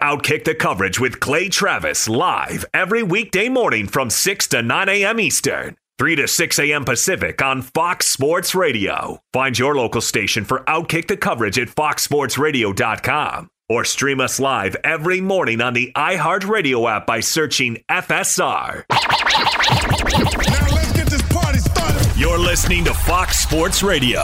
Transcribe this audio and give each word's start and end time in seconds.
Outkick 0.00 0.44
the 0.44 0.54
coverage 0.54 1.00
with 1.00 1.20
Clay 1.20 1.48
Travis 1.48 2.08
live 2.08 2.64
every 2.72 3.02
weekday 3.02 3.48
morning 3.48 3.86
from 3.86 4.10
6 4.10 4.46
to 4.48 4.62
9 4.62 4.88
a.m. 4.88 5.20
Eastern, 5.20 5.76
3 5.98 6.16
to 6.16 6.28
6 6.28 6.58
a.m. 6.58 6.84
Pacific 6.84 7.42
on 7.42 7.62
Fox 7.62 8.06
Sports 8.06 8.54
Radio. 8.54 9.20
Find 9.32 9.58
your 9.58 9.74
local 9.74 10.00
station 10.00 10.44
for 10.44 10.60
Outkick 10.60 11.08
the 11.08 11.16
coverage 11.16 11.58
at 11.58 11.68
foxsportsradio.com 11.68 13.48
or 13.68 13.84
stream 13.84 14.20
us 14.20 14.40
live 14.40 14.76
every 14.84 15.20
morning 15.20 15.60
on 15.60 15.74
the 15.74 15.92
iHeartRadio 15.96 16.90
app 16.90 17.06
by 17.06 17.20
searching 17.20 17.82
FSR. 17.90 18.84
Now 18.90 20.74
let's 20.74 20.92
get 20.92 21.06
this 21.08 21.22
party 21.30 21.58
started. 21.58 22.16
You're 22.16 22.38
listening 22.38 22.84
to 22.84 22.94
Fox 22.94 23.38
Sports 23.40 23.82
Radio. 23.82 24.22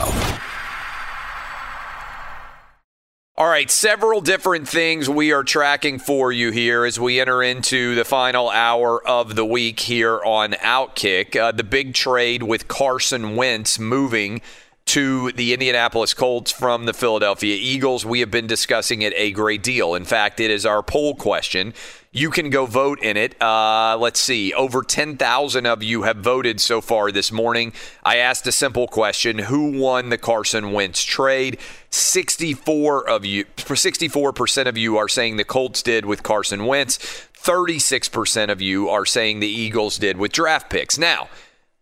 All 3.36 3.48
right, 3.48 3.68
several 3.68 4.20
different 4.20 4.68
things 4.68 5.10
we 5.10 5.32
are 5.32 5.42
tracking 5.42 5.98
for 5.98 6.30
you 6.30 6.52
here 6.52 6.84
as 6.84 7.00
we 7.00 7.20
enter 7.20 7.42
into 7.42 7.96
the 7.96 8.04
final 8.04 8.48
hour 8.48 9.04
of 9.04 9.34
the 9.34 9.44
week 9.44 9.80
here 9.80 10.22
on 10.22 10.52
Outkick. 10.52 11.34
Uh, 11.34 11.50
the 11.50 11.64
big 11.64 11.94
trade 11.94 12.44
with 12.44 12.68
Carson 12.68 13.34
Wentz 13.34 13.76
moving 13.76 14.40
to 14.84 15.32
the 15.32 15.52
Indianapolis 15.52 16.14
Colts 16.14 16.52
from 16.52 16.84
the 16.84 16.92
Philadelphia 16.92 17.56
Eagles. 17.60 18.06
We 18.06 18.20
have 18.20 18.30
been 18.30 18.46
discussing 18.46 19.02
it 19.02 19.12
a 19.16 19.32
great 19.32 19.64
deal. 19.64 19.96
In 19.96 20.04
fact, 20.04 20.38
it 20.38 20.52
is 20.52 20.64
our 20.64 20.84
poll 20.84 21.16
question. 21.16 21.74
You 22.16 22.30
can 22.30 22.48
go 22.48 22.64
vote 22.64 23.00
in 23.02 23.16
it. 23.16 23.34
Uh, 23.42 23.98
let's 23.98 24.20
see. 24.20 24.54
Over 24.54 24.84
10,000 24.84 25.66
of 25.66 25.82
you 25.82 26.02
have 26.02 26.18
voted 26.18 26.60
so 26.60 26.80
far 26.80 27.10
this 27.10 27.32
morning. 27.32 27.72
I 28.04 28.18
asked 28.18 28.46
a 28.46 28.52
simple 28.52 28.86
question 28.86 29.40
Who 29.40 29.80
won 29.80 30.10
the 30.10 30.16
Carson 30.16 30.70
Wentz 30.70 31.02
trade? 31.02 31.58
64 31.90 33.08
of 33.08 33.24
you, 33.24 33.46
64% 33.56 34.66
of 34.66 34.78
you 34.78 34.96
are 34.96 35.08
saying 35.08 35.38
the 35.38 35.44
Colts 35.44 35.82
did 35.82 36.06
with 36.06 36.22
Carson 36.22 36.66
Wentz. 36.66 36.98
36% 36.98 38.48
of 38.48 38.62
you 38.62 38.88
are 38.88 39.04
saying 39.04 39.40
the 39.40 39.48
Eagles 39.48 39.98
did 39.98 40.16
with 40.16 40.30
draft 40.30 40.70
picks. 40.70 40.96
Now, 40.96 41.28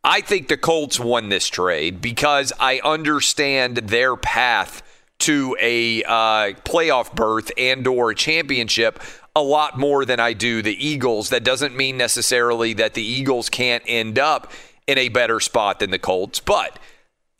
I 0.02 0.22
think 0.22 0.48
the 0.48 0.56
Colts 0.56 0.98
won 0.98 1.28
this 1.28 1.46
trade 1.46 2.00
because 2.00 2.54
I 2.58 2.80
understand 2.82 3.76
their 3.76 4.16
path 4.16 4.82
to 5.22 5.56
a 5.60 6.02
uh, 6.02 6.52
playoff 6.64 7.14
berth 7.14 7.52
and 7.56 7.86
or 7.86 8.10
a 8.10 8.14
championship 8.14 8.98
a 9.34 9.42
lot 9.42 9.78
more 9.78 10.04
than 10.04 10.20
I 10.20 10.32
do 10.32 10.62
the 10.62 10.86
Eagles. 10.86 11.30
That 11.30 11.44
doesn't 11.44 11.76
mean 11.76 11.96
necessarily 11.96 12.74
that 12.74 12.94
the 12.94 13.02
Eagles 13.02 13.48
can't 13.48 13.82
end 13.86 14.18
up 14.18 14.52
in 14.86 14.98
a 14.98 15.08
better 15.08 15.40
spot 15.40 15.78
than 15.78 15.90
the 15.90 15.98
Colts, 15.98 16.40
but 16.40 16.78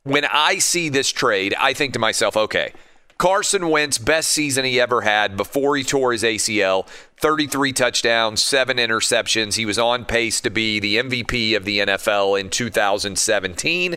when 0.05 0.25
I 0.25 0.59
see 0.59 0.89
this 0.89 1.11
trade, 1.11 1.55
I 1.59 1.75
think 1.75 1.93
to 1.93 1.99
myself, 1.99 2.37
okay, 2.37 2.73
Carson 3.19 3.69
Wentz, 3.69 3.99
best 3.99 4.31
season 4.31 4.65
he 4.65 4.81
ever 4.81 5.03
had 5.03 5.37
before 5.37 5.77
he 5.77 5.85
tore 5.85 6.13
his 6.13 6.25
ACL 6.25 6.89
33 7.19 7.73
touchdowns, 7.73 8.43
seven 8.43 8.79
interceptions. 8.79 9.55
He 9.55 9.65
was 9.65 9.79
on 9.79 10.05
pace 10.05 10.41
to 10.41 10.51
be 10.51 10.81
the 10.81 10.97
MVP 10.97 11.57
of 11.57 11.65
the 11.65 11.79
NFL 11.81 12.41
in 12.41 12.51
2017. 12.51 13.97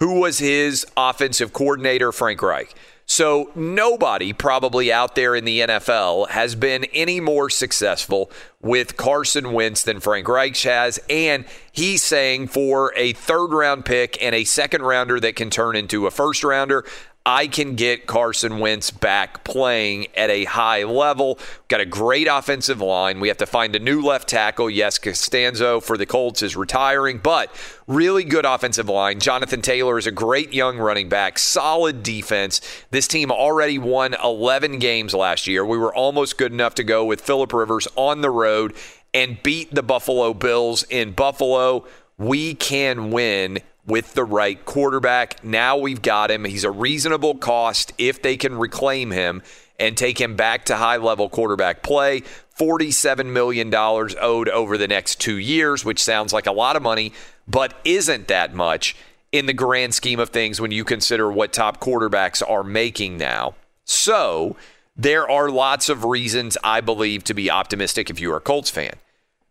Who 0.00 0.20
was 0.20 0.38
his 0.38 0.86
offensive 0.96 1.52
coordinator? 1.52 2.12
Frank 2.12 2.40
Reich. 2.40 2.74
So 3.12 3.50
nobody 3.54 4.32
probably 4.32 4.90
out 4.90 5.16
there 5.16 5.34
in 5.36 5.44
the 5.44 5.60
NFL 5.60 6.30
has 6.30 6.54
been 6.54 6.86
any 6.94 7.20
more 7.20 7.50
successful 7.50 8.30
with 8.62 8.96
Carson 8.96 9.52
Wentz 9.52 9.82
than 9.82 10.00
Frank 10.00 10.26
Reich 10.26 10.56
has. 10.62 10.98
And 11.10 11.44
he's 11.72 12.02
saying 12.02 12.46
for 12.46 12.90
a 12.96 13.12
third 13.12 13.48
round 13.48 13.84
pick 13.84 14.16
and 14.22 14.34
a 14.34 14.44
second 14.44 14.80
rounder 14.80 15.20
that 15.20 15.36
can 15.36 15.50
turn 15.50 15.76
into 15.76 16.06
a 16.06 16.10
first 16.10 16.42
rounder, 16.42 16.86
I 17.24 17.46
can 17.46 17.76
get 17.76 18.06
Carson 18.06 18.58
Wentz 18.58 18.90
back 18.90 19.44
playing 19.44 20.08
at 20.16 20.28
a 20.28 20.44
high 20.44 20.82
level. 20.82 21.38
Got 21.68 21.80
a 21.80 21.86
great 21.86 22.26
offensive 22.26 22.80
line. 22.80 23.20
We 23.20 23.28
have 23.28 23.36
to 23.36 23.46
find 23.46 23.76
a 23.76 23.78
new 23.78 24.02
left 24.02 24.28
tackle. 24.28 24.68
Yes, 24.68 24.98
Castonzo 24.98 25.80
for 25.80 25.96
the 25.96 26.04
Colts 26.04 26.42
is 26.42 26.56
retiring, 26.56 27.18
but 27.18 27.54
really 27.86 28.24
good 28.24 28.44
offensive 28.44 28.88
line. 28.88 29.20
Jonathan 29.20 29.62
Taylor 29.62 29.98
is 29.98 30.06
a 30.08 30.10
great 30.10 30.52
young 30.52 30.78
running 30.78 31.08
back, 31.08 31.38
solid 31.38 32.02
defense. 32.02 32.60
This 32.90 33.06
team 33.06 33.30
already 33.30 33.78
won 33.78 34.14
11 34.14 34.80
games 34.80 35.14
last 35.14 35.46
year. 35.46 35.64
We 35.64 35.78
were 35.78 35.94
almost 35.94 36.38
good 36.38 36.52
enough 36.52 36.74
to 36.74 36.84
go 36.84 37.04
with 37.04 37.20
Philip 37.20 37.52
Rivers 37.52 37.86
on 37.94 38.22
the 38.22 38.30
road 38.30 38.74
and 39.14 39.40
beat 39.44 39.72
the 39.72 39.82
Buffalo 39.82 40.34
Bills 40.34 40.82
in 40.84 41.12
Buffalo. 41.12 41.86
We 42.18 42.54
can 42.54 43.10
win 43.12 43.60
with 43.86 44.14
the 44.14 44.24
right 44.24 44.64
quarterback. 44.64 45.42
Now 45.44 45.76
we've 45.76 46.02
got 46.02 46.30
him. 46.30 46.44
He's 46.44 46.64
a 46.64 46.70
reasonable 46.70 47.34
cost 47.34 47.92
if 47.98 48.22
they 48.22 48.36
can 48.36 48.56
reclaim 48.56 49.10
him 49.10 49.42
and 49.78 49.96
take 49.96 50.20
him 50.20 50.36
back 50.36 50.66
to 50.66 50.76
high 50.76 50.98
level 50.98 51.28
quarterback 51.28 51.82
play. 51.82 52.22
$47 52.58 53.26
million 53.26 53.74
owed 53.74 54.48
over 54.48 54.78
the 54.78 54.86
next 54.86 55.20
two 55.20 55.36
years, 55.36 55.84
which 55.84 56.02
sounds 56.02 56.32
like 56.32 56.46
a 56.46 56.52
lot 56.52 56.76
of 56.76 56.82
money, 56.82 57.12
but 57.48 57.74
isn't 57.84 58.28
that 58.28 58.54
much 58.54 58.94
in 59.32 59.46
the 59.46 59.54
grand 59.54 59.94
scheme 59.94 60.20
of 60.20 60.28
things 60.28 60.60
when 60.60 60.70
you 60.70 60.84
consider 60.84 61.32
what 61.32 61.52
top 61.52 61.80
quarterbacks 61.80 62.48
are 62.48 62.62
making 62.62 63.16
now. 63.16 63.54
So 63.84 64.56
there 64.94 65.28
are 65.28 65.50
lots 65.50 65.88
of 65.88 66.04
reasons, 66.04 66.58
I 66.62 66.82
believe, 66.82 67.24
to 67.24 67.34
be 67.34 67.50
optimistic 67.50 68.10
if 68.10 68.20
you're 68.20 68.36
a 68.36 68.40
Colts 68.40 68.70
fan. 68.70 68.94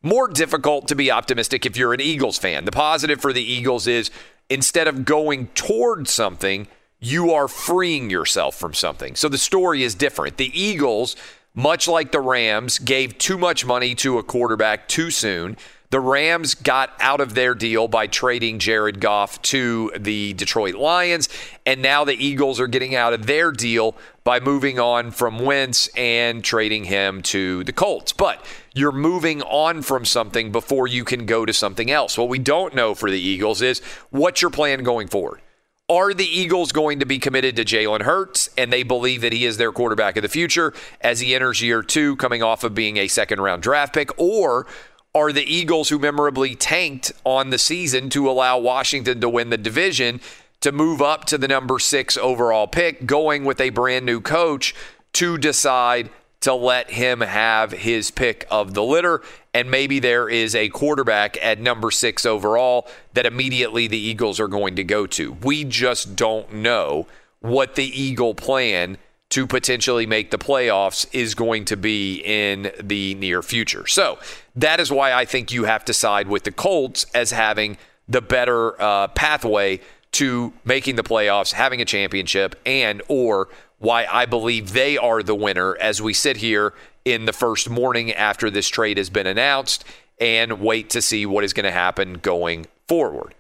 More 0.03 0.27
difficult 0.27 0.87
to 0.87 0.95
be 0.95 1.11
optimistic 1.11 1.65
if 1.65 1.77
you're 1.77 1.93
an 1.93 2.01
Eagles 2.01 2.39
fan. 2.39 2.65
The 2.65 2.71
positive 2.71 3.21
for 3.21 3.33
the 3.33 3.43
Eagles 3.43 3.85
is 3.85 4.09
instead 4.49 4.87
of 4.87 5.05
going 5.05 5.47
toward 5.47 6.07
something, 6.07 6.67
you 6.99 7.31
are 7.31 7.47
freeing 7.47 8.09
yourself 8.09 8.55
from 8.55 8.73
something. 8.73 9.15
So 9.15 9.29
the 9.29 9.37
story 9.37 9.83
is 9.83 9.93
different. 9.93 10.37
The 10.37 10.59
Eagles, 10.59 11.15
much 11.53 11.87
like 11.87 12.11
the 12.11 12.19
Rams, 12.19 12.79
gave 12.79 13.17
too 13.19 13.37
much 13.37 13.63
money 13.63 13.93
to 13.95 14.17
a 14.17 14.23
quarterback 14.23 14.87
too 14.87 15.11
soon. 15.11 15.55
The 15.91 15.99
Rams 15.99 16.55
got 16.55 16.93
out 16.99 17.19
of 17.19 17.35
their 17.35 17.53
deal 17.53 17.87
by 17.87 18.07
trading 18.07 18.59
Jared 18.59 19.01
Goff 19.01 19.41
to 19.43 19.91
the 19.99 20.33
Detroit 20.33 20.75
Lions, 20.75 21.27
and 21.65 21.81
now 21.81 22.05
the 22.05 22.13
Eagles 22.13 22.59
are 22.59 22.67
getting 22.67 22.95
out 22.95 23.13
of 23.13 23.25
their 23.25 23.51
deal 23.51 23.95
by 24.23 24.39
moving 24.39 24.79
on 24.79 25.11
from 25.11 25.39
Wentz 25.39 25.87
and 25.95 26.43
trading 26.43 26.85
him 26.85 27.21
to 27.23 27.63
the 27.63 27.73
Colts. 27.73 28.13
But 28.13 28.45
you're 28.73 28.91
moving 28.91 29.41
on 29.41 29.81
from 29.81 30.05
something 30.05 30.51
before 30.51 30.87
you 30.87 31.03
can 31.03 31.25
go 31.25 31.45
to 31.45 31.53
something 31.53 31.89
else. 31.89 32.17
What 32.17 32.29
we 32.29 32.39
don't 32.39 32.75
know 32.75 32.93
for 32.93 33.09
the 33.09 33.19
Eagles 33.19 33.61
is 33.61 33.81
what's 34.09 34.41
your 34.41 34.51
plan 34.51 34.83
going 34.83 35.07
forward? 35.07 35.41
Are 35.89 36.13
the 36.13 36.25
Eagles 36.25 36.71
going 36.71 36.99
to 36.99 37.05
be 37.05 37.19
committed 37.19 37.57
to 37.57 37.65
Jalen 37.65 38.03
Hurts 38.03 38.49
and 38.57 38.71
they 38.71 38.83
believe 38.83 39.21
that 39.21 39.33
he 39.33 39.45
is 39.45 39.57
their 39.57 39.73
quarterback 39.73 40.15
of 40.15 40.23
the 40.23 40.29
future 40.29 40.73
as 41.01 41.19
he 41.19 41.35
enters 41.35 41.61
year 41.61 41.83
two, 41.83 42.15
coming 42.15 42.41
off 42.41 42.63
of 42.63 42.73
being 42.73 42.95
a 42.95 43.09
second 43.09 43.41
round 43.41 43.61
draft 43.61 43.93
pick? 43.93 44.17
Or 44.17 44.67
are 45.13 45.33
the 45.33 45.43
Eagles, 45.43 45.89
who 45.89 45.99
memorably 45.99 46.55
tanked 46.55 47.11
on 47.25 47.49
the 47.49 47.57
season 47.57 48.09
to 48.11 48.29
allow 48.29 48.57
Washington 48.57 49.19
to 49.19 49.27
win 49.27 49.49
the 49.49 49.57
division, 49.57 50.21
to 50.61 50.71
move 50.71 51.01
up 51.01 51.25
to 51.25 51.37
the 51.37 51.47
number 51.47 51.79
six 51.79 52.17
overall 52.17 52.67
pick, 52.67 53.05
going 53.05 53.43
with 53.43 53.59
a 53.59 53.69
brand 53.69 54.05
new 54.05 54.21
coach 54.21 54.73
to 55.13 55.37
decide 55.37 56.09
to 56.41 56.53
let 56.53 56.89
him 56.89 57.21
have 57.21 57.71
his 57.71 58.09
pick 58.09 58.47
of 58.49 58.73
the 58.73 58.83
litter. 58.83 59.21
And 59.53 59.69
maybe 59.69 59.99
there 59.99 60.27
is 60.27 60.55
a 60.55 60.69
quarterback 60.69 61.37
at 61.43 61.59
number 61.59 61.91
six 61.91 62.25
overall 62.25 62.87
that 63.13 63.25
immediately 63.25 63.87
the 63.87 63.97
Eagles 63.97 64.39
are 64.39 64.47
going 64.47 64.75
to 64.77 64.83
go 64.83 65.05
to. 65.07 65.33
We 65.33 65.63
just 65.63 66.15
don't 66.15 66.51
know 66.53 67.07
what 67.41 67.75
the 67.75 67.85
Eagle 67.85 68.33
plan 68.33 68.97
to 69.29 69.47
potentially 69.47 70.05
make 70.05 70.29
the 70.29 70.37
playoffs 70.37 71.07
is 71.13 71.35
going 71.35 71.65
to 71.65 71.77
be 71.77 72.21
in 72.25 72.71
the 72.81 73.15
near 73.15 73.41
future. 73.41 73.87
So 73.87 74.19
that 74.55 74.79
is 74.79 74.91
why 74.91 75.13
I 75.13 75.25
think 75.25 75.51
you 75.51 75.63
have 75.65 75.85
to 75.85 75.93
side 75.93 76.27
with 76.27 76.43
the 76.43 76.51
Colts 76.51 77.05
as 77.13 77.31
having 77.31 77.77
the 78.09 78.21
better 78.21 78.79
uh, 78.81 79.07
pathway 79.09 79.79
to 80.13 80.53
making 80.65 80.95
the 80.95 81.03
playoffs, 81.03 81.53
having 81.53 81.81
a 81.81 81.85
championship, 81.85 82.59
and 82.65 83.01
or 83.07 83.47
why 83.79 84.05
I 84.11 84.25
believe 84.25 84.73
they 84.73 84.97
are 84.97 85.23
the 85.23 85.35
winner 85.35 85.75
as 85.77 86.01
we 86.01 86.13
sit 86.13 86.37
here 86.37 86.73
in 87.03 87.25
the 87.25 87.33
first 87.33 87.69
morning 87.69 88.11
after 88.13 88.49
this 88.49 88.67
trade 88.67 88.97
has 88.97 89.09
been 89.09 89.25
announced 89.25 89.83
and 90.19 90.61
wait 90.61 90.89
to 90.91 91.01
see 91.01 91.25
what 91.25 91.43
is 91.43 91.53
going 91.53 91.65
to 91.65 91.71
happen 91.71 92.13
going 92.13 92.67
forward. 92.87 93.33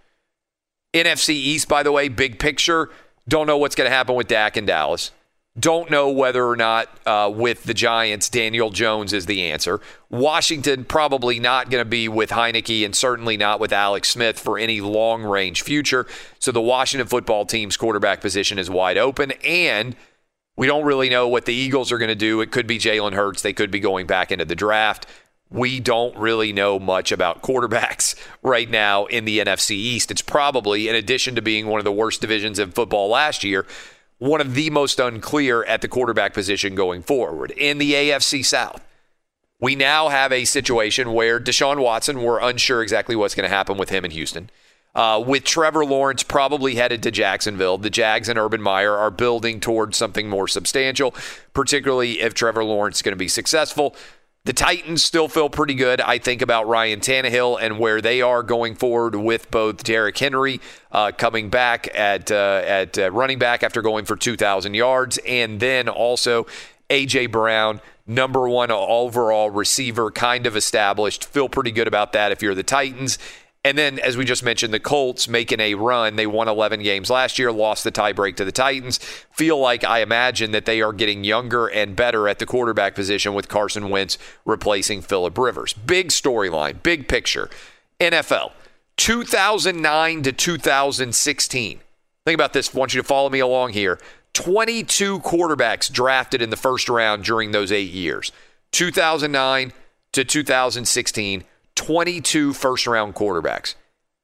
NFC 0.93 1.29
East, 1.29 1.67
by 1.67 1.83
the 1.83 1.91
way, 1.91 2.09
big 2.09 2.39
picture. 2.39 2.89
Don't 3.27 3.47
know 3.47 3.57
what's 3.57 3.75
going 3.75 3.89
to 3.89 3.95
happen 3.95 4.15
with 4.15 4.27
Dak 4.27 4.57
in 4.57 4.65
Dallas. 4.65 5.11
Don't 5.59 5.91
know 5.91 6.09
whether 6.09 6.45
or 6.45 6.55
not 6.55 6.87
uh, 7.05 7.29
with 7.33 7.63
the 7.63 7.73
Giants, 7.73 8.29
Daniel 8.29 8.69
Jones 8.69 9.11
is 9.11 9.25
the 9.25 9.41
answer. 9.51 9.81
Washington 10.09 10.85
probably 10.85 11.41
not 11.41 11.69
going 11.69 11.81
to 11.81 11.89
be 11.89 12.07
with 12.07 12.29
Heinicke 12.29 12.85
and 12.85 12.95
certainly 12.95 13.35
not 13.35 13.59
with 13.59 13.73
Alex 13.73 14.09
Smith 14.09 14.39
for 14.39 14.57
any 14.57 14.79
long 14.79 15.23
range 15.23 15.61
future. 15.61 16.07
So 16.39 16.53
the 16.53 16.61
Washington 16.61 17.07
football 17.07 17.45
team's 17.45 17.75
quarterback 17.75 18.21
position 18.21 18.59
is 18.59 18.69
wide 18.69 18.97
open. 18.97 19.31
And 19.43 19.97
we 20.55 20.67
don't 20.67 20.85
really 20.85 21.09
know 21.09 21.27
what 21.27 21.45
the 21.45 21.53
Eagles 21.53 21.91
are 21.91 21.97
going 21.97 22.07
to 22.07 22.15
do. 22.15 22.39
It 22.39 22.51
could 22.51 22.67
be 22.67 22.79
Jalen 22.79 23.13
Hurts. 23.13 23.41
They 23.41 23.53
could 23.53 23.71
be 23.71 23.81
going 23.81 24.07
back 24.07 24.31
into 24.31 24.45
the 24.45 24.55
draft. 24.55 25.05
We 25.49 25.81
don't 25.81 26.15
really 26.15 26.53
know 26.53 26.79
much 26.79 27.11
about 27.11 27.41
quarterbacks 27.41 28.15
right 28.41 28.69
now 28.69 29.05
in 29.07 29.25
the 29.25 29.39
NFC 29.39 29.71
East. 29.71 30.11
It's 30.11 30.21
probably, 30.21 30.87
in 30.87 30.95
addition 30.95 31.35
to 31.35 31.41
being 31.41 31.67
one 31.67 31.79
of 31.79 31.83
the 31.83 31.91
worst 31.91 32.21
divisions 32.21 32.57
in 32.57 32.71
football 32.71 33.09
last 33.09 33.43
year, 33.43 33.65
one 34.21 34.39
of 34.39 34.53
the 34.53 34.69
most 34.69 34.99
unclear 34.99 35.63
at 35.63 35.81
the 35.81 35.87
quarterback 35.87 36.31
position 36.31 36.75
going 36.75 37.01
forward. 37.01 37.49
In 37.57 37.79
the 37.79 37.93
AFC 37.93 38.45
South, 38.45 38.85
we 39.59 39.75
now 39.75 40.09
have 40.09 40.31
a 40.31 40.45
situation 40.45 41.13
where 41.13 41.39
Deshaun 41.39 41.81
Watson, 41.81 42.21
we're 42.21 42.39
unsure 42.39 42.83
exactly 42.83 43.15
what's 43.15 43.33
going 43.33 43.49
to 43.49 43.55
happen 43.55 43.79
with 43.79 43.89
him 43.89 44.05
in 44.05 44.11
Houston. 44.11 44.51
Uh, 44.93 45.23
with 45.25 45.43
Trevor 45.43 45.83
Lawrence 45.83 46.21
probably 46.21 46.75
headed 46.75 47.01
to 47.01 47.09
Jacksonville, 47.09 47.79
the 47.79 47.89
Jags 47.89 48.29
and 48.29 48.37
Urban 48.37 48.61
Meyer 48.61 48.95
are 48.95 49.09
building 49.09 49.59
towards 49.59 49.97
something 49.97 50.29
more 50.29 50.47
substantial, 50.47 51.15
particularly 51.55 52.21
if 52.21 52.35
Trevor 52.35 52.63
Lawrence 52.63 52.97
is 52.97 53.01
going 53.01 53.13
to 53.13 53.15
be 53.15 53.27
successful. 53.27 53.95
The 54.43 54.53
Titans 54.53 55.03
still 55.03 55.27
feel 55.27 55.49
pretty 55.49 55.75
good, 55.75 56.01
I 56.01 56.17
think, 56.17 56.41
about 56.41 56.67
Ryan 56.67 56.99
Tannehill 56.99 57.59
and 57.61 57.77
where 57.77 58.01
they 58.01 58.23
are 58.23 58.41
going 58.41 58.73
forward 58.73 59.13
with 59.13 59.51
both 59.51 59.83
Derrick 59.83 60.17
Henry 60.17 60.59
uh, 60.91 61.11
coming 61.15 61.51
back 61.51 61.87
at 61.95 62.31
uh, 62.31 62.63
at 62.65 62.97
uh, 62.97 63.11
running 63.11 63.37
back 63.37 63.61
after 63.61 63.83
going 63.83 64.05
for 64.05 64.15
2,000 64.15 64.73
yards, 64.73 65.19
and 65.27 65.59
then 65.59 65.87
also 65.87 66.47
AJ 66.89 67.31
Brown, 67.31 67.81
number 68.07 68.49
one 68.49 68.71
overall 68.71 69.51
receiver, 69.51 70.09
kind 70.09 70.47
of 70.47 70.55
established. 70.55 71.25
Feel 71.25 71.47
pretty 71.47 71.71
good 71.71 71.87
about 71.87 72.11
that 72.13 72.31
if 72.31 72.41
you're 72.41 72.55
the 72.55 72.63
Titans. 72.63 73.19
And 73.63 73.77
then, 73.77 73.99
as 73.99 74.17
we 74.17 74.25
just 74.25 74.43
mentioned, 74.43 74.73
the 74.73 74.79
Colts 74.79 75.27
making 75.27 75.59
a 75.59 75.75
run. 75.75 76.15
They 76.15 76.25
won 76.25 76.47
11 76.47 76.81
games 76.81 77.11
last 77.11 77.37
year, 77.37 77.51
lost 77.51 77.83
the 77.83 77.91
tiebreak 77.91 78.35
to 78.37 78.45
the 78.45 78.51
Titans. 78.51 78.97
Feel 79.31 79.59
like 79.59 79.83
I 79.83 79.99
imagine 79.99 80.51
that 80.51 80.65
they 80.65 80.81
are 80.81 80.91
getting 80.91 81.23
younger 81.23 81.67
and 81.67 81.95
better 81.95 82.27
at 82.27 82.39
the 82.39 82.47
quarterback 82.47 82.95
position 82.95 83.35
with 83.35 83.49
Carson 83.49 83.89
Wentz 83.89 84.17
replacing 84.45 85.03
Philip 85.03 85.37
Rivers. 85.37 85.73
Big 85.73 86.09
storyline, 86.09 86.81
big 86.81 87.07
picture. 87.07 87.51
NFL 87.99 88.51
2009 88.97 90.23
to 90.23 90.31
2016. 90.31 91.79
Think 92.25 92.35
about 92.35 92.53
this. 92.53 92.73
I 92.73 92.77
want 92.77 92.93
you 92.95 93.01
to 93.01 93.07
follow 93.07 93.29
me 93.29 93.39
along 93.39 93.73
here. 93.73 93.99
22 94.33 95.19
quarterbacks 95.19 95.91
drafted 95.91 96.41
in 96.41 96.49
the 96.49 96.57
first 96.57 96.89
round 96.89 97.23
during 97.23 97.51
those 97.51 97.71
eight 97.71 97.91
years 97.91 98.31
2009 98.71 99.73
to 100.13 100.25
2016. 100.25 101.43
22 101.75 102.53
first 102.53 102.87
round 102.87 103.15
quarterbacks. 103.15 103.75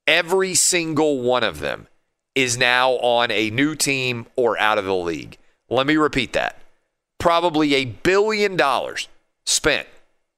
Every 0.06 0.56
single 0.56 1.22
one 1.22 1.44
of 1.44 1.60
them 1.60 1.88
is 2.36 2.58
now 2.58 2.92
on 2.94 3.32
a 3.32 3.50
new 3.50 3.76
team 3.76 4.28
or 4.36 4.60
out 4.60 4.78
of 4.78 4.86
the 4.86 4.96
league. 4.96 5.38
Let 5.70 5.88
me 5.88 5.98
repeat 5.98 6.34
that. 6.34 6.60
Probably 7.20 7.74
a 7.74 7.86
billion 7.86 8.56
dollars 8.56 9.10
spent 9.46 9.88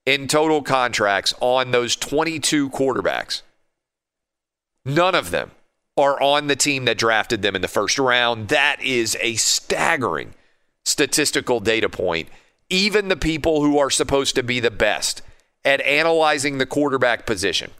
in 0.05 0.27
total 0.27 0.61
contracts 0.61 1.33
on 1.39 1.71
those 1.71 1.95
22 1.95 2.69
quarterbacks. 2.69 3.41
None 4.85 5.13
of 5.13 5.31
them 5.31 5.51
are 5.97 6.19
on 6.21 6.47
the 6.47 6.55
team 6.55 6.85
that 6.85 6.97
drafted 6.97 7.41
them 7.41 7.55
in 7.55 7.61
the 7.61 7.67
first 7.67 7.99
round. 7.99 8.47
That 8.47 8.81
is 8.81 9.17
a 9.19 9.35
staggering 9.35 10.33
statistical 10.85 11.59
data 11.59 11.89
point. 11.89 12.29
Even 12.69 13.07
the 13.09 13.17
people 13.17 13.61
who 13.61 13.77
are 13.77 13.89
supposed 13.89 14.35
to 14.35 14.43
be 14.43 14.59
the 14.59 14.71
best 14.71 15.21
at 15.65 15.81
analyzing 15.81 16.57
the 16.57 16.65
quarterback 16.65 17.25
position, 17.25 17.71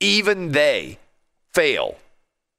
even 0.00 0.52
they 0.52 0.98
fail 1.52 1.96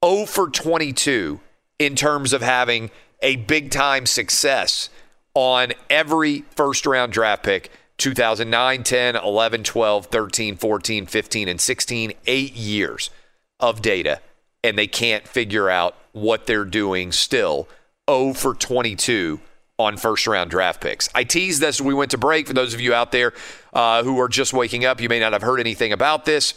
0 0.04 0.26
for 0.26 0.48
22 0.48 1.40
in 1.78 1.94
terms 1.94 2.32
of 2.32 2.42
having 2.42 2.90
a 3.22 3.36
big 3.36 3.70
time 3.70 4.06
success 4.06 4.88
on 5.34 5.72
every 5.90 6.44
first 6.54 6.86
round 6.86 7.12
draft 7.12 7.42
pick 7.42 7.70
2009, 7.98 8.82
10, 8.82 9.16
11, 9.16 9.64
12, 9.64 10.06
13, 10.06 10.56
14, 10.56 11.06
15, 11.06 11.48
and 11.48 11.60
16, 11.60 12.12
eight 12.26 12.52
years 12.54 13.10
of 13.58 13.80
data, 13.80 14.20
and 14.62 14.76
they 14.76 14.86
can't 14.86 15.26
figure 15.26 15.70
out 15.70 15.96
what 16.12 16.46
they're 16.46 16.64
doing 16.64 17.12
still 17.12 17.68
0 18.08 18.34
for 18.34 18.54
22 18.54 19.40
on 19.78 19.96
first 19.96 20.26
round 20.26 20.50
draft 20.50 20.80
picks. 20.80 21.08
I 21.14 21.24
teased 21.24 21.60
this 21.60 21.80
we 21.80 21.94
went 21.94 22.10
to 22.12 22.18
break. 22.18 22.46
For 22.46 22.54
those 22.54 22.74
of 22.74 22.80
you 22.80 22.94
out 22.94 23.12
there 23.12 23.32
uh, 23.72 24.02
who 24.02 24.18
are 24.20 24.28
just 24.28 24.52
waking 24.52 24.84
up, 24.84 25.00
you 25.00 25.08
may 25.08 25.20
not 25.20 25.32
have 25.32 25.42
heard 25.42 25.60
anything 25.60 25.92
about 25.92 26.24
this. 26.24 26.54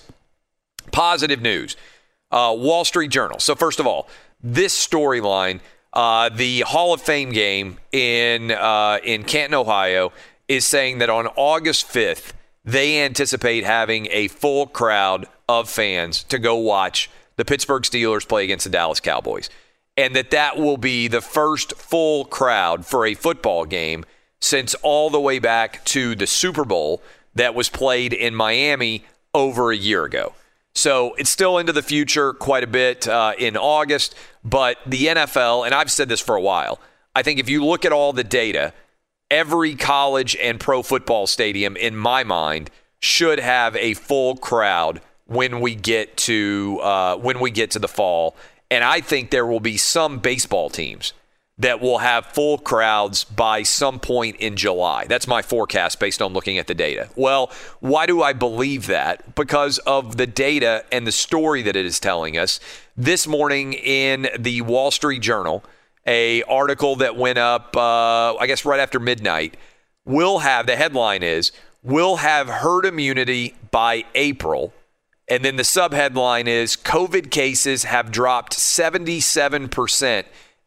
Positive 0.92 1.42
news 1.42 1.76
uh, 2.32 2.56
Wall 2.58 2.86
Street 2.86 3.12
Journal. 3.12 3.40
So, 3.40 3.56
first 3.56 3.80
of 3.80 3.88
all, 3.88 4.08
this 4.42 4.76
storyline, 4.76 5.60
uh, 5.94 6.30
the 6.30 6.62
Hall 6.62 6.94
of 6.94 7.02
Fame 7.02 7.32
game 7.32 7.80
in, 7.92 8.52
uh, 8.52 9.00
in 9.04 9.24
Canton, 9.24 9.56
Ohio, 9.56 10.12
is 10.48 10.66
saying 10.66 11.00
that 11.00 11.10
on 11.10 11.28
August 11.36 11.88
5th, 11.88 12.34
they 12.64 13.04
anticipate 13.04 13.64
having 13.64 14.08
a 14.12 14.28
full 14.28 14.68
crowd 14.68 15.28
of 15.48 15.70
fans 15.70 16.24
to 16.26 16.40
go 16.40 16.56
watch 16.56 17.10
the 17.36 17.46
Pittsburgh 17.46 17.84
Steelers 17.84 18.28
play 18.28 18.44
against 18.44 18.66
the 18.66 18.70
Dallas 18.70 19.00
Cowboys 19.00 19.50
and 20.00 20.16
that 20.16 20.32
that 20.32 20.58
will 20.58 20.78
be 20.78 21.10
the 21.10 21.20
first 21.20 21.74
full 21.74 22.24
crowd 22.24 22.86
for 22.86 23.06
a 23.06 23.14
football 23.14 23.66
game 23.66 24.06
since 24.40 24.74
all 24.76 25.10
the 25.10 25.20
way 25.20 25.40
back 25.40 25.84
to 25.84 26.16
the 26.16 26.26
Super 26.26 26.64
Bowl 26.64 27.04
that 27.36 27.54
was 27.54 27.68
played 27.68 28.14
in 28.14 28.34
Miami 28.34 29.04
over 29.34 29.72
a 29.72 29.76
year 29.76 30.06
ago. 30.06 30.34
So 30.74 31.16
it's 31.16 31.30
still 31.30 31.58
into 31.58 31.74
the 31.74 31.82
future 31.82 32.32
quite 32.32 32.64
a 32.64 32.68
bit 32.68 33.10
uh, 33.10 33.34
in 33.38 33.58
August, 33.58 34.16
but 34.42 34.78
the 34.86 35.08
NFL, 35.08 35.66
and 35.66 35.76
I've 35.76 35.92
said 35.92 36.08
this 36.08 36.22
for 36.22 36.38
a 36.38 36.42
while, 36.42 36.80
I 37.14 37.22
think 37.22 37.38
if 37.38 37.50
you 37.50 37.66
look 37.66 37.84
at 37.84 37.92
all 37.92 38.14
the 38.14 38.24
data, 38.24 38.72
every 39.30 39.76
college 39.76 40.34
and 40.38 40.62
pro 40.62 40.82
football 40.82 41.28
stadium, 41.28 41.76
in 41.76 41.98
my 41.98 42.24
mind, 42.24 42.70
should 43.02 43.40
have 43.40 43.76
a 43.76 43.96
full 43.96 44.38
crowd 44.38 45.02
when 45.26 45.60
we 45.60 45.76
get 45.76 46.16
to 46.16 46.80
uh, 46.82 47.18
when 47.18 47.42
we 47.42 47.52
get 47.52 47.72
to 47.72 47.80
the 47.80 47.88
fall 47.90 48.38
and 48.72 48.84
I 48.84 49.02
think 49.02 49.32
there 49.32 49.46
will 49.46 49.60
be 49.60 49.78
some 49.78 50.20
baseball 50.20 50.70
teams 50.70 51.14
that 51.58 51.82
will 51.82 51.98
have 51.98 52.26
full 52.28 52.58
crowds 52.58 53.26
by 53.26 53.64
some 53.64 54.00
point 54.00 54.38
in 54.38 54.56
July. 54.56 55.06
That's 55.06 55.28
my 55.28 55.42
forecast 55.42 56.00
based 56.00 56.22
on 56.22 56.32
looking 56.32 56.58
at 56.58 56.68
the 56.68 56.74
data. 56.74 57.10
Well, 57.18 57.52
why 57.82 58.06
do 58.06 58.24
I 58.24 58.32
believe 58.32 58.88
that? 58.88 59.36
Because 59.36 59.78
of 59.80 60.16
the 60.16 60.26
data 60.26 60.86
and 60.90 61.06
the 61.06 61.12
story 61.12 61.62
that 61.64 61.76
it 61.76 61.86
is 61.86 62.00
telling 62.00 62.38
us. 62.38 62.62
This 62.96 63.28
morning 63.28 63.74
in 63.74 64.30
the 64.40 64.62
Wall 64.62 64.90
Street 64.90 65.22
Journal, 65.22 65.64
a 66.08 66.44
article 66.44 66.96
that 66.98 67.18
went 67.18 67.38
up, 67.38 67.76
uh, 67.76 68.36
I 68.36 68.48
guess, 68.48 68.64
right 68.64 68.80
after 68.80 69.00
midnight. 69.00 69.58
Will 70.06 70.40
have 70.40 70.66
the 70.66 70.78
headline 70.78 71.24
is 71.24 71.52
will 71.84 72.18
have 72.18 72.48
herd 72.48 72.86
immunity 72.86 73.56
by 73.72 74.04
April. 74.16 74.74
And 75.30 75.46
then 75.46 75.58
the 75.58 75.64
subheadline 75.64 76.48
is 76.48 76.76
COVID 76.76 77.30
cases 77.30 77.84
have 77.84 78.12
dropped 78.12 78.54
77% 78.54 80.24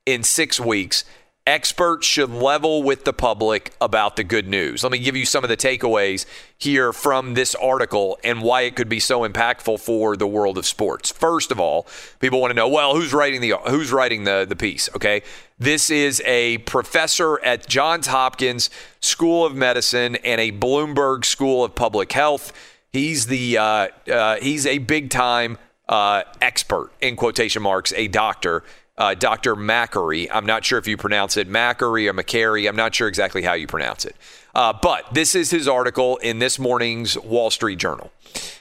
in 0.07 0.23
six 0.23 0.61
weeks. 0.61 1.05
Experts 1.45 2.07
should 2.07 2.31
level 2.31 2.85
with 2.85 3.05
the 3.05 3.13
public 3.13 3.73
about 3.81 4.15
the 4.15 4.23
good 4.23 4.47
news. 4.47 4.85
Let 4.85 4.93
me 4.93 5.01
give 5.01 5.17
you 5.17 5.27
some 5.27 5.43
of 5.43 5.51
the 5.51 5.57
takeaways 5.57 6.25
here 6.57 6.93
from 6.93 7.35
this 7.35 7.57
article 7.57 8.17
and 8.23 8.43
why 8.43 8.61
it 8.61 8.77
could 8.77 8.89
be 8.89 9.01
so 9.01 9.29
impactful 9.29 9.81
for 9.81 10.17
the 10.17 10.29
world 10.29 10.57
of 10.57 10.65
sports. 10.65 11.11
First 11.11 11.51
of 11.51 11.59
all, 11.59 11.89
people 12.21 12.41
want 12.41 12.53
to 12.53 12.55
know, 12.55 12.69
well, 12.69 12.95
who's 12.95 13.13
writing 13.13 13.41
the 13.41 13.55
who's 13.69 13.91
writing 13.91 14.23
the 14.23 14.47
the 14.49 14.55
piece, 14.55 14.89
okay? 14.95 15.23
This 15.59 15.91
is 15.91 16.23
a 16.25 16.59
professor 16.59 17.45
at 17.45 17.67
Johns 17.67 18.07
Hopkins 18.07 18.71
School 19.01 19.45
of 19.45 19.57
Medicine 19.57 20.15
and 20.17 20.41
a 20.41 20.53
Bloomberg 20.53 21.25
School 21.25 21.65
of 21.65 21.75
Public 21.75 22.13
Health. 22.13 22.53
He's 22.93 23.27
the 23.27 23.59
uh, 23.59 23.89
uh, 24.11 24.37
he's 24.37 24.67
a 24.67 24.79
big 24.79 25.11
time 25.11 25.59
uh, 25.89 26.23
expert 26.41 26.91
in 27.01 27.17
quotation 27.17 27.63
marks, 27.63 27.93
a 27.95 28.09
doctor 28.09 28.65
uh, 28.99 29.15
Dr. 29.15 29.57
Makary. 29.57 30.29
I'm 30.31 30.47
not 30.47 30.65
sure 30.65 30.79
if 30.79 30.87
you 30.87 30.97
pronounce 30.97 31.37
it 31.37 31.49
Macary 31.49 32.09
or 32.09 32.15
Macary. 32.15 32.69
I'm 32.69 32.77
not 32.77 32.95
sure 32.95 33.09
exactly 33.09 33.43
how 33.43 33.55
you 33.55 33.67
pronounce 33.67 34.05
it. 34.05 34.15
Uh, 34.55 34.73
but 34.81 35.13
this 35.13 35.35
is 35.35 35.51
his 35.51 35.67
article 35.67 36.19
in 36.19 36.39
this 36.39 36.59
morning's 36.59 37.19
Wall 37.19 37.51
Street 37.51 37.79
Journal. 37.79 38.13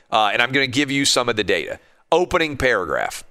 Uh, 0.09 0.31
and 0.33 0.41
I'm 0.41 0.51
going 0.51 0.65
to 0.65 0.71
give 0.71 0.89
you 0.89 1.05
some 1.05 1.29
of 1.29 1.35
the 1.35 1.43
data. 1.43 1.79
Opening 2.11 2.57
paragraph. 2.57 3.23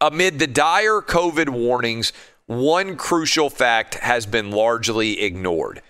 Amid 0.00 0.38
the 0.38 0.46
dire 0.46 1.02
COVID 1.02 1.50
warnings, 1.50 2.12
one 2.46 2.96
crucial 2.96 3.50
fact 3.50 3.96
has 3.96 4.26
been 4.26 4.50
largely 4.50 5.20
ignored. 5.20 5.82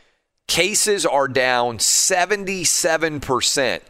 Cases 0.49 1.07
are 1.07 1.29
down 1.29 1.79
77% 1.79 3.81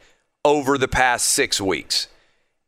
over 0.45 0.79
the 0.79 0.89
past 0.89 1.27
six 1.27 1.61
weeks. 1.61 2.09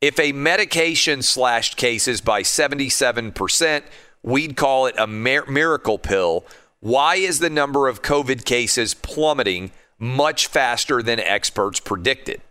If 0.00 0.18
a 0.18 0.32
medication 0.32 1.22
slashed 1.22 1.76
cases 1.76 2.20
by 2.20 2.42
77%, 2.42 3.82
we'd 4.22 4.56
call 4.56 4.86
it 4.86 4.94
a 4.98 5.06
mir- 5.06 5.46
miracle 5.46 5.98
pill. 5.98 6.44
Why 6.80 7.16
is 7.16 7.38
the 7.38 7.50
number 7.50 7.88
of 7.88 8.02
COVID 8.02 8.44
cases 8.44 8.94
plummeting 8.94 9.70
much 9.98 10.48
faster 10.48 11.02
than 11.02 11.20
experts 11.20 11.78
predicted? 11.78 12.42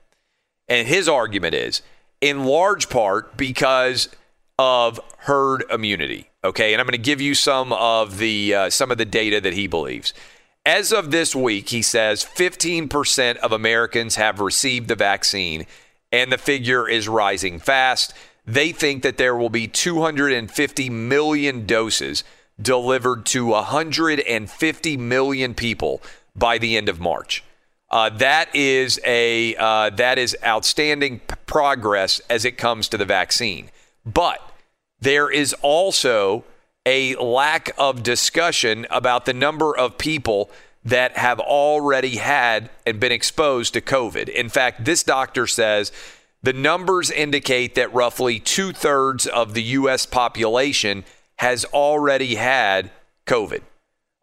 And 0.67 0.87
his 0.87 1.09
argument 1.09 1.53
is 1.53 1.81
in 2.21 2.45
large 2.45 2.89
part 2.89 3.35
because 3.35 4.07
of 4.57 4.99
herd 5.17 5.65
immunity. 5.69 6.29
Okay, 6.43 6.73
and 6.73 6.79
I'm 6.79 6.87
going 6.87 6.93
to 6.93 6.97
give 6.97 7.21
you 7.21 7.35
some 7.35 7.73
of 7.73 8.17
the 8.17 8.55
uh, 8.55 8.69
some 8.69 8.89
of 8.89 8.97
the 8.97 9.05
data 9.05 9.41
that 9.41 9.53
he 9.53 9.67
believes. 9.67 10.13
As 10.65 10.93
of 10.93 11.09
this 11.09 11.35
week, 11.35 11.69
he 11.69 11.81
says 11.81 12.23
15% 12.23 13.37
of 13.37 13.51
Americans 13.51 14.15
have 14.15 14.39
received 14.39 14.87
the 14.87 14.95
vaccine 14.95 15.65
and 16.11 16.31
the 16.31 16.37
figure 16.37 16.87
is 16.87 17.07
rising 17.07 17.59
fast. 17.59 18.13
They 18.45 18.71
think 18.71 19.01
that 19.01 19.17
there 19.17 19.35
will 19.35 19.49
be 19.49 19.67
250 19.67 20.89
million 20.89 21.65
doses 21.65 22.23
delivered 22.61 23.25
to 23.27 23.47
150 23.47 24.97
million 24.97 25.53
people 25.55 26.01
by 26.35 26.59
the 26.59 26.77
end 26.77 26.89
of 26.89 26.99
March. 26.99 27.43
Uh, 27.89 28.09
that 28.09 28.55
is 28.55 28.99
a 29.03 29.55
uh, 29.55 29.89
that 29.89 30.17
is 30.17 30.37
outstanding 30.45 31.19
p- 31.19 31.35
progress 31.45 32.21
as 32.29 32.45
it 32.45 32.57
comes 32.57 32.87
to 32.87 32.97
the 32.97 33.05
vaccine. 33.05 33.69
But 34.05 34.41
there 34.99 35.29
is 35.29 35.53
also 35.61 36.45
a 36.85 37.15
lack 37.15 37.71
of 37.77 38.03
discussion 38.03 38.87
about 38.89 39.25
the 39.25 39.33
number 39.33 39.75
of 39.75 39.97
people 39.97 40.49
that 40.83 41.17
have 41.17 41.39
already 41.39 42.17
had 42.17 42.69
and 42.85 42.99
been 42.99 43.11
exposed 43.11 43.73
to 43.73 43.81
COVID. 43.81 44.29
In 44.29 44.49
fact, 44.49 44.85
this 44.85 45.03
doctor 45.03 45.45
says 45.45 45.91
the 46.41 46.53
numbers 46.53 47.11
indicate 47.11 47.75
that 47.75 47.93
roughly 47.93 48.39
two 48.39 48.71
thirds 48.71 49.27
of 49.27 49.53
the 49.53 49.63
U.S. 49.63 50.07
population 50.07 51.03
has 51.37 51.65
already 51.65 52.35
had 52.35 52.89
COVID. 53.27 53.61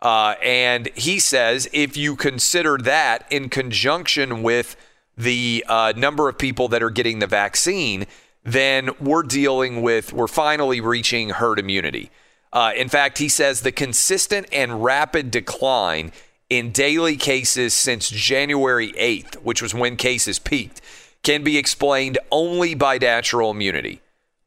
Uh, 0.01 0.35
and 0.43 0.89
he 0.95 1.19
says 1.19 1.69
if 1.73 1.97
you 1.97 2.17
consider 2.17 2.79
that 2.79 3.25
in 3.31 3.49
conjunction 3.49 4.43
with 4.43 4.77
the 5.17 5.65
uh, 5.69 5.93
number 5.97 6.29
of 6.29 6.39
people 6.39 6.69
that 6.69 6.83
are 6.83 6.91
getting 6.91 7.19
the 7.19 7.27
vaccine, 7.27 8.07
then 8.45 8.91
we're 9.01 9.25
dealing 9.25 9.83
with, 9.83 10.13
we're 10.13 10.29
finally 10.29 10.81
reaching 10.81 11.31
herd 11.31 11.59
immunity. 11.59 12.11
Uh, 12.53 12.73
in 12.75 12.89
fact, 12.89 13.19
he 13.19 13.29
says 13.29 13.61
the 13.61 13.73
consistent 13.73 14.47
and 14.53 14.83
rapid 14.83 15.31
decline 15.31 16.13
in 16.49 16.73
daily 16.73 17.17
cases 17.17 17.75
since 17.75 18.09
January 18.09 18.93
8th, 18.93 19.35
which 19.37 19.61
was 19.61 19.75
when 19.75 19.97
cases 19.97 20.39
peaked, 20.39 20.81
can 21.23 21.45
be 21.45 21.59
explained 21.59 22.19
only 22.31 22.75
by 22.75 22.97
natural 22.97 23.51
immunity. 23.51 24.01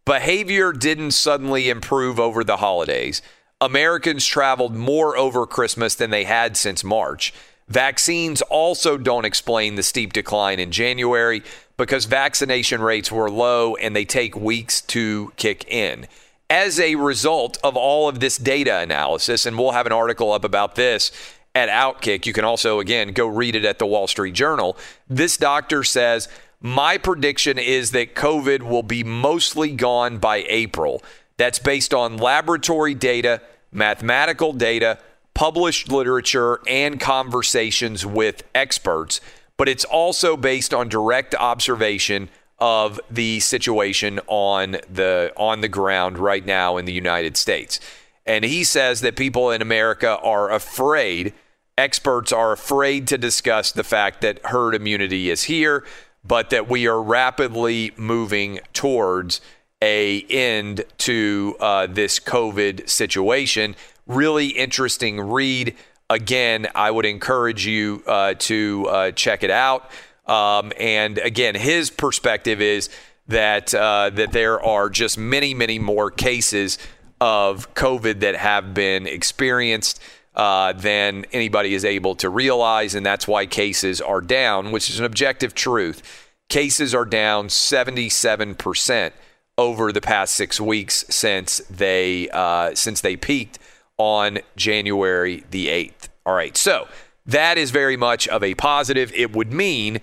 Behavior 0.06 0.74
didn't 0.74 1.12
suddenly 1.12 1.70
improve 1.70 2.20
over 2.20 2.44
the 2.44 2.58
holidays. 2.58 3.22
Americans 3.60 4.26
traveled 4.26 4.76
more 4.76 5.16
over 5.16 5.46
Christmas 5.46 5.94
than 5.94 6.10
they 6.10 6.24
had 6.24 6.58
since 6.58 6.84
March. 6.84 7.34
Vaccines 7.68 8.42
also 8.42 8.98
don't 8.98 9.26
explain 9.26 9.76
the 9.76 9.84
steep 9.84 10.12
decline 10.12 10.60
in 10.60 10.72
January 10.72 11.44
because 11.78 12.06
vaccination 12.06 12.82
rates 12.82 13.12
were 13.12 13.30
low 13.30 13.76
and 13.76 13.96
they 13.96 14.04
take 14.04 14.36
weeks 14.36 14.82
to 14.82 15.32
kick 15.38 15.66
in. 15.72 16.08
As 16.52 16.82
a 16.82 16.96
result 16.96 17.58
of 17.64 17.78
all 17.78 18.10
of 18.10 18.20
this 18.20 18.36
data 18.36 18.80
analysis, 18.80 19.46
and 19.46 19.58
we'll 19.58 19.72
have 19.72 19.86
an 19.86 19.94
article 19.94 20.34
up 20.34 20.44
about 20.44 20.76
this 20.76 21.14
at 21.56 21.70
Outkick. 21.70 22.26
You 22.26 22.34
can 22.34 22.44
also, 22.44 22.82
again, 22.82 23.14
go 23.14 23.26
read 23.26 23.56
it 23.56 23.64
at 23.64 23.80
the 23.80 23.86
Wall 23.86 24.06
Street 24.06 24.34
Journal. 24.34 24.76
This 25.08 25.38
doctor 25.38 25.86
says, 25.86 26.28
My 26.60 26.98
prediction 26.98 27.58
is 27.58 27.92
that 27.92 28.16
COVID 28.16 28.64
will 28.64 28.84
be 28.84 29.02
mostly 29.02 29.72
gone 29.72 30.18
by 30.18 30.44
April. 30.50 31.02
That's 31.38 31.58
based 31.58 31.94
on 31.94 32.18
laboratory 32.18 32.96
data, 32.96 33.42
mathematical 33.72 34.52
data, 34.52 35.00
published 35.34 35.90
literature, 35.90 36.60
and 36.68 37.00
conversations 37.00 38.06
with 38.06 38.44
experts. 38.54 39.22
But 39.56 39.70
it's 39.70 39.86
also 39.86 40.36
based 40.36 40.74
on 40.74 40.90
direct 40.90 41.34
observation 41.34 42.28
of 42.62 43.00
the 43.10 43.40
situation 43.40 44.20
on 44.28 44.78
the 44.90 45.34
on 45.36 45.62
the 45.62 45.68
ground 45.68 46.20
right 46.20 46.46
now 46.46 46.78
in 46.78 46.86
the 46.86 46.94
United 46.94 47.36
States. 47.36 47.80
And 48.26 48.46
he 48.46 48.64
says 48.64 49.02
that 49.02 49.16
people 49.16 49.50
in 49.50 49.64
America 49.64 50.18
are 50.20 50.52
afraid, 50.52 51.34
experts 51.76 52.32
are 52.32 52.52
afraid 52.52 53.08
to 53.08 53.18
discuss 53.18 53.72
the 53.72 53.84
fact 53.84 54.22
that 54.22 54.46
herd 54.46 54.76
immunity 54.76 55.32
is 55.32 55.44
here, 55.44 55.84
but 56.24 56.52
that 56.52 56.70
we 56.70 56.88
are 56.88 57.02
rapidly 57.02 57.92
moving 57.98 58.60
towards 58.74 59.42
a 59.82 60.22
end 60.30 60.86
to 61.00 61.56
uh, 61.60 61.88
this 61.88 62.20
COVID 62.20 62.88
situation. 62.88 63.76
Really 64.06 64.50
interesting 64.50 65.20
read. 65.20 65.76
Again, 66.12 66.68
I 66.76 66.92
would 66.92 67.06
encourage 67.06 67.66
you 67.66 68.04
uh, 68.06 68.36
to 68.40 68.88
uh, 68.88 69.12
check 69.14 69.44
it 69.44 69.50
out. 69.50 69.90
Um, 70.32 70.72
and 70.80 71.18
again, 71.18 71.56
his 71.56 71.90
perspective 71.90 72.62
is 72.62 72.90
that 73.28 73.74
uh, 73.76 74.12
that 74.14 74.32
there 74.32 74.64
are 74.64 74.90
just 74.90 75.18
many, 75.18 75.54
many 75.54 75.78
more 75.78 76.10
cases 76.10 76.78
of 77.20 77.74
COVID 77.74 78.22
that 78.22 78.36
have 78.36 78.74
been 78.74 79.08
experienced 79.08 80.02
uh, 80.34 80.72
than 80.72 81.26
anybody 81.34 81.74
is 81.74 81.84
able 81.84 82.16
to 82.16 82.30
realize, 82.30 82.96
and 82.96 83.06
that's 83.06 83.28
why 83.28 83.46
cases 83.46 84.00
are 84.00 84.22
down, 84.22 84.72
which 84.72 84.90
is 84.90 85.00
an 85.00 85.06
objective 85.06 85.54
truth. 85.54 86.30
Cases 86.48 86.96
are 86.96 87.06
down 87.06 87.50
77% 87.50 89.12
over 89.58 89.92
the 89.92 90.02
past 90.02 90.34
six 90.34 90.62
weeks 90.62 91.04
since 91.10 91.58
they 91.70 92.30
uh, 92.30 92.74
since 92.74 93.02
they 93.02 93.18
peaked 93.18 93.60
on 93.98 94.40
January 94.56 95.44
the 95.52 95.68
8th. 95.68 96.08
All 96.26 96.34
right, 96.34 96.56
so 96.56 96.88
that 97.26 97.58
is 97.58 97.72
very 97.72 97.98
much 97.98 98.30
of 98.30 98.44
a 98.44 98.56
positive. 98.56 99.12
It 99.14 99.34
would 99.34 99.52
mean 99.52 100.00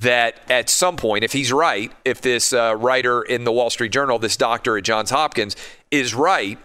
that 0.00 0.40
at 0.50 0.70
some 0.70 0.96
point, 0.96 1.24
if 1.24 1.32
he's 1.32 1.52
right, 1.52 1.92
if 2.04 2.20
this 2.20 2.52
uh, 2.52 2.74
writer 2.76 3.22
in 3.22 3.44
the 3.44 3.52
Wall 3.52 3.70
Street 3.70 3.92
Journal, 3.92 4.18
this 4.18 4.36
doctor 4.36 4.76
at 4.78 4.84
Johns 4.84 5.10
Hopkins, 5.10 5.56
is 5.90 6.14
right, 6.14 6.58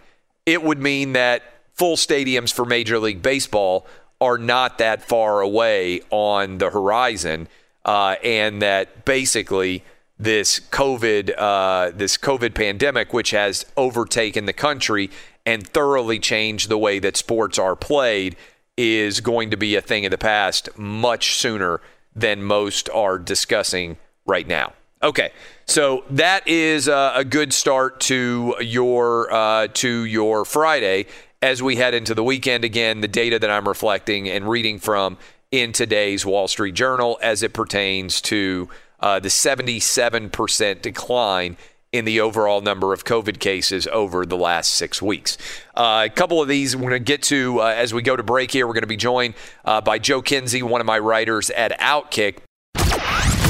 it 0.46 0.64
would 0.64 0.82
mean 0.82 1.14
that 1.14 1.44
full 1.74 1.98
stadiums 1.98 2.54
for 2.54 2.66
Major 2.66 2.98
League 2.98 3.22
Baseball 3.22 3.86
are 4.22 4.38
not 4.38 4.78
that 4.78 5.04
far 5.04 5.42
away 5.42 6.02
on 6.10 6.60
the 6.60 6.70
horizon, 6.70 7.50
uh, 7.84 8.16
and 8.24 8.62
that 8.62 9.04
basically 9.04 9.84
this 10.18 10.60
COVID 10.60 11.34
uh, 11.38 11.92
this 11.94 12.18
COVID 12.18 12.54
pandemic, 12.54 13.12
which 13.12 13.32
has 13.32 13.66
overtaken 13.76 14.46
the 14.46 14.54
country 14.54 15.10
and 15.46 15.68
thoroughly 15.68 16.20
changed 16.20 16.70
the 16.70 16.78
way 16.78 17.00
that 17.00 17.18
sports 17.18 17.60
are 17.60 17.76
played, 17.76 18.38
is 18.78 19.20
going 19.20 19.52
to 19.52 19.58
be 19.58 19.76
a 19.76 19.82
thing 19.82 20.06
of 20.06 20.12
the 20.12 20.18
past 20.18 20.70
much 20.78 21.36
sooner 21.36 21.82
than 22.16 22.44
most 22.44 22.90
are 22.90 23.20
discussing 23.20 23.98
right 24.26 24.48
now. 24.48 24.74
Okay, 25.04 25.32
so 25.66 26.04
that 26.10 26.48
is 26.48 26.88
uh, 26.88 27.14
a 27.16 27.24
good 27.24 27.54
start 27.54 28.00
to 28.02 28.56
your 28.62 29.32
uh, 29.32 29.68
to 29.74 30.06
your 30.06 30.46
Friday. 30.46 31.06
as 31.42 31.62
we 31.62 31.76
head 31.76 31.94
into 31.94 32.16
the 32.16 32.24
weekend. 32.24 32.64
Again, 32.64 33.02
the 33.02 33.08
data 33.08 33.38
that 33.38 33.52
I'm 33.52 33.68
reflecting 33.68 34.28
and 34.28 34.50
reading 34.50 34.80
from 34.80 35.18
in 35.52 35.74
today's 35.74 36.26
Wall 36.26 36.48
Street 36.48 36.74
Journal 36.74 37.20
as 37.22 37.44
it 37.44 37.54
pertains 37.54 38.20
to 38.22 38.68
uh, 39.00 39.20
the 39.20 39.30
77% 39.30 40.82
decline 40.82 41.58
in 41.96 42.06
the 42.06 42.20
overall 42.20 42.62
number 42.62 42.94
of 42.94 43.04
COVID 43.04 43.40
cases 43.40 43.88
over 43.88 44.26
the 44.26 44.38
last 44.38 44.72
six 44.72 45.02
weeks. 45.02 45.38
Uh, 45.76 46.04
a 46.06 46.10
couple 46.10 46.42
of 46.42 46.48
these 46.48 46.76
we're 46.76 46.90
going 46.90 47.04
to 47.04 47.12
get 47.12 47.24
to 47.24 47.62
uh, 47.62 47.66
as 47.66 47.94
we 47.94 48.02
go 48.02 48.16
to 48.16 48.24
break 48.24 48.52
here. 48.52 48.68
We're 48.68 48.74
going 48.74 48.84
to 48.84 48.88
be 48.88 48.98
joined 48.98 49.34
uh, 49.64 49.82
by 49.82 50.00
Joe 50.00 50.22
Kinsey, 50.22 50.62
one 50.64 50.82
of 50.82 50.88
my 50.88 51.00
writers 51.00 51.50
at 51.50 51.78
Outkick. 51.80 52.38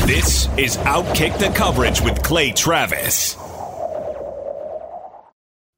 This 0.06 0.48
is 0.58 0.78
Outkick 0.78 1.40
the 1.40 1.52
Coverage 1.56 2.02
with 2.02 2.22
Clay 2.22 2.52
Travis. 2.52 3.45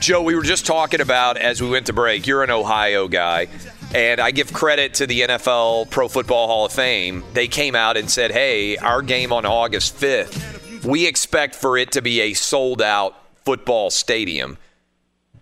Joe, 0.00 0.22
we 0.22 0.34
were 0.34 0.42
just 0.42 0.66
talking 0.66 1.00
about 1.00 1.36
as 1.36 1.60
we 1.62 1.68
went 1.68 1.86
to 1.86 1.92
break. 1.92 2.26
You're 2.26 2.42
an 2.42 2.50
Ohio 2.50 3.06
guy, 3.06 3.46
and 3.94 4.20
I 4.20 4.32
give 4.32 4.52
credit 4.52 4.94
to 4.94 5.06
the 5.06 5.20
NFL 5.20 5.90
Pro 5.90 6.08
Football 6.08 6.48
Hall 6.48 6.64
of 6.66 6.72
Fame. 6.72 7.22
They 7.34 7.46
came 7.46 7.76
out 7.76 7.96
and 7.96 8.10
said, 8.10 8.32
"Hey, 8.32 8.76
our 8.78 9.00
game 9.02 9.32
on 9.32 9.46
August 9.46 9.96
5th 10.00 10.60
we 10.84 11.06
expect 11.06 11.54
for 11.54 11.76
it 11.76 11.92
to 11.92 12.02
be 12.02 12.20
a 12.20 12.34
sold 12.34 12.82
out 12.82 13.16
football 13.44 13.90
stadium. 13.90 14.58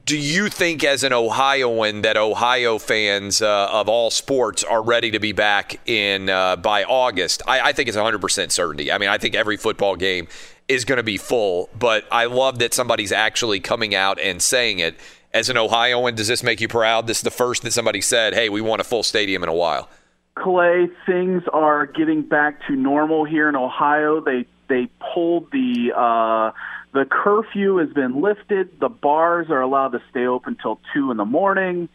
Do 0.06 0.16
you 0.18 0.48
think, 0.48 0.82
as 0.82 1.04
an 1.04 1.12
Ohioan, 1.12 2.02
that 2.02 2.16
Ohio 2.16 2.78
fans 2.78 3.40
uh, 3.40 3.68
of 3.70 3.88
all 3.88 4.10
sports 4.10 4.64
are 4.64 4.82
ready 4.82 5.12
to 5.12 5.20
be 5.20 5.32
back 5.32 5.78
in 5.88 6.28
uh, 6.28 6.56
by 6.56 6.84
August? 6.84 7.42
I, 7.46 7.60
I 7.60 7.72
think 7.72 7.88
it's 7.88 7.98
100% 7.98 8.50
certainty. 8.50 8.90
I 8.90 8.98
mean, 8.98 9.08
I 9.08 9.18
think 9.18 9.34
every 9.34 9.56
football 9.56 9.94
game 9.94 10.26
is 10.70 10.84
going 10.84 10.98
to 10.98 11.02
be 11.02 11.16
full, 11.16 11.68
but 11.76 12.04
I 12.12 12.26
love 12.26 12.60
that 12.60 12.72
somebody's 12.72 13.10
actually 13.10 13.58
coming 13.58 13.92
out 13.92 14.20
and 14.20 14.40
saying 14.40 14.78
it. 14.78 14.94
As 15.34 15.48
an 15.48 15.56
Ohioan, 15.56 16.14
does 16.14 16.28
this 16.28 16.42
make 16.42 16.60
you 16.60 16.68
proud? 16.68 17.08
This 17.08 17.18
is 17.18 17.22
the 17.22 17.30
first 17.30 17.62
that 17.62 17.72
somebody 17.72 18.00
said, 18.00 18.34
"Hey, 18.34 18.48
we 18.48 18.60
want 18.60 18.80
a 18.80 18.84
full 18.84 19.02
stadium 19.02 19.42
in 19.42 19.48
a 19.48 19.54
while." 19.54 19.88
Clay, 20.36 20.88
things 21.06 21.42
are 21.52 21.86
getting 21.86 22.22
back 22.22 22.66
to 22.68 22.76
normal 22.76 23.24
here 23.24 23.48
in 23.48 23.56
Ohio. 23.56 24.20
They 24.20 24.46
they 24.68 24.88
pulled 25.12 25.50
the 25.50 25.92
uh, 25.94 26.52
the 26.92 27.04
curfew 27.04 27.76
has 27.78 27.90
been 27.90 28.20
lifted. 28.20 28.80
The 28.80 28.88
bars 28.88 29.48
are 29.50 29.60
allowed 29.60 29.92
to 29.92 30.02
stay 30.10 30.26
open 30.26 30.56
till 30.60 30.80
two 30.94 31.10
in 31.10 31.16
the 31.16 31.24
morning. 31.24 31.88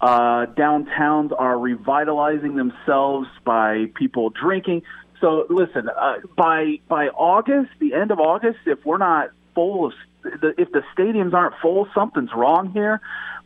Uh, 0.00 0.46
downtowns 0.46 1.32
are 1.36 1.58
revitalizing 1.58 2.54
themselves 2.56 3.28
by 3.44 3.86
people 3.94 4.30
drinking. 4.30 4.82
So 5.20 5.46
listen, 5.50 5.88
uh, 5.88 6.16
by 6.36 6.80
by 6.88 7.08
August, 7.08 7.70
the 7.78 7.94
end 7.94 8.10
of 8.10 8.20
August, 8.20 8.58
if 8.66 8.84
we're 8.84 8.98
not 8.98 9.30
full 9.54 9.86
of 9.86 9.92
the, 10.22 10.54
if 10.58 10.70
the 10.72 10.82
stadiums 10.96 11.34
aren't 11.34 11.54
full, 11.60 11.88
something's 11.94 12.32
wrong 12.34 12.72
here. 12.72 13.00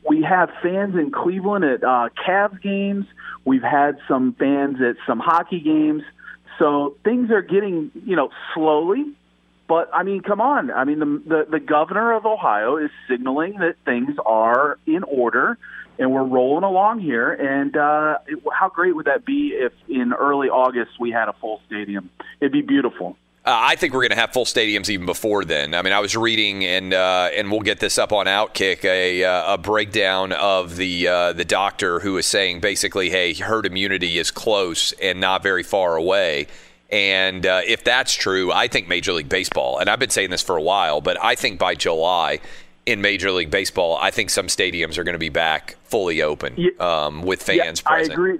We 0.08 0.22
have 0.22 0.50
fans 0.62 0.96
in 0.96 1.12
Cleveland 1.12 1.64
at 1.64 1.84
uh, 1.84 2.08
Cavs 2.26 2.60
games. 2.60 3.06
We've 3.44 3.62
had 3.62 3.98
some 4.08 4.34
fans 4.34 4.78
at 4.80 4.96
some 5.06 5.20
hockey 5.20 5.60
games. 5.60 6.02
So 6.58 6.96
things 7.04 7.30
are 7.30 7.42
getting, 7.42 7.90
you 8.04 8.16
know, 8.16 8.30
slowly. 8.54 9.04
But 9.68 9.90
I 9.94 10.02
mean, 10.02 10.20
come 10.22 10.40
on. 10.40 10.70
I 10.70 10.84
mean, 10.84 10.98
the, 10.98 11.22
the 11.26 11.46
the 11.52 11.60
governor 11.60 12.12
of 12.12 12.26
Ohio 12.26 12.76
is 12.76 12.90
signaling 13.08 13.58
that 13.60 13.76
things 13.84 14.16
are 14.26 14.78
in 14.86 15.02
order, 15.04 15.56
and 16.02 16.10
we're 16.10 16.24
rolling 16.24 16.64
along 16.64 16.98
here. 16.98 17.32
And 17.32 17.76
uh, 17.76 18.18
how 18.52 18.68
great 18.68 18.96
would 18.96 19.06
that 19.06 19.24
be 19.24 19.50
if 19.50 19.72
in 19.88 20.12
early 20.12 20.48
August 20.48 20.98
we 20.98 21.12
had 21.12 21.28
a 21.28 21.32
full 21.34 21.60
stadium? 21.66 22.10
It'd 22.40 22.52
be 22.52 22.62
beautiful. 22.62 23.16
Uh, 23.44 23.50
I 23.54 23.76
think 23.76 23.92
we're 23.92 24.02
going 24.02 24.10
to 24.10 24.16
have 24.16 24.32
full 24.32 24.44
stadiums 24.44 24.88
even 24.88 25.06
before 25.06 25.44
then. 25.44 25.74
I 25.74 25.82
mean, 25.82 25.92
I 25.92 26.00
was 26.00 26.16
reading, 26.16 26.64
and 26.64 26.94
uh, 26.94 27.30
and 27.34 27.50
we'll 27.50 27.60
get 27.60 27.80
this 27.80 27.98
up 27.98 28.12
on 28.12 28.26
Outkick 28.26 28.84
a, 28.84 29.24
uh, 29.24 29.54
a 29.54 29.58
breakdown 29.58 30.32
of 30.32 30.76
the 30.76 31.08
uh, 31.08 31.32
the 31.32 31.44
doctor 31.44 31.98
who 31.98 32.16
is 32.18 32.26
saying 32.26 32.60
basically, 32.60 33.10
hey, 33.10 33.34
herd 33.34 33.66
immunity 33.66 34.18
is 34.18 34.30
close 34.30 34.92
and 34.92 35.20
not 35.20 35.42
very 35.42 35.64
far 35.64 35.96
away. 35.96 36.46
And 36.90 37.46
uh, 37.46 37.62
if 37.66 37.84
that's 37.84 38.14
true, 38.14 38.52
I 38.52 38.68
think 38.68 38.86
Major 38.86 39.14
League 39.14 39.28
Baseball, 39.28 39.78
and 39.78 39.88
I've 39.88 39.98
been 39.98 40.10
saying 40.10 40.30
this 40.30 40.42
for 40.42 40.56
a 40.56 40.62
while, 40.62 41.00
but 41.00 41.16
I 41.20 41.34
think 41.34 41.58
by 41.58 41.74
July 41.74 42.38
in 42.86 43.00
Major 43.00 43.30
League 43.30 43.50
Baseball, 43.50 43.96
I 44.00 44.10
think 44.10 44.30
some 44.30 44.46
stadiums 44.46 44.98
are 44.98 45.04
going 45.04 45.14
to 45.14 45.18
be 45.18 45.28
back 45.28 45.76
fully 45.84 46.22
open 46.22 46.56
um, 46.80 47.22
with 47.22 47.42
fans 47.42 47.82
yeah, 47.84 47.90
present. 47.90 48.10
I 48.10 48.12
agree. 48.12 48.38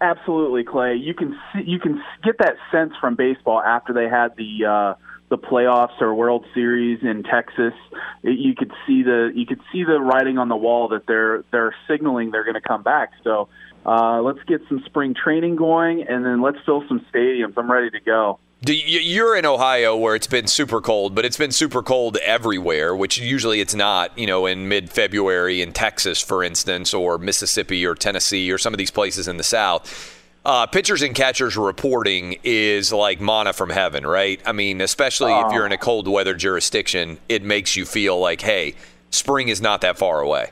Absolutely, 0.00 0.64
Clay. 0.64 0.94
You 0.94 1.12
can 1.12 1.38
see, 1.52 1.62
you 1.66 1.78
can 1.78 2.02
get 2.24 2.38
that 2.38 2.56
sense 2.72 2.94
from 3.00 3.16
baseball 3.16 3.60
after 3.60 3.92
they 3.92 4.08
had 4.08 4.34
the 4.36 4.64
uh, 4.64 4.94
the 5.28 5.36
playoffs 5.36 6.00
or 6.00 6.14
World 6.14 6.46
Series 6.54 7.02
in 7.02 7.22
Texas. 7.22 7.74
You 8.22 8.54
could 8.54 8.72
see 8.86 9.02
the 9.02 9.30
you 9.34 9.44
could 9.44 9.60
see 9.70 9.84
the 9.84 10.00
writing 10.00 10.38
on 10.38 10.48
the 10.48 10.56
wall 10.56 10.88
that 10.88 11.06
they're 11.06 11.44
they're 11.50 11.74
signaling 11.86 12.30
they're 12.30 12.44
going 12.44 12.54
to 12.54 12.66
come 12.66 12.82
back. 12.82 13.10
So 13.22 13.48
uh, 13.84 14.22
let's 14.22 14.42
get 14.46 14.62
some 14.68 14.82
spring 14.86 15.14
training 15.14 15.56
going, 15.56 16.02
and 16.02 16.24
then 16.24 16.40
let's 16.40 16.58
fill 16.64 16.82
some 16.88 17.04
stadiums. 17.12 17.54
I'm 17.58 17.70
ready 17.70 17.90
to 17.90 18.00
go. 18.00 18.38
Do 18.62 18.74
you, 18.74 19.00
you're 19.00 19.36
in 19.36 19.46
Ohio 19.46 19.96
where 19.96 20.14
it's 20.14 20.26
been 20.26 20.46
super 20.46 20.82
cold, 20.82 21.14
but 21.14 21.24
it's 21.24 21.38
been 21.38 21.50
super 21.50 21.82
cold 21.82 22.18
everywhere, 22.18 22.94
which 22.94 23.16
usually 23.18 23.60
it's 23.60 23.74
not, 23.74 24.16
you 24.18 24.26
know, 24.26 24.44
in 24.44 24.68
mid 24.68 24.90
February 24.90 25.62
in 25.62 25.72
Texas, 25.72 26.20
for 26.20 26.44
instance, 26.44 26.92
or 26.92 27.16
Mississippi 27.16 27.86
or 27.86 27.94
Tennessee 27.94 28.52
or 28.52 28.58
some 28.58 28.74
of 28.74 28.78
these 28.78 28.90
places 28.90 29.28
in 29.28 29.38
the 29.38 29.42
South. 29.42 30.18
Uh, 30.44 30.66
pitchers 30.66 31.00
and 31.00 31.14
catchers 31.14 31.56
reporting 31.56 32.38
is 32.44 32.92
like 32.92 33.18
manna 33.18 33.54
from 33.54 33.70
heaven, 33.70 34.06
right? 34.06 34.40
I 34.44 34.52
mean, 34.52 34.82
especially 34.82 35.32
if 35.32 35.52
you're 35.52 35.66
in 35.66 35.72
a 35.72 35.78
cold 35.78 36.06
weather 36.06 36.34
jurisdiction, 36.34 37.18
it 37.30 37.42
makes 37.42 37.76
you 37.76 37.86
feel 37.86 38.18
like, 38.18 38.42
hey, 38.42 38.74
spring 39.10 39.48
is 39.48 39.62
not 39.62 39.80
that 39.82 39.96
far 39.96 40.20
away. 40.20 40.50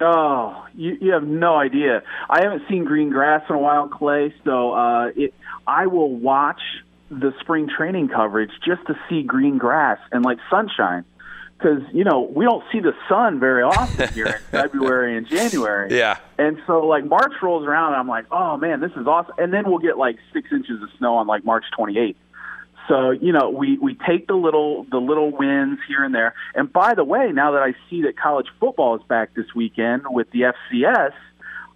Oh, 0.00 0.66
you, 0.74 0.98
you 1.00 1.12
have 1.12 1.26
no 1.26 1.54
idea. 1.56 2.02
I 2.28 2.42
haven't 2.42 2.62
seen 2.68 2.84
green 2.84 3.08
grass 3.08 3.42
in 3.48 3.56
a 3.56 3.58
while, 3.58 3.88
Clay. 3.88 4.34
So 4.44 4.72
uh, 4.72 5.10
it, 5.14 5.32
I 5.66 5.86
will 5.86 6.14
watch 6.14 6.60
the 7.20 7.34
spring 7.40 7.68
training 7.68 8.08
coverage 8.08 8.50
just 8.64 8.86
to 8.86 8.94
see 9.08 9.22
green 9.22 9.58
grass 9.58 9.98
and 10.12 10.24
like 10.24 10.38
sunshine, 10.50 11.04
because 11.56 11.82
you 11.92 12.04
know 12.04 12.20
we 12.20 12.44
don't 12.44 12.64
see 12.72 12.80
the 12.80 12.92
sun 13.08 13.40
very 13.40 13.62
often 13.62 14.12
here 14.12 14.26
in 14.26 14.42
February 14.50 15.16
and 15.16 15.26
January. 15.26 15.96
Yeah. 15.96 16.18
And 16.38 16.58
so 16.66 16.86
like 16.86 17.04
March 17.04 17.32
rolls 17.42 17.66
around, 17.66 17.92
and 17.92 17.96
I'm 17.96 18.08
like, 18.08 18.26
oh 18.30 18.56
man, 18.56 18.80
this 18.80 18.92
is 18.92 19.06
awesome. 19.06 19.34
And 19.38 19.52
then 19.52 19.64
we'll 19.66 19.78
get 19.78 19.96
like 19.96 20.16
six 20.32 20.50
inches 20.52 20.82
of 20.82 20.88
snow 20.98 21.16
on 21.16 21.26
like 21.26 21.44
March 21.44 21.64
28th. 21.78 22.16
So 22.88 23.10
you 23.12 23.32
know 23.32 23.50
we 23.50 23.78
we 23.78 23.96
take 24.06 24.26
the 24.26 24.34
little 24.34 24.84
the 24.90 24.98
little 24.98 25.30
wins 25.30 25.78
here 25.88 26.04
and 26.04 26.14
there. 26.14 26.34
And 26.54 26.72
by 26.72 26.94
the 26.94 27.04
way, 27.04 27.30
now 27.32 27.52
that 27.52 27.62
I 27.62 27.74
see 27.88 28.02
that 28.02 28.18
college 28.18 28.48
football 28.60 28.96
is 28.96 29.02
back 29.08 29.34
this 29.34 29.46
weekend 29.54 30.02
with 30.06 30.30
the 30.32 30.52
FCS, 30.72 31.12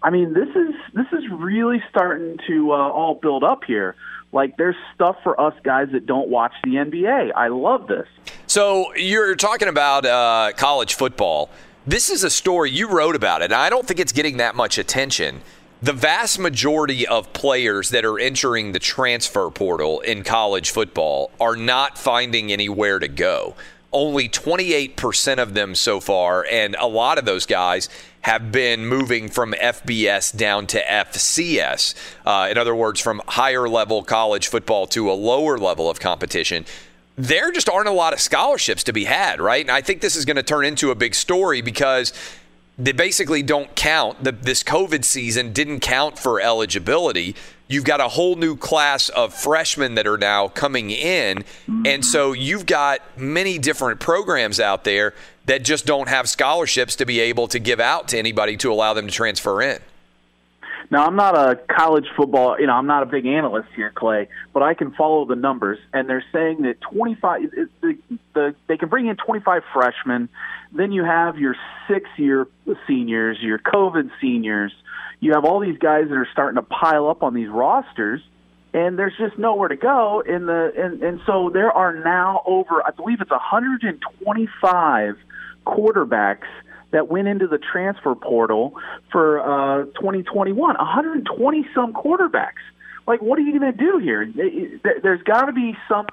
I 0.02 0.10
mean 0.10 0.32
this 0.32 0.48
is 0.48 0.74
this 0.94 1.06
is 1.12 1.24
really 1.30 1.82
starting 1.90 2.38
to 2.46 2.72
uh, 2.72 2.76
all 2.76 3.14
build 3.14 3.44
up 3.44 3.64
here. 3.64 3.96
Like 4.32 4.56
there's 4.56 4.76
stuff 4.94 5.16
for 5.22 5.40
us 5.40 5.54
guys 5.62 5.88
that 5.92 6.06
don't 6.06 6.28
watch 6.28 6.52
the 6.64 6.72
NBA. 6.72 7.32
I 7.34 7.48
love 7.48 7.86
this. 7.86 8.06
So 8.46 8.94
you're 8.94 9.34
talking 9.34 9.68
about 9.68 10.04
uh, 10.04 10.52
college 10.56 10.94
football. 10.94 11.50
This 11.86 12.10
is 12.10 12.22
a 12.22 12.30
story 12.30 12.70
you 12.70 12.90
wrote 12.90 13.16
about 13.16 13.40
it. 13.40 13.52
I 13.52 13.70
don't 13.70 13.86
think 13.86 13.98
it's 13.98 14.12
getting 14.12 14.36
that 14.36 14.54
much 14.54 14.76
attention. 14.76 15.40
The 15.80 15.92
vast 15.92 16.38
majority 16.38 17.06
of 17.06 17.32
players 17.32 17.90
that 17.90 18.04
are 18.04 18.18
entering 18.18 18.72
the 18.72 18.80
transfer 18.80 19.48
portal 19.48 20.00
in 20.00 20.24
college 20.24 20.70
football 20.70 21.30
are 21.40 21.56
not 21.56 21.96
finding 21.96 22.52
anywhere 22.52 22.98
to 22.98 23.08
go. 23.08 23.54
Only 23.92 24.28
28% 24.28 25.38
of 25.38 25.54
them 25.54 25.74
so 25.74 26.00
far, 26.00 26.44
and 26.50 26.76
a 26.78 26.86
lot 26.86 27.16
of 27.16 27.24
those 27.24 27.46
guys 27.46 27.88
have 28.22 28.50
been 28.52 28.86
moving 28.86 29.28
from 29.28 29.52
FBS 29.52 30.36
down 30.36 30.66
to 30.68 30.82
FCS. 30.82 31.94
Uh, 32.26 32.48
in 32.50 32.58
other 32.58 32.74
words, 32.74 33.00
from 33.00 33.22
higher 33.26 33.68
level 33.68 34.02
college 34.02 34.48
football 34.48 34.86
to 34.88 35.10
a 35.10 35.14
lower 35.14 35.58
level 35.58 35.88
of 35.88 36.00
competition. 36.00 36.64
There 37.16 37.50
just 37.50 37.68
aren't 37.68 37.88
a 37.88 37.92
lot 37.92 38.12
of 38.12 38.20
scholarships 38.20 38.84
to 38.84 38.92
be 38.92 39.04
had, 39.04 39.40
right? 39.40 39.62
And 39.62 39.70
I 39.70 39.80
think 39.80 40.00
this 40.00 40.14
is 40.14 40.24
going 40.24 40.36
to 40.36 40.42
turn 40.42 40.64
into 40.64 40.90
a 40.90 40.94
big 40.94 41.14
story 41.14 41.62
because 41.62 42.12
they 42.78 42.92
basically 42.92 43.42
don't 43.42 43.74
count. 43.74 44.22
The, 44.22 44.32
this 44.32 44.62
COVID 44.62 45.04
season 45.04 45.52
didn't 45.52 45.80
count 45.80 46.16
for 46.16 46.40
eligibility. 46.40 47.34
You've 47.66 47.84
got 47.84 48.00
a 48.00 48.08
whole 48.08 48.36
new 48.36 48.56
class 48.56 49.08
of 49.10 49.34
freshmen 49.34 49.96
that 49.96 50.06
are 50.06 50.16
now 50.16 50.48
coming 50.48 50.90
in. 50.90 51.44
And 51.84 52.04
so 52.04 52.32
you've 52.32 52.66
got 52.66 53.00
many 53.18 53.58
different 53.58 54.00
programs 54.00 54.60
out 54.60 54.84
there 54.84 55.12
that 55.48 55.64
just 55.64 55.86
don't 55.86 56.08
have 56.08 56.28
scholarships 56.28 56.96
to 56.96 57.06
be 57.06 57.20
able 57.20 57.48
to 57.48 57.58
give 57.58 57.80
out 57.80 58.08
to 58.08 58.18
anybody 58.18 58.56
to 58.58 58.70
allow 58.70 58.94
them 58.94 59.06
to 59.06 59.12
transfer 59.12 59.60
in. 59.60 59.80
Now, 60.90 61.04
I'm 61.04 61.16
not 61.16 61.36
a 61.36 61.56
college 61.70 62.06
football, 62.16 62.58
you 62.58 62.66
know, 62.66 62.72
I'm 62.72 62.86
not 62.86 63.02
a 63.02 63.06
big 63.06 63.26
analyst 63.26 63.68
here, 63.76 63.92
Clay, 63.94 64.28
but 64.54 64.62
I 64.62 64.72
can 64.72 64.92
follow 64.92 65.26
the 65.26 65.36
numbers, 65.36 65.78
and 65.92 66.08
they're 66.08 66.24
saying 66.32 66.62
that 66.62 66.80
25, 66.80 67.50
the, 67.82 67.98
the, 68.32 68.54
they 68.68 68.78
can 68.78 68.88
bring 68.88 69.06
in 69.06 69.16
25 69.16 69.62
freshmen. 69.72 70.30
Then 70.72 70.92
you 70.92 71.04
have 71.04 71.38
your 71.38 71.56
six-year 71.88 72.46
seniors, 72.86 73.38
your 73.40 73.58
COVID 73.58 74.10
seniors. 74.20 74.72
You 75.20 75.32
have 75.34 75.44
all 75.44 75.60
these 75.60 75.78
guys 75.78 76.08
that 76.08 76.14
are 76.14 76.28
starting 76.32 76.56
to 76.56 76.62
pile 76.62 77.08
up 77.08 77.22
on 77.22 77.34
these 77.34 77.48
rosters, 77.48 78.22
and 78.72 78.98
there's 78.98 79.16
just 79.18 79.38
nowhere 79.38 79.68
to 79.68 79.76
go. 79.76 80.20
In 80.20 80.46
the 80.46 80.72
and, 80.76 81.02
and 81.02 81.20
so 81.26 81.50
there 81.52 81.70
are 81.70 81.92
now 81.94 82.42
over, 82.46 82.82
I 82.86 82.92
believe 82.92 83.20
it's 83.20 83.30
125 83.30 85.16
quarterbacks 85.68 86.46
that 86.90 87.08
went 87.08 87.28
into 87.28 87.46
the 87.46 87.58
transfer 87.58 88.14
portal 88.14 88.74
for 89.12 89.40
uh, 89.40 89.84
2021. 90.00 90.56
120 90.56 91.66
some 91.74 91.92
quarterbacks. 91.92 92.64
Like, 93.06 93.20
what 93.22 93.38
are 93.38 93.42
you 93.42 93.58
going 93.58 93.72
to 93.72 93.78
do 93.78 93.98
here? 93.98 94.26
There- 94.82 95.00
There's 95.02 95.22
got 95.22 95.46
to 95.46 95.52
be 95.52 95.76
some 95.88 96.06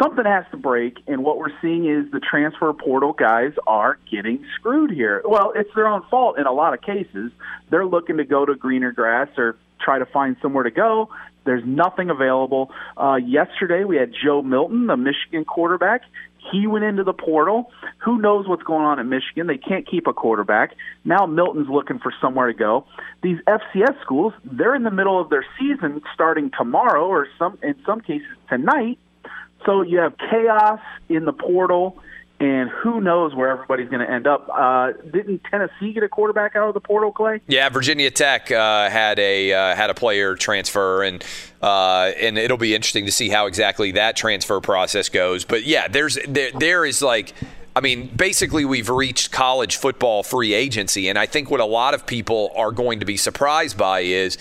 something 0.00 0.24
has 0.24 0.44
to 0.50 0.56
break, 0.56 0.96
and 1.06 1.22
what 1.22 1.36
we're 1.38 1.52
seeing 1.60 1.84
is 1.86 2.10
the 2.10 2.20
transfer 2.20 2.72
portal 2.72 3.12
guys 3.12 3.52
are 3.66 3.98
getting 4.10 4.42
screwed 4.54 4.90
here. 4.90 5.20
Well, 5.26 5.52
it's 5.54 5.68
their 5.74 5.86
own 5.88 6.02
fault 6.10 6.38
in 6.38 6.46
a 6.46 6.52
lot 6.52 6.72
of 6.72 6.80
cases. 6.80 7.30
They're 7.68 7.84
looking 7.84 8.16
to 8.16 8.24
go 8.24 8.46
to 8.46 8.54
greener 8.54 8.92
grass 8.92 9.28
or 9.36 9.56
try 9.78 9.98
to 9.98 10.06
find 10.06 10.36
somewhere 10.40 10.64
to 10.64 10.70
go. 10.70 11.10
There's 11.44 11.64
nothing 11.66 12.08
available. 12.10 12.70
Uh, 12.96 13.16
yesterday, 13.16 13.84
we 13.84 13.96
had 13.96 14.12
Joe 14.24 14.40
Milton, 14.42 14.86
the 14.86 14.96
Michigan 14.96 15.44
quarterback. 15.44 16.02
He 16.50 16.66
went 16.66 16.84
into 16.84 17.04
the 17.04 17.12
portal. 17.12 17.70
Who 17.98 18.18
knows 18.18 18.48
what's 18.48 18.62
going 18.62 18.84
on 18.84 18.98
at 18.98 19.06
Michigan? 19.06 19.46
They 19.46 19.58
can't 19.58 19.86
keep 19.86 20.06
a 20.06 20.12
quarterback. 20.12 20.74
Now 21.04 21.26
Milton's 21.26 21.68
looking 21.68 21.98
for 21.98 22.12
somewhere 22.20 22.46
to 22.46 22.54
go. 22.54 22.86
These 23.22 23.38
FCS 23.46 24.00
schools, 24.02 24.32
they're 24.44 24.74
in 24.74 24.82
the 24.82 24.90
middle 24.90 25.20
of 25.20 25.30
their 25.30 25.44
season 25.58 26.02
starting 26.14 26.50
tomorrow 26.56 27.06
or 27.06 27.28
some 27.38 27.58
in 27.62 27.74
some 27.84 28.00
cases 28.00 28.28
tonight. 28.48 28.98
So 29.66 29.82
you 29.82 29.98
have 29.98 30.14
chaos 30.16 30.80
in 31.08 31.26
the 31.26 31.32
portal, 31.32 31.98
and 32.40 32.70
who 32.70 33.02
knows 33.02 33.34
where 33.34 33.50
everybody's 33.50 33.90
going 33.90 34.04
to 34.04 34.10
end 34.10 34.26
up. 34.26 34.48
Uh, 34.48 34.92
didn't 35.12 35.42
Tennessee 35.50 35.92
get 35.92 36.02
a 36.02 36.08
quarterback 36.08 36.56
out 36.56 36.68
of 36.68 36.74
the 36.74 36.80
portal, 36.80 37.12
Clay? 37.12 37.42
Yeah, 37.46 37.68
Virginia 37.68 38.10
Tech 38.10 38.50
uh, 38.50 38.88
had 38.88 39.18
a 39.18 39.52
uh, 39.52 39.76
had 39.76 39.90
a 39.90 39.94
player 39.94 40.34
transfer, 40.34 41.02
and 41.02 41.22
uh, 41.60 42.12
and 42.18 42.38
it'll 42.38 42.56
be 42.56 42.74
interesting 42.74 43.04
to 43.04 43.12
see 43.12 43.28
how 43.28 43.46
exactly 43.46 43.92
that 43.92 44.16
transfer 44.16 44.58
process 44.60 45.10
goes. 45.10 45.44
But 45.44 45.64
yeah, 45.64 45.86
there's 45.86 46.18
there 46.26 46.50
there 46.52 46.84
is 46.84 47.02
like. 47.02 47.34
I 47.76 47.80
mean, 47.80 48.08
basically, 48.08 48.64
we've 48.64 48.88
reached 48.88 49.30
college 49.30 49.76
football 49.76 50.24
free 50.24 50.54
agency, 50.54 51.08
and 51.08 51.16
I 51.16 51.26
think 51.26 51.52
what 51.52 51.60
a 51.60 51.64
lot 51.64 51.94
of 51.94 52.04
people 52.04 52.50
are 52.56 52.72
going 52.72 52.98
to 52.98 53.06
be 53.06 53.16
surprised 53.16 53.78
by 53.78 54.00
is 54.00 54.38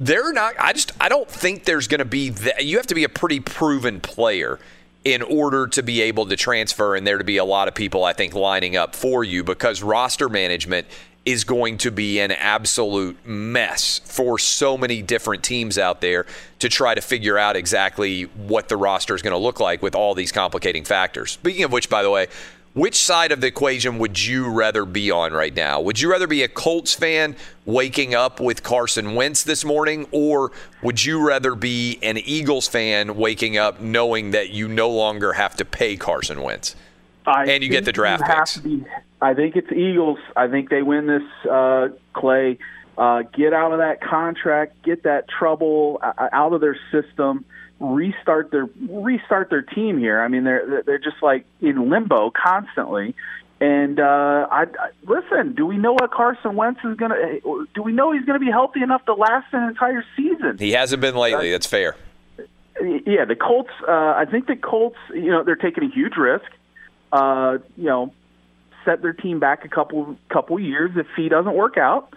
they're 0.00 0.32
not. 0.32 0.54
I 0.58 0.72
just 0.72 0.90
I 1.00 1.08
don't 1.08 1.28
think 1.28 1.64
there's 1.64 1.86
going 1.86 2.00
to 2.00 2.04
be. 2.04 2.30
That, 2.30 2.64
you 2.64 2.78
have 2.78 2.88
to 2.88 2.96
be 2.96 3.04
a 3.04 3.08
pretty 3.08 3.38
proven 3.38 4.00
player 4.00 4.58
in 5.04 5.22
order 5.22 5.66
to 5.66 5.82
be 5.82 6.00
able 6.02 6.26
to 6.26 6.36
transfer, 6.36 6.94
and 6.94 7.06
there 7.06 7.18
to 7.18 7.24
be 7.24 7.38
a 7.38 7.44
lot 7.44 7.68
of 7.68 7.74
people 7.74 8.04
I 8.04 8.12
think 8.12 8.34
lining 8.34 8.76
up 8.76 8.94
for 8.94 9.24
you 9.24 9.42
because 9.42 9.82
roster 9.82 10.28
management 10.28 10.86
is 11.24 11.44
going 11.44 11.78
to 11.78 11.90
be 11.90 12.18
an 12.18 12.32
absolute 12.32 13.16
mess 13.24 14.00
for 14.04 14.38
so 14.38 14.76
many 14.76 15.02
different 15.02 15.44
teams 15.44 15.78
out 15.78 16.00
there 16.00 16.26
to 16.58 16.68
try 16.68 16.94
to 16.94 17.00
figure 17.00 17.38
out 17.38 17.54
exactly 17.54 18.22
what 18.22 18.68
the 18.68 18.76
roster 18.76 19.14
is 19.14 19.22
going 19.22 19.32
to 19.32 19.38
look 19.38 19.60
like 19.60 19.82
with 19.82 19.94
all 19.94 20.14
these 20.14 20.32
complicating 20.32 20.84
factors. 20.84 21.32
Speaking 21.32 21.62
of 21.62 21.70
which, 21.70 21.88
by 21.88 22.02
the 22.02 22.10
way, 22.10 22.26
which 22.74 22.96
side 22.96 23.32
of 23.32 23.40
the 23.40 23.46
equation 23.46 23.98
would 23.98 24.24
you 24.24 24.50
rather 24.50 24.84
be 24.84 25.10
on 25.10 25.32
right 25.32 25.54
now? 25.54 25.80
Would 25.80 26.00
you 26.00 26.10
rather 26.10 26.26
be 26.26 26.42
a 26.42 26.48
Colts 26.48 26.94
fan 26.94 27.36
waking 27.66 28.14
up 28.14 28.40
with 28.40 28.62
Carson 28.62 29.14
Wentz 29.14 29.44
this 29.44 29.64
morning, 29.64 30.06
or 30.10 30.52
would 30.82 31.04
you 31.04 31.26
rather 31.26 31.54
be 31.54 31.98
an 32.02 32.18
Eagles 32.18 32.68
fan 32.68 33.16
waking 33.16 33.58
up 33.58 33.80
knowing 33.80 34.30
that 34.30 34.50
you 34.50 34.68
no 34.68 34.88
longer 34.88 35.34
have 35.34 35.54
to 35.56 35.64
pay 35.64 35.96
Carson 35.96 36.42
Wentz? 36.42 36.74
I 37.26 37.44
and 37.46 37.62
you 37.62 37.68
get 37.68 37.84
the 37.84 37.92
draft 37.92 38.24
picks. 38.24 38.56
Be, 38.56 38.84
I 39.20 39.34
think 39.34 39.54
it's 39.54 39.70
Eagles. 39.70 40.18
I 40.34 40.48
think 40.48 40.70
they 40.70 40.82
win 40.82 41.06
this, 41.06 41.22
uh, 41.50 41.88
Clay. 42.14 42.58
Uh, 42.98 43.22
get 43.22 43.54
out 43.54 43.72
of 43.72 43.78
that 43.78 44.02
contract, 44.02 44.82
get 44.82 45.04
that 45.04 45.26
trouble 45.26 45.98
uh, 46.02 46.28
out 46.30 46.52
of 46.52 46.60
their 46.60 46.76
system 46.90 47.44
restart 47.82 48.50
their 48.50 48.68
restart 48.88 49.50
their 49.50 49.62
team 49.62 49.98
here. 49.98 50.20
I 50.20 50.28
mean, 50.28 50.44
they're 50.44 50.82
they're 50.86 50.98
just 50.98 51.22
like 51.22 51.44
in 51.60 51.90
limbo 51.90 52.30
constantly. 52.30 53.14
And 53.60 54.00
uh, 54.00 54.48
I, 54.50 54.62
I 54.62 54.90
listen. 55.06 55.54
Do 55.54 55.66
we 55.66 55.76
know 55.76 55.92
what 55.92 56.10
Carson 56.10 56.56
Wentz 56.56 56.80
is 56.84 56.96
going 56.96 57.12
to? 57.12 57.66
Do 57.74 57.82
we 57.82 57.92
know 57.92 58.12
he's 58.12 58.24
going 58.24 58.38
to 58.38 58.44
be 58.44 58.50
healthy 58.50 58.82
enough 58.82 59.04
to 59.04 59.14
last 59.14 59.52
an 59.52 59.68
entire 59.68 60.04
season? 60.16 60.56
He 60.58 60.72
hasn't 60.72 61.00
been 61.00 61.14
lately. 61.14 61.50
Uh, 61.50 61.54
That's 61.54 61.66
fair. 61.66 61.96
Yeah, 62.80 63.24
the 63.24 63.36
Colts. 63.36 63.70
Uh, 63.86 63.92
I 63.92 64.24
think 64.28 64.46
the 64.46 64.56
Colts. 64.56 64.96
You 65.14 65.30
know, 65.30 65.44
they're 65.44 65.54
taking 65.54 65.84
a 65.84 65.90
huge 65.94 66.16
risk. 66.16 66.46
Uh, 67.12 67.58
you 67.76 67.84
know, 67.84 68.12
set 68.84 69.02
their 69.02 69.12
team 69.12 69.38
back 69.38 69.64
a 69.64 69.68
couple 69.68 70.16
couple 70.28 70.58
years 70.58 70.90
if 70.96 71.06
he 71.16 71.28
doesn't 71.28 71.54
work 71.54 71.76
out. 71.76 72.12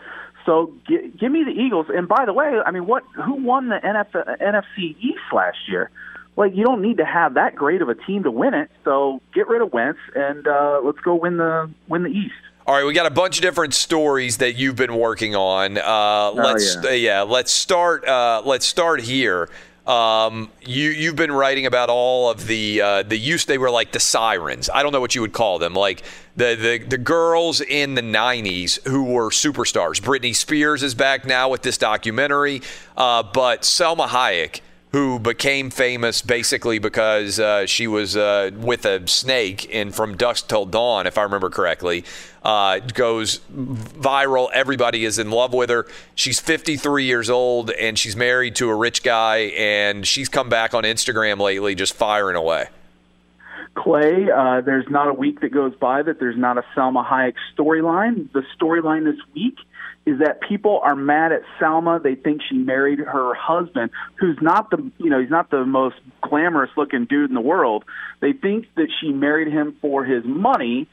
So 0.45 0.71
g- 0.87 1.11
give 1.19 1.31
me 1.31 1.43
the 1.43 1.51
Eagles. 1.51 1.87
And 1.89 2.07
by 2.07 2.25
the 2.25 2.33
way, 2.33 2.59
I 2.65 2.71
mean, 2.71 2.85
what? 2.85 3.03
Who 3.23 3.35
won 3.35 3.69
the 3.69 3.77
NF- 3.83 4.39
NFC 4.41 4.95
East 5.01 5.19
last 5.33 5.57
year? 5.67 5.89
Like, 6.37 6.53
you 6.55 6.65
don't 6.65 6.81
need 6.81 6.97
to 6.97 7.05
have 7.05 7.35
that 7.35 7.55
great 7.55 7.81
of 7.81 7.89
a 7.89 7.95
team 7.95 8.23
to 8.23 8.31
win 8.31 8.53
it. 8.53 8.69
So 8.83 9.21
get 9.33 9.47
rid 9.47 9.61
of 9.61 9.71
Wentz 9.73 9.99
and 10.15 10.45
uh, 10.47 10.81
let's 10.83 10.99
go 10.99 11.15
win 11.15 11.37
the 11.37 11.69
win 11.87 12.03
the 12.03 12.09
East. 12.09 12.33
All 12.67 12.75
right, 12.75 12.83
we 12.83 12.93
got 12.93 13.05
a 13.05 13.11
bunch 13.11 13.37
of 13.37 13.41
different 13.43 13.73
stories 13.75 14.37
that 14.37 14.55
you've 14.55 14.75
been 14.75 14.95
working 14.97 15.35
on. 15.35 15.77
Uh, 15.77 15.83
Oh, 15.85 16.33
let's 16.35 16.75
yeah. 16.83 16.89
uh, 16.89 16.93
yeah, 16.93 17.21
let's 17.21 17.51
start. 17.51 18.07
Uh, 18.07 18.41
let's 18.43 18.65
start 18.65 19.01
here. 19.01 19.49
Um, 19.87 20.49
you 20.61 20.89
you've 20.89 21.15
been 21.15 21.31
writing 21.31 21.67
about 21.67 21.89
all 21.89 22.29
of 22.29 22.47
the 22.47 22.81
uh, 22.81 23.03
the 23.03 23.17
use. 23.17 23.45
They 23.45 23.59
were 23.59 23.69
like 23.69 23.91
the 23.91 23.99
sirens. 23.99 24.69
I 24.73 24.81
don't 24.81 24.91
know 24.91 25.01
what 25.01 25.13
you 25.13 25.21
would 25.21 25.33
call 25.33 25.59
them. 25.59 25.73
Like 25.73 26.03
the 26.35 26.55
the 26.55 26.85
the 26.87 26.97
girls 26.97 27.61
in 27.61 27.93
the 27.93 28.01
'90s 28.01 28.85
who 28.87 29.03
were 29.03 29.29
superstars. 29.29 30.01
Britney 30.01 30.35
Spears 30.35 30.81
is 30.81 30.95
back 30.95 31.25
now 31.25 31.49
with 31.49 31.61
this 31.61 31.77
documentary, 31.77 32.63
uh, 32.97 33.21
but 33.21 33.61
Salma 33.61 34.07
Hayek 34.07 34.61
who 34.95 35.19
became 35.19 35.69
famous 35.69 36.21
basically 36.21 36.79
because 36.79 37.37
uh, 37.37 37.65
she 37.65 37.85
was 37.85 38.15
uh, 38.15 38.49
with 38.55 38.85
a 38.85 39.05
snake 39.09 39.65
in 39.65 39.91
From 39.91 40.15
Dusk 40.15 40.47
Till 40.47 40.65
Dawn, 40.65 41.05
if 41.05 41.17
I 41.17 41.23
remember 41.23 41.49
correctly. 41.49 42.05
Uh, 42.45 42.79
goes 42.93 43.39
viral. 43.49 44.51
Everybody 44.53 45.03
is 45.03 45.17
in 45.17 45.31
love 45.31 45.51
with 45.51 45.71
her. 45.71 45.87
She's 46.13 46.39
53 46.39 47.03
years 47.03 47.27
old 47.27 47.71
and 47.71 47.97
she's 47.97 48.15
married 48.15 48.55
to 48.57 48.69
a 48.69 48.75
rich 48.75 49.01
guy, 49.01 49.51
and 49.57 50.05
she's 50.05 50.29
come 50.29 50.47
back 50.47 50.75
on 50.75 50.83
Instagram 50.83 51.39
lately 51.39 51.73
just 51.73 51.95
firing 51.95 52.35
away. 52.35 52.67
Clay, 53.73 54.29
uh, 54.31 54.61
there's 54.61 54.85
not 54.89 55.07
a 55.07 55.13
week 55.13 55.41
that 55.41 55.49
goes 55.49 55.73
by 55.75 56.03
that 56.03 56.19
there's 56.19 56.37
not 56.37 56.59
a 56.59 56.63
Salma 56.75 57.05
Hayek 57.05 57.33
storyline. 57.57 58.31
The 58.31 58.43
storyline 58.59 59.05
this 59.05 59.19
week 59.33 59.57
is 60.05 60.19
that 60.19 60.39
people 60.39 60.79
are 60.83 60.95
mad 60.95 61.31
at 61.31 61.41
Salma. 61.59 62.01
They 62.01 62.15
think 62.15 62.41
she 62.47 62.55
married 62.55 62.99
her 62.99 63.33
husband, 63.33 63.91
who's 64.15 64.37
not 64.41 64.69
the 64.69 64.91
you 64.97 65.09
know 65.09 65.19
he's 65.19 65.29
not 65.29 65.49
the 65.49 65.65
most 65.65 65.95
glamorous 66.21 66.69
looking 66.77 67.05
dude 67.05 67.29
in 67.29 67.35
the 67.35 67.41
world. 67.41 67.83
They 68.21 68.33
think 68.33 68.67
that 68.75 68.87
she 69.01 69.11
married 69.11 69.51
him 69.51 69.75
for 69.81 70.05
his 70.05 70.23
money. 70.23 70.87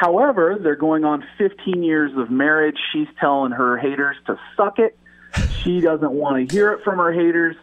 However, 0.00 0.56
they're 0.60 0.74
going 0.74 1.04
on 1.04 1.22
15 1.38 1.82
years 1.82 2.10
of 2.16 2.30
marriage. 2.30 2.78
She's 2.92 3.08
telling 3.20 3.52
her 3.52 3.76
haters 3.76 4.16
to 4.26 4.38
suck 4.56 4.78
it. 4.78 4.96
She 5.62 5.80
doesn't 5.80 6.10
want 6.12 6.48
to 6.48 6.52
hear 6.54 6.72
it 6.72 6.82
from 6.82 6.98
her 6.98 7.12
haters. 7.12 7.56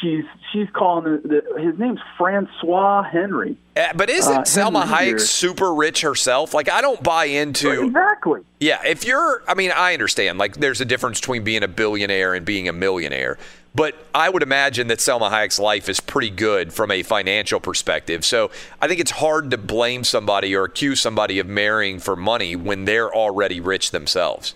She's 0.00 0.24
she's 0.52 0.68
calling 0.72 1.04
the, 1.04 1.28
the, 1.54 1.62
his 1.62 1.78
name's 1.78 2.00
Francois 2.18 3.02
Henry. 3.04 3.56
Uh, 3.76 3.88
but 3.94 4.10
isn't 4.10 4.32
Uh, 4.32 4.40
Salma 4.42 4.86
Henry 4.86 5.14
Hayek 5.14 5.20
super 5.20 5.72
rich 5.72 6.00
herself? 6.00 6.52
Like, 6.52 6.68
I 6.68 6.80
don't 6.80 7.02
buy 7.02 7.26
into. 7.26 7.84
Exactly. 7.84 8.40
Yeah, 8.60 8.80
if 8.84 9.04
you're, 9.04 9.42
I 9.46 9.54
mean, 9.54 9.70
I 9.70 9.92
understand. 9.92 10.38
Like, 10.38 10.56
there's 10.56 10.80
a 10.80 10.84
difference 10.84 11.20
between 11.20 11.44
being 11.44 11.62
a 11.62 11.68
billionaire 11.68 12.34
and 12.34 12.44
being 12.44 12.68
a 12.68 12.72
millionaire. 12.72 13.38
But 13.74 13.96
I 14.14 14.28
would 14.28 14.42
imagine 14.42 14.86
that 14.88 14.98
Salma 14.98 15.30
Hayek's 15.30 15.58
life 15.58 15.88
is 15.88 15.98
pretty 15.98 16.30
good 16.30 16.72
from 16.72 16.92
a 16.92 17.02
financial 17.02 17.58
perspective. 17.58 18.24
So 18.24 18.52
I 18.80 18.86
think 18.86 19.00
it's 19.00 19.10
hard 19.10 19.50
to 19.50 19.58
blame 19.58 20.04
somebody 20.04 20.54
or 20.54 20.64
accuse 20.64 21.00
somebody 21.00 21.40
of 21.40 21.48
marrying 21.48 21.98
for 21.98 22.14
money 22.14 22.54
when 22.54 22.84
they're 22.84 23.12
already 23.12 23.60
rich 23.60 23.90
themselves. 23.90 24.54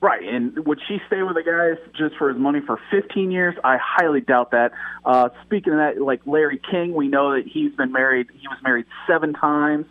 Right, 0.00 0.22
and 0.22 0.64
would 0.64 0.80
she 0.86 1.00
stay 1.08 1.22
with 1.24 1.36
a 1.36 1.42
guy 1.42 1.82
just 1.96 2.16
for 2.16 2.28
his 2.28 2.38
money 2.38 2.60
for 2.60 2.78
15 2.92 3.32
years? 3.32 3.56
I 3.64 3.78
highly 3.78 4.20
doubt 4.20 4.52
that. 4.52 4.70
Uh, 5.04 5.30
speaking 5.44 5.72
of 5.72 5.78
that, 5.80 6.00
like 6.00 6.20
Larry 6.24 6.60
King, 6.70 6.94
we 6.94 7.08
know 7.08 7.34
that 7.34 7.48
he's 7.48 7.72
been 7.72 7.90
married. 7.90 8.28
He 8.32 8.46
was 8.46 8.58
married 8.62 8.86
seven 9.08 9.32
times. 9.32 9.86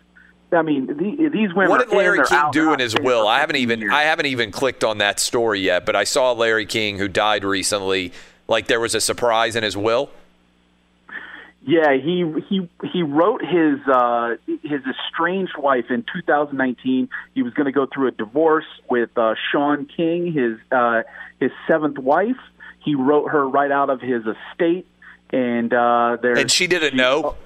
I 0.50 0.62
mean, 0.62 0.86
the, 0.86 1.28
these 1.28 1.52
women. 1.54 1.68
What 1.68 1.88
did 1.88 1.96
Larry 1.96 2.18
King 2.26 2.38
out, 2.38 2.52
do 2.52 2.72
in 2.72 2.80
his 2.80 2.96
will? 2.98 3.26
I 3.28 3.40
haven't 3.40 3.56
even 3.56 3.80
years. 3.80 3.92
I 3.92 4.02
haven't 4.02 4.26
even 4.26 4.50
clicked 4.50 4.82
on 4.82 4.98
that 4.98 5.20
story 5.20 5.60
yet, 5.60 5.84
but 5.84 5.94
I 5.94 6.04
saw 6.04 6.32
Larry 6.32 6.66
King 6.66 6.98
who 6.98 7.08
died 7.08 7.44
recently. 7.44 8.12
Like 8.46 8.66
there 8.66 8.80
was 8.80 8.94
a 8.94 9.00
surprise 9.00 9.56
in 9.56 9.62
his 9.62 9.76
will. 9.76 10.10
Yeah, 11.68 11.98
he 11.98 12.24
he 12.48 12.68
he 12.92 13.02
wrote 13.02 13.42
his 13.44 13.78
uh, 13.86 14.36
his 14.46 14.80
estranged 14.86 15.58
wife 15.58 15.90
in 15.90 16.02
2019. 16.10 17.10
He 17.34 17.42
was 17.42 17.52
going 17.52 17.66
to 17.66 17.72
go 17.72 17.86
through 17.86 18.08
a 18.08 18.10
divorce 18.12 18.64
with 18.88 19.10
uh, 19.18 19.34
Shawn 19.52 19.84
King, 19.84 20.32
his 20.32 20.58
uh, 20.72 21.02
his 21.40 21.50
seventh 21.66 21.98
wife. 21.98 22.38
He 22.82 22.94
wrote 22.94 23.28
her 23.32 23.46
right 23.46 23.70
out 23.70 23.90
of 23.90 24.00
his 24.00 24.22
estate, 24.24 24.86
and 25.30 25.74
uh, 25.74 26.16
there. 26.22 26.38
And 26.38 26.50
she 26.50 26.68
didn't 26.68 26.96
know. 26.96 27.36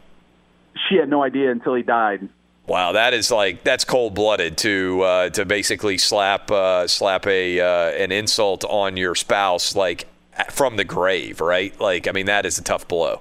She 0.88 0.96
had 0.96 1.08
no 1.08 1.24
idea 1.24 1.50
until 1.50 1.74
he 1.74 1.82
died. 1.82 2.28
Wow, 2.66 2.92
that 2.92 3.12
is 3.12 3.30
like 3.30 3.64
that's 3.64 3.84
cold 3.84 4.14
blooded 4.14 4.56
to 4.58 5.02
uh, 5.02 5.30
to 5.30 5.44
basically 5.44 5.98
slap 5.98 6.50
uh, 6.50 6.86
slap 6.86 7.26
a 7.26 7.60
uh, 7.60 7.90
an 7.90 8.12
insult 8.12 8.64
on 8.64 8.96
your 8.96 9.14
spouse 9.14 9.74
like 9.74 10.06
from 10.50 10.76
the 10.76 10.84
grave, 10.84 11.40
right? 11.40 11.78
Like, 11.80 12.08
I 12.08 12.12
mean, 12.12 12.26
that 12.26 12.46
is 12.46 12.58
a 12.58 12.62
tough 12.62 12.88
blow. 12.88 13.20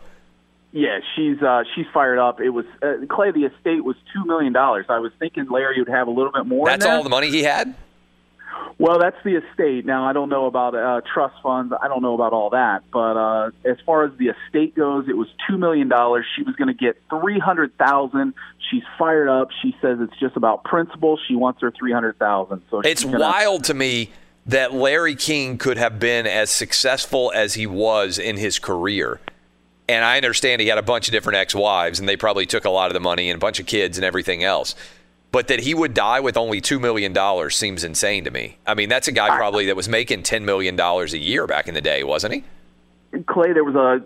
Yeah, 0.71 0.99
she's 1.15 1.41
uh, 1.41 1.63
she's 1.75 1.86
fired 1.93 2.17
up. 2.17 2.39
It 2.39 2.51
was 2.51 2.65
uh, 2.82 3.06
Clay. 3.10 3.32
The 3.32 3.43
estate 3.43 3.84
was 3.84 3.97
two 4.13 4.23
million 4.23 4.54
dollars. 4.54 4.86
I 4.88 4.99
was 4.99 5.12
thinking 5.19 5.49
Larry 5.49 5.80
would 5.80 5.89
have 5.89 6.08
a 6.08 6.12
little 6.12 6.32
bit 6.32 6.45
more. 6.45 6.65
That's 6.65 6.86
all 6.86 7.04
the 7.04 7.10
money 7.10 7.30
he 7.30 7.43
had. 7.43 7.75
Well, 8.78 9.00
that's 9.00 9.17
the 9.24 9.36
estate. 9.36 9.86
Now, 9.86 10.08
I 10.08 10.13
don't 10.13 10.30
know 10.30 10.45
about 10.45 10.76
uh, 10.76 11.02
trust 11.13 11.36
funds. 11.43 11.74
I 11.80 11.88
don't 11.88 12.02
know 12.02 12.15
about 12.15 12.34
all 12.34 12.50
that. 12.52 12.84
But 12.91 13.17
uh, 13.17 13.52
as 13.63 13.78
far 13.86 14.06
as 14.06 14.12
the 14.17 14.30
estate 14.30 14.76
goes, 14.76 15.08
it 15.08 15.15
was 15.15 15.28
two 15.47 15.58
million 15.58 15.88
dollars. 15.88 16.26
She 16.36 16.43
was 16.43 16.56
going 16.56 16.67
to 16.67 16.74
get 16.74 17.02
three 17.10 17.39
hundred 17.39 17.78
thousand. 17.78 18.34
She's 18.69 18.84
fired 18.97 19.30
up. 19.30 19.50
She 19.62 19.76
says 19.82 20.00
it's 20.02 20.17
just 20.19 20.36
about 20.36 20.63
principle. 20.63 21.19
She 21.28 21.36
wants 21.36 21.62
her 21.62 21.71
three 21.71 21.91
hundred 21.91 22.17
thousand. 22.17 22.63
So 22.69 22.80
It's 22.80 23.04
gonna, 23.04 23.19
wild 23.19 23.65
to 23.65 23.74
me 23.74 24.12
that 24.45 24.74
Larry 24.74 25.15
King 25.15 25.58
could 25.58 25.78
have 25.78 26.00
been 26.00 26.26
as 26.26 26.50
successful 26.50 27.32
as 27.36 27.54
he 27.54 27.67
was 27.67 28.17
in 28.17 28.38
his 28.38 28.58
career. 28.60 29.19
And 29.88 30.06
I 30.06 30.15
understand 30.15 30.62
he 30.62 30.67
had 30.67 30.78
a 30.78 30.84
bunch 30.84 31.08
of 31.08 31.12
different 31.12 31.38
ex-wives, 31.38 32.00
and 32.00 32.08
they 32.08 32.15
probably 32.15 32.45
took 32.45 32.65
a 32.65 32.69
lot 32.69 32.88
of 32.88 32.93
the 32.93 33.02
money 33.02 33.30
and 33.30 33.36
a 33.36 33.39
bunch 33.39 33.60
of 33.60 33.65
kids 33.65 33.97
and 33.97 34.06
everything 34.06 34.43
else. 34.43 34.74
But 35.32 35.48
that 35.48 35.62
he 35.62 35.74
would 35.74 35.94
die 35.94 36.20
with 36.20 36.36
only 36.36 36.60
two 36.60 36.80
million 36.80 37.13
dollars 37.13 37.56
seems 37.56 37.84
insane 37.84 38.26
to 38.26 38.32
me. 38.32 38.58
I 38.67 38.74
mean, 38.74 38.89
that's 38.89 39.08
a 39.08 39.13
guy 39.13 39.30
probably 39.30 39.67
that 39.67 39.76
was 39.76 39.88
making 39.88 40.24
ten 40.24 40.44
million 40.44 40.76
dollars 40.76 41.13
a 41.13 41.17
year 41.17 41.48
back 41.48 41.67
in 41.67 41.74
the 41.74 41.82
day, 41.82 42.04
wasn't 42.04 42.34
he? 42.34 42.44
Clay, 43.28 43.52
there 43.52 43.63
was 43.63 43.76
a 43.76 44.02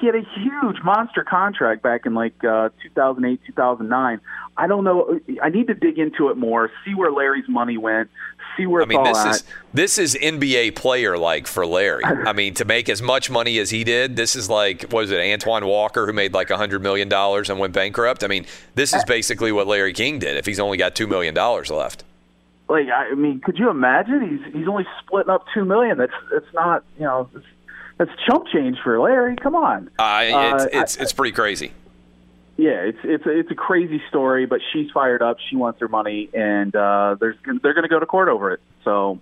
he 0.00 0.06
had 0.06 0.14
a 0.14 0.22
huge 0.34 0.82
monster 0.82 1.24
contract 1.24 1.82
back 1.82 2.06
in 2.06 2.14
like 2.14 2.42
uh, 2.42 2.70
2008, 2.82 3.40
2009. 3.46 4.20
I 4.56 4.66
don't 4.66 4.84
know. 4.84 5.20
I 5.42 5.50
need 5.50 5.66
to 5.66 5.74
dig 5.74 5.98
into 5.98 6.30
it 6.30 6.36
more, 6.36 6.70
see 6.84 6.94
where 6.94 7.12
Larry's 7.12 7.48
money 7.48 7.76
went, 7.76 8.10
see 8.56 8.66
where 8.66 8.82
I 8.82 8.86
mean, 8.86 9.02
this 9.04 9.18
at. 9.18 9.30
is 9.36 9.44
this 9.74 9.98
is 9.98 10.14
NBA 10.20 10.74
player 10.76 11.16
like 11.18 11.46
for 11.46 11.66
Larry. 11.66 12.04
I 12.26 12.32
mean, 12.32 12.54
to 12.54 12.64
make 12.64 12.88
as 12.88 13.02
much 13.02 13.30
money 13.30 13.58
as 13.58 13.70
he 13.70 13.84
did, 13.84 14.16
this 14.16 14.34
is 14.36 14.48
like 14.48 14.82
what 14.82 15.02
was 15.02 15.10
it 15.10 15.20
Antoine 15.20 15.66
Walker 15.66 16.06
who 16.06 16.12
made 16.12 16.32
like 16.34 16.50
a 16.50 16.56
hundred 16.56 16.82
million 16.82 17.08
dollars 17.08 17.50
and 17.50 17.58
went 17.58 17.72
bankrupt. 17.72 18.24
I 18.24 18.26
mean, 18.28 18.46
this 18.74 18.92
Uh, 18.94 18.98
is 18.98 19.04
basically 19.04 19.52
what 19.52 19.66
Larry 19.66 19.92
King 19.92 20.18
did 20.18 20.36
if 20.36 20.46
he's 20.46 20.60
only 20.60 20.76
got 20.78 20.94
two 20.94 21.06
million 21.06 21.34
dollars 21.34 21.70
left. 21.70 22.04
like 22.68 22.88
I 22.88 23.14
mean, 23.14 23.40
could 23.40 23.58
you 23.58 23.70
imagine? 23.70 24.38
He's 24.44 24.54
he's 24.54 24.68
only 24.68 24.86
splitting 25.00 25.30
up 25.30 25.44
two 25.54 25.64
million. 25.64 25.98
That's 25.98 26.12
that's 26.32 26.52
not 26.54 26.84
you 26.98 27.04
know 27.04 27.28
that's, 27.32 27.46
that's 27.98 28.10
chump 28.26 28.46
change 28.52 28.78
for 28.82 28.98
Larry. 29.00 29.36
Come 29.36 29.54
on. 29.54 29.90
Uh, 29.98 30.20
it's, 30.22 30.64
Uh, 30.64 30.68
it's 30.72 30.96
it's 30.96 31.12
pretty 31.12 31.32
crazy. 31.32 31.72
Yeah, 32.58 32.80
it's 32.84 32.98
it's 33.04 33.26
a, 33.26 33.30
it's 33.38 33.50
a 33.50 33.54
crazy 33.54 34.00
story, 34.08 34.46
but 34.46 34.60
she's 34.72 34.90
fired 34.90 35.20
up. 35.22 35.36
She 35.50 35.56
wants 35.56 35.78
her 35.80 35.88
money, 35.88 36.30
and 36.32 36.74
uh, 36.74 37.16
there's 37.20 37.36
they're 37.44 37.74
going 37.74 37.82
to 37.82 37.88
go 37.88 38.00
to 38.00 38.06
court 38.06 38.28
over 38.28 38.50
it. 38.52 38.60
So 38.84 39.20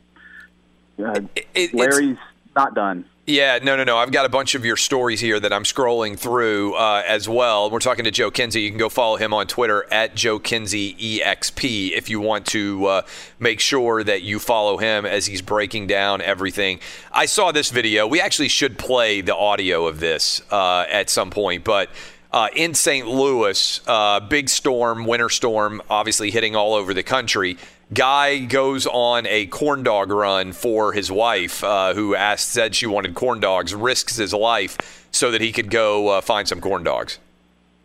uh, 1.04 1.20
It- 1.34 1.48
it's- 1.54 1.74
Larry's 1.74 2.18
not 2.54 2.74
done. 2.74 3.04
Yeah, 3.26 3.58
no, 3.62 3.74
no, 3.74 3.84
no. 3.84 3.96
I've 3.96 4.12
got 4.12 4.26
a 4.26 4.28
bunch 4.28 4.54
of 4.54 4.66
your 4.66 4.76
stories 4.76 5.18
here 5.18 5.40
that 5.40 5.50
I'm 5.50 5.62
scrolling 5.62 6.18
through 6.18 6.74
uh, 6.74 7.02
as 7.06 7.26
well. 7.26 7.70
We're 7.70 7.78
talking 7.78 8.04
to 8.04 8.10
Joe 8.10 8.30
Kinsey. 8.30 8.60
You 8.60 8.68
can 8.68 8.78
go 8.78 8.90
follow 8.90 9.16
him 9.16 9.32
on 9.32 9.46
Twitter 9.46 9.86
at 9.90 10.14
Joe 10.14 10.38
Kinsey 10.38 10.92
EXP 10.94 11.92
if 11.92 12.10
you 12.10 12.20
want 12.20 12.44
to 12.48 12.84
uh, 12.84 13.02
make 13.38 13.60
sure 13.60 14.04
that 14.04 14.20
you 14.24 14.38
follow 14.38 14.76
him 14.76 15.06
as 15.06 15.24
he's 15.24 15.40
breaking 15.40 15.86
down 15.86 16.20
everything. 16.20 16.80
I 17.12 17.24
saw 17.24 17.50
this 17.50 17.70
video. 17.70 18.06
We 18.06 18.20
actually 18.20 18.48
should 18.48 18.76
play 18.76 19.22
the 19.22 19.34
audio 19.34 19.86
of 19.86 20.00
this 20.00 20.42
uh, 20.52 20.84
at 20.88 21.08
some 21.10 21.30
point, 21.30 21.64
but. 21.64 21.88
Uh, 22.34 22.48
in 22.56 22.74
St. 22.74 23.06
Louis, 23.06 23.80
uh, 23.86 24.18
big 24.18 24.48
storm, 24.48 25.04
winter 25.04 25.28
storm, 25.28 25.80
obviously 25.88 26.32
hitting 26.32 26.56
all 26.56 26.74
over 26.74 26.92
the 26.92 27.04
country. 27.04 27.56
Guy 27.92 28.40
goes 28.40 28.88
on 28.88 29.24
a 29.28 29.46
corn 29.46 29.84
dog 29.84 30.10
run 30.10 30.52
for 30.52 30.92
his 30.92 31.12
wife, 31.12 31.62
uh, 31.62 31.94
who 31.94 32.16
asked, 32.16 32.48
said 32.48 32.74
she 32.74 32.88
wanted 32.88 33.14
corn 33.14 33.38
dogs, 33.38 33.72
risks 33.72 34.16
his 34.16 34.34
life 34.34 35.06
so 35.12 35.30
that 35.30 35.42
he 35.42 35.52
could 35.52 35.70
go 35.70 36.08
uh, 36.08 36.20
find 36.20 36.48
some 36.48 36.60
corn 36.60 36.82
dogs. 36.82 37.20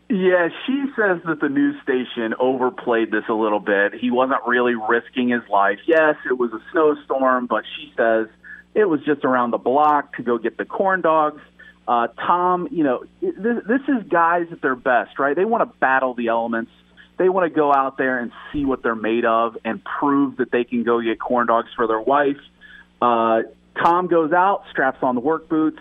Yeah, 0.09 0.49
she 0.65 0.85
says 0.95 1.21
that 1.27 1.41
the 1.41 1.49
news 1.49 1.79
station 1.83 2.33
overplayed 2.39 3.12
this 3.12 3.25
a 3.29 3.35
little 3.35 3.59
bit. 3.59 3.93
He 3.93 4.09
wasn't 4.09 4.41
really 4.47 4.73
risking 4.73 5.29
his 5.29 5.47
life. 5.47 5.77
Yes, 5.85 6.15
it 6.27 6.39
was 6.39 6.51
a 6.53 6.62
snowstorm, 6.71 7.45
but 7.45 7.65
she 7.77 7.93
says 7.95 8.25
it 8.73 8.85
was 8.85 9.01
just 9.03 9.23
around 9.23 9.51
the 9.51 9.59
block 9.59 10.15
to 10.15 10.23
go 10.23 10.39
get 10.39 10.57
the 10.57 10.65
corn 10.65 11.01
dogs. 11.01 11.39
Uh, 11.89 12.06
Tom, 12.28 12.67
you 12.69 12.84
know, 12.84 13.04
this, 13.19 13.34
this 13.67 13.82
is 13.88 14.08
guys 14.08 14.45
at 14.52 14.62
their 14.62 14.75
best, 14.75 15.17
right? 15.17 15.36
They 15.36 15.43
want 15.43 15.67
to 15.67 15.80
battle 15.80 16.13
the 16.13 16.28
elements. 16.28 16.69
They 17.17 17.30
want 17.30 17.52
to 17.52 17.56
go 17.56 17.73
out 17.73 17.97
there 17.97 18.19
and 18.19 18.32
see 18.54 18.63
what 18.63 18.84
they're 18.84 18.93
made 18.93 19.25
of 19.25 19.58
and 19.65 19.84
prove 19.84 20.38
that 20.38 20.52
they 20.52 20.65
can 20.65 20.84
go 20.84 21.02
get 21.02 21.19
corn 21.19 21.47
dogs 21.47 21.69
for 21.75 21.88
their 21.88 21.99
wife. 21.99 22.38
Uh, 23.02 23.41
Tom 23.82 24.06
goes 24.06 24.32
out, 24.34 24.65
straps 24.69 24.99
on 25.02 25.15
the 25.15 25.21
work 25.21 25.49
boots. 25.49 25.80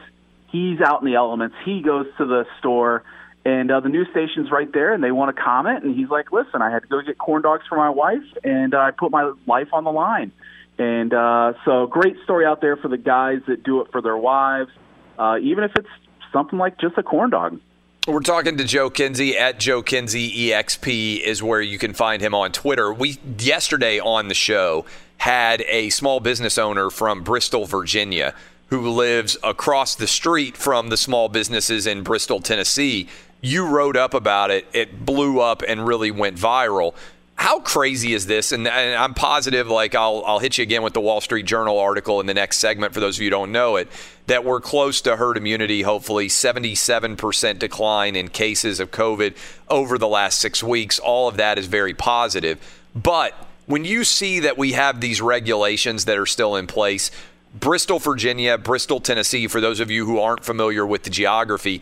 He's 0.50 0.80
out 0.80 1.02
in 1.02 1.06
the 1.06 1.16
elements. 1.16 1.56
He 1.66 1.82
goes 1.82 2.06
to 2.16 2.24
the 2.24 2.46
store, 2.58 3.04
and 3.44 3.70
uh, 3.70 3.80
the 3.80 3.90
news 3.90 4.08
station's 4.10 4.50
right 4.50 4.72
there, 4.72 4.94
and 4.94 5.04
they 5.04 5.10
want 5.10 5.36
to 5.36 5.42
comment. 5.42 5.84
And 5.84 5.94
he's 5.94 6.08
like, 6.08 6.32
"Listen, 6.32 6.62
I 6.62 6.70
had 6.70 6.84
to 6.84 6.88
go 6.88 7.02
get 7.02 7.18
corn 7.18 7.42
dogs 7.42 7.64
for 7.68 7.76
my 7.76 7.90
wife, 7.90 8.24
and 8.42 8.72
uh, 8.72 8.78
I 8.78 8.92
put 8.92 9.10
my 9.10 9.34
life 9.46 9.68
on 9.74 9.84
the 9.84 9.92
line." 9.92 10.32
And 10.78 11.12
uh, 11.12 11.52
so, 11.66 11.86
great 11.86 12.16
story 12.24 12.46
out 12.46 12.62
there 12.62 12.78
for 12.78 12.88
the 12.88 12.96
guys 12.96 13.40
that 13.46 13.62
do 13.62 13.82
it 13.82 13.92
for 13.92 14.00
their 14.00 14.16
wives, 14.16 14.70
uh, 15.18 15.38
even 15.40 15.64
if 15.64 15.72
it's 15.76 15.88
something 16.32 16.58
like 16.58 16.78
just 16.78 16.96
a 16.98 17.02
corn 17.02 17.30
dog. 17.30 17.60
We're 18.06 18.20
talking 18.20 18.56
to 18.56 18.64
Joe 18.64 18.88
Kinsey 18.88 19.36
at 19.36 19.60
Joe 19.60 19.82
Kinsey 19.82 20.48
EXP 20.48 21.20
is 21.20 21.42
where 21.42 21.60
you 21.60 21.76
can 21.76 21.92
find 21.92 22.22
him 22.22 22.34
on 22.34 22.52
Twitter. 22.52 22.90
We 22.90 23.18
yesterday 23.38 24.00
on 24.00 24.28
the 24.28 24.34
show 24.34 24.86
had 25.18 25.62
a 25.68 25.90
small 25.90 26.18
business 26.18 26.56
owner 26.56 26.88
from 26.88 27.22
Bristol, 27.22 27.66
Virginia, 27.66 28.34
who 28.68 28.88
lives 28.88 29.36
across 29.42 29.94
the 29.94 30.06
street 30.06 30.56
from 30.56 30.88
the 30.88 30.96
small 30.96 31.28
businesses 31.28 31.86
in 31.86 32.02
Bristol, 32.02 32.40
Tennessee. 32.40 33.08
You 33.42 33.66
wrote 33.66 33.96
up 33.96 34.14
about 34.14 34.50
it. 34.50 34.66
It 34.72 35.04
blew 35.04 35.40
up 35.40 35.62
and 35.66 35.86
really 35.86 36.10
went 36.10 36.36
viral. 36.38 36.94
How 37.34 37.60
crazy 37.60 38.14
is 38.14 38.26
this? 38.26 38.52
And, 38.52 38.66
and 38.66 38.96
I'm 38.96 39.14
positive, 39.14 39.68
like 39.68 39.94
I'll 39.94 40.24
I'll 40.26 40.38
hit 40.40 40.58
you 40.58 40.62
again 40.62 40.82
with 40.82 40.92
the 40.92 41.00
Wall 41.00 41.20
Street 41.20 41.46
Journal 41.46 41.78
article 41.78 42.20
in 42.20 42.26
the 42.26 42.34
next 42.34 42.58
segment 42.58 42.94
for 42.94 43.00
those 43.00 43.16
of 43.16 43.22
you 43.22 43.26
who 43.26 43.30
don't 43.30 43.52
know 43.52 43.76
it, 43.76 43.88
that 44.28 44.44
we're 44.44 44.60
close 44.60 45.00
to 45.00 45.16
herd 45.16 45.36
immunity. 45.36 45.82
Hopefully, 45.82 46.28
77% 46.28 47.58
decline 47.58 48.14
in 48.14 48.28
cases 48.28 48.78
of 48.78 48.90
COVID 48.90 49.34
over 49.68 49.98
the 49.98 50.08
last 50.08 50.38
six 50.38 50.62
weeks. 50.62 50.98
All 50.98 51.28
of 51.28 51.38
that 51.38 51.58
is 51.58 51.66
very 51.66 51.94
positive. 51.94 52.58
But 52.94 53.34
when 53.66 53.84
you 53.84 54.04
see 54.04 54.40
that 54.40 54.56
we 54.56 54.72
have 54.72 55.00
these 55.00 55.20
regulations 55.20 56.04
that 56.04 56.18
are 56.18 56.26
still 56.26 56.56
in 56.56 56.66
place, 56.66 57.10
Bristol, 57.54 57.98
Virginia, 57.98 58.58
Bristol, 58.58 59.00
Tennessee, 59.00 59.48
for 59.48 59.60
those 59.60 59.80
of 59.80 59.90
you 59.90 60.04
who 60.04 60.20
aren't 60.20 60.44
familiar 60.44 60.86
with 60.86 61.04
the 61.04 61.10
geography, 61.10 61.80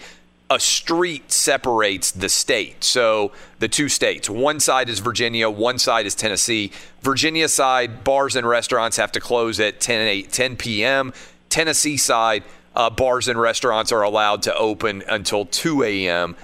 a 0.48 0.60
street 0.60 1.32
separates 1.32 2.12
the 2.12 2.28
state. 2.28 2.84
So 2.84 3.32
the 3.58 3.66
two 3.66 3.88
states, 3.88 4.30
one 4.30 4.60
side 4.60 4.88
is 4.88 5.00
Virginia, 5.00 5.50
one 5.50 5.78
side 5.78 6.06
is 6.06 6.14
Tennessee. 6.14 6.70
Virginia 7.02 7.48
side, 7.48 8.04
bars 8.04 8.36
and 8.36 8.48
restaurants 8.48 8.96
have 8.96 9.10
to 9.12 9.20
close 9.20 9.58
at 9.58 9.80
10, 9.80 10.06
8, 10.06 10.32
10 10.32 10.56
p.m. 10.56 11.12
Tennessee 11.48 11.96
side, 11.96 12.44
uh, 12.74 12.90
bars 12.90 13.28
and 13.28 13.40
restaurants 13.40 13.92
are 13.92 14.02
allowed 14.02 14.42
to 14.42 14.54
open 14.54 15.02
until 15.08 15.46
2 15.46 15.82
a.m. 15.82 16.36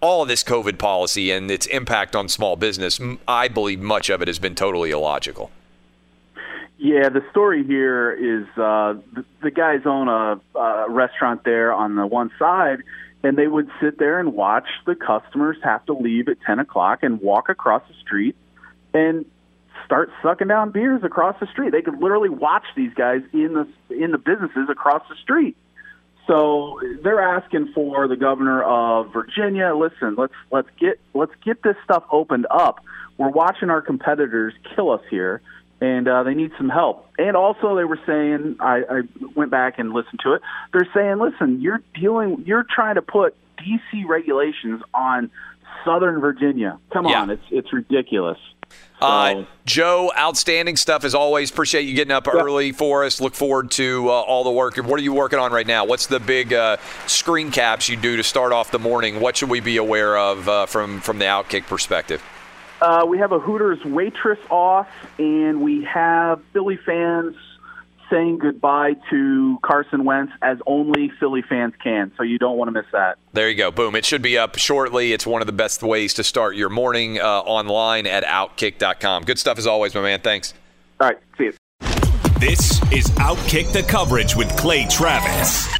All 0.00 0.22
of 0.22 0.28
this 0.28 0.42
COVID 0.44 0.78
policy 0.78 1.30
and 1.30 1.50
its 1.50 1.66
impact 1.66 2.16
on 2.16 2.28
small 2.28 2.56
business, 2.56 3.00
I 3.26 3.48
believe 3.48 3.80
much 3.80 4.08
of 4.08 4.22
it 4.22 4.28
has 4.28 4.38
been 4.38 4.54
totally 4.54 4.90
illogical. 4.90 5.50
Yeah, 6.78 7.10
the 7.10 7.22
story 7.30 7.62
here 7.62 8.10
is 8.10 8.46
uh, 8.56 8.94
the, 9.12 9.24
the 9.42 9.50
guys 9.50 9.82
own 9.84 10.08
a, 10.08 10.40
a 10.58 10.88
restaurant 10.88 11.44
there 11.44 11.74
on 11.74 11.96
the 11.96 12.06
one 12.06 12.30
side, 12.38 12.82
and 13.22 13.36
they 13.36 13.48
would 13.48 13.70
sit 13.82 13.98
there 13.98 14.18
and 14.18 14.32
watch 14.32 14.66
the 14.86 14.94
customers 14.94 15.58
have 15.62 15.84
to 15.86 15.92
leave 15.92 16.28
at 16.28 16.40
10 16.40 16.58
o'clock 16.58 17.02
and 17.02 17.20
walk 17.20 17.50
across 17.50 17.82
the 17.86 17.94
street 18.00 18.34
and 18.94 19.26
start 19.90 20.08
sucking 20.22 20.46
down 20.46 20.70
beers 20.70 21.02
across 21.02 21.34
the 21.40 21.48
street. 21.48 21.70
They 21.72 21.82
could 21.82 22.00
literally 22.00 22.28
watch 22.28 22.62
these 22.76 22.94
guys 22.94 23.22
in 23.32 23.54
the 23.54 23.94
in 23.94 24.12
the 24.12 24.18
businesses 24.18 24.68
across 24.70 25.02
the 25.08 25.16
street. 25.16 25.56
So 26.28 26.80
they're 27.02 27.20
asking 27.20 27.72
for 27.74 28.06
the 28.06 28.14
governor 28.14 28.62
of 28.62 29.12
Virginia. 29.12 29.74
Listen, 29.74 30.14
let's 30.16 30.32
let's 30.52 30.68
get 30.78 31.00
let's 31.12 31.32
get 31.44 31.62
this 31.64 31.74
stuff 31.82 32.04
opened 32.12 32.46
up. 32.50 32.84
We're 33.18 33.30
watching 33.30 33.68
our 33.68 33.82
competitors 33.82 34.54
kill 34.76 34.92
us 34.92 35.02
here, 35.10 35.42
and 35.80 36.06
uh, 36.06 36.22
they 36.22 36.34
need 36.34 36.52
some 36.56 36.68
help. 36.68 37.08
And 37.18 37.36
also, 37.36 37.74
they 37.74 37.84
were 37.84 37.98
saying, 38.06 38.56
I, 38.60 38.82
I 38.88 39.00
went 39.34 39.50
back 39.50 39.78
and 39.80 39.92
listened 39.92 40.20
to 40.22 40.34
it. 40.34 40.42
They're 40.72 40.88
saying, 40.94 41.18
listen, 41.18 41.60
you're 41.60 41.82
dealing, 42.00 42.44
you're 42.46 42.64
trying 42.64 42.94
to 42.94 43.02
put 43.02 43.34
DC 43.58 44.06
regulations 44.08 44.82
on 44.94 45.30
Southern 45.84 46.20
Virginia. 46.20 46.78
Come 46.92 47.06
Yeah. 47.06 47.22
on, 47.22 47.30
it's 47.30 47.42
it's 47.50 47.72
ridiculous. 47.72 48.38
So, 49.00 49.06
Uh, 49.06 49.44
Joe, 49.64 50.12
outstanding 50.16 50.76
stuff 50.76 51.04
as 51.04 51.14
always. 51.14 51.50
Appreciate 51.50 51.82
you 51.82 51.94
getting 51.94 52.12
up 52.12 52.28
early 52.28 52.72
for 52.72 53.04
us. 53.04 53.20
Look 53.20 53.34
forward 53.34 53.70
to 53.72 54.08
uh, 54.08 54.12
all 54.12 54.44
the 54.44 54.50
work. 54.50 54.76
What 54.76 55.00
are 55.00 55.02
you 55.02 55.14
working 55.14 55.38
on 55.38 55.52
right 55.52 55.66
now? 55.66 55.86
What's 55.86 56.06
the 56.06 56.20
big 56.20 56.52
uh, 56.52 56.76
screen 57.06 57.50
caps 57.50 57.88
you 57.88 57.96
do 57.96 58.16
to 58.18 58.22
start 58.22 58.52
off 58.52 58.70
the 58.70 58.78
morning? 58.78 59.20
What 59.20 59.38
should 59.38 59.48
we 59.48 59.60
be 59.60 59.78
aware 59.78 60.18
of 60.18 60.48
uh, 60.48 60.66
from 60.66 61.00
from 61.00 61.18
the 61.18 61.24
Outkick 61.24 61.66
perspective? 61.66 62.22
Uh, 62.82 63.04
we 63.06 63.18
have 63.18 63.32
a 63.32 63.38
Hooters 63.38 63.82
waitress 63.84 64.38
off, 64.50 64.88
and 65.18 65.60
we 65.60 65.84
have 65.84 66.42
Philly 66.52 66.76
fans 66.76 67.36
saying 68.10 68.38
goodbye 68.38 68.94
to 69.10 69.58
Carson 69.62 70.04
Wentz 70.04 70.32
as 70.42 70.58
only 70.66 71.10
Philly 71.20 71.42
fans 71.42 71.74
can. 71.82 72.12
So 72.16 72.22
you 72.22 72.38
don't 72.38 72.56
want 72.56 72.68
to 72.68 72.72
miss 72.72 72.86
that. 72.92 73.18
There 73.32 73.48
you 73.48 73.56
go. 73.56 73.70
Boom. 73.70 73.94
It 73.94 74.04
should 74.04 74.22
be 74.22 74.36
up 74.36 74.58
shortly. 74.58 75.12
It's 75.12 75.26
one 75.26 75.40
of 75.40 75.46
the 75.46 75.52
best 75.52 75.82
ways 75.82 76.14
to 76.14 76.24
start 76.24 76.56
your 76.56 76.68
morning 76.68 77.20
uh, 77.20 77.40
online 77.40 78.06
at 78.06 78.24
outkick.com. 78.24 79.24
Good 79.24 79.38
stuff 79.38 79.58
as 79.58 79.66
always, 79.66 79.94
my 79.94 80.02
man. 80.02 80.20
Thanks. 80.20 80.54
All 81.00 81.08
right, 81.08 81.18
see 81.38 81.44
you. 81.44 81.52
This 82.38 82.80
is 82.90 83.06
Outkick 83.18 83.72
the 83.72 83.82
Coverage 83.82 84.34
with 84.34 84.54
Clay 84.56 84.86
Travis. 84.88 85.79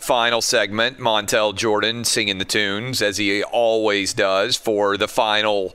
Final 0.00 0.42
segment, 0.42 0.98
Montel 0.98 1.54
Jordan 1.54 2.04
singing 2.04 2.38
the 2.38 2.44
tunes 2.44 3.00
as 3.00 3.16
he 3.16 3.42
always 3.44 4.12
does 4.12 4.56
for 4.56 4.96
the 4.96 5.08
final 5.08 5.74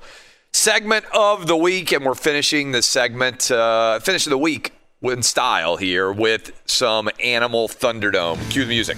segment 0.51 1.05
of 1.13 1.47
the 1.47 1.55
week, 1.55 1.91
and 1.91 2.05
we're 2.05 2.13
finishing 2.15 2.71
the 2.71 2.81
segment, 2.81 3.49
uh, 3.49 3.99
finish 3.99 4.27
of 4.27 4.31
the 4.31 4.37
week 4.37 4.73
in 5.01 5.23
style 5.23 5.77
here 5.77 6.11
with 6.11 6.51
some 6.65 7.09
Animal 7.23 7.69
Thunderdome. 7.69 8.51
Cue 8.51 8.63
the 8.63 8.69
music. 8.69 8.97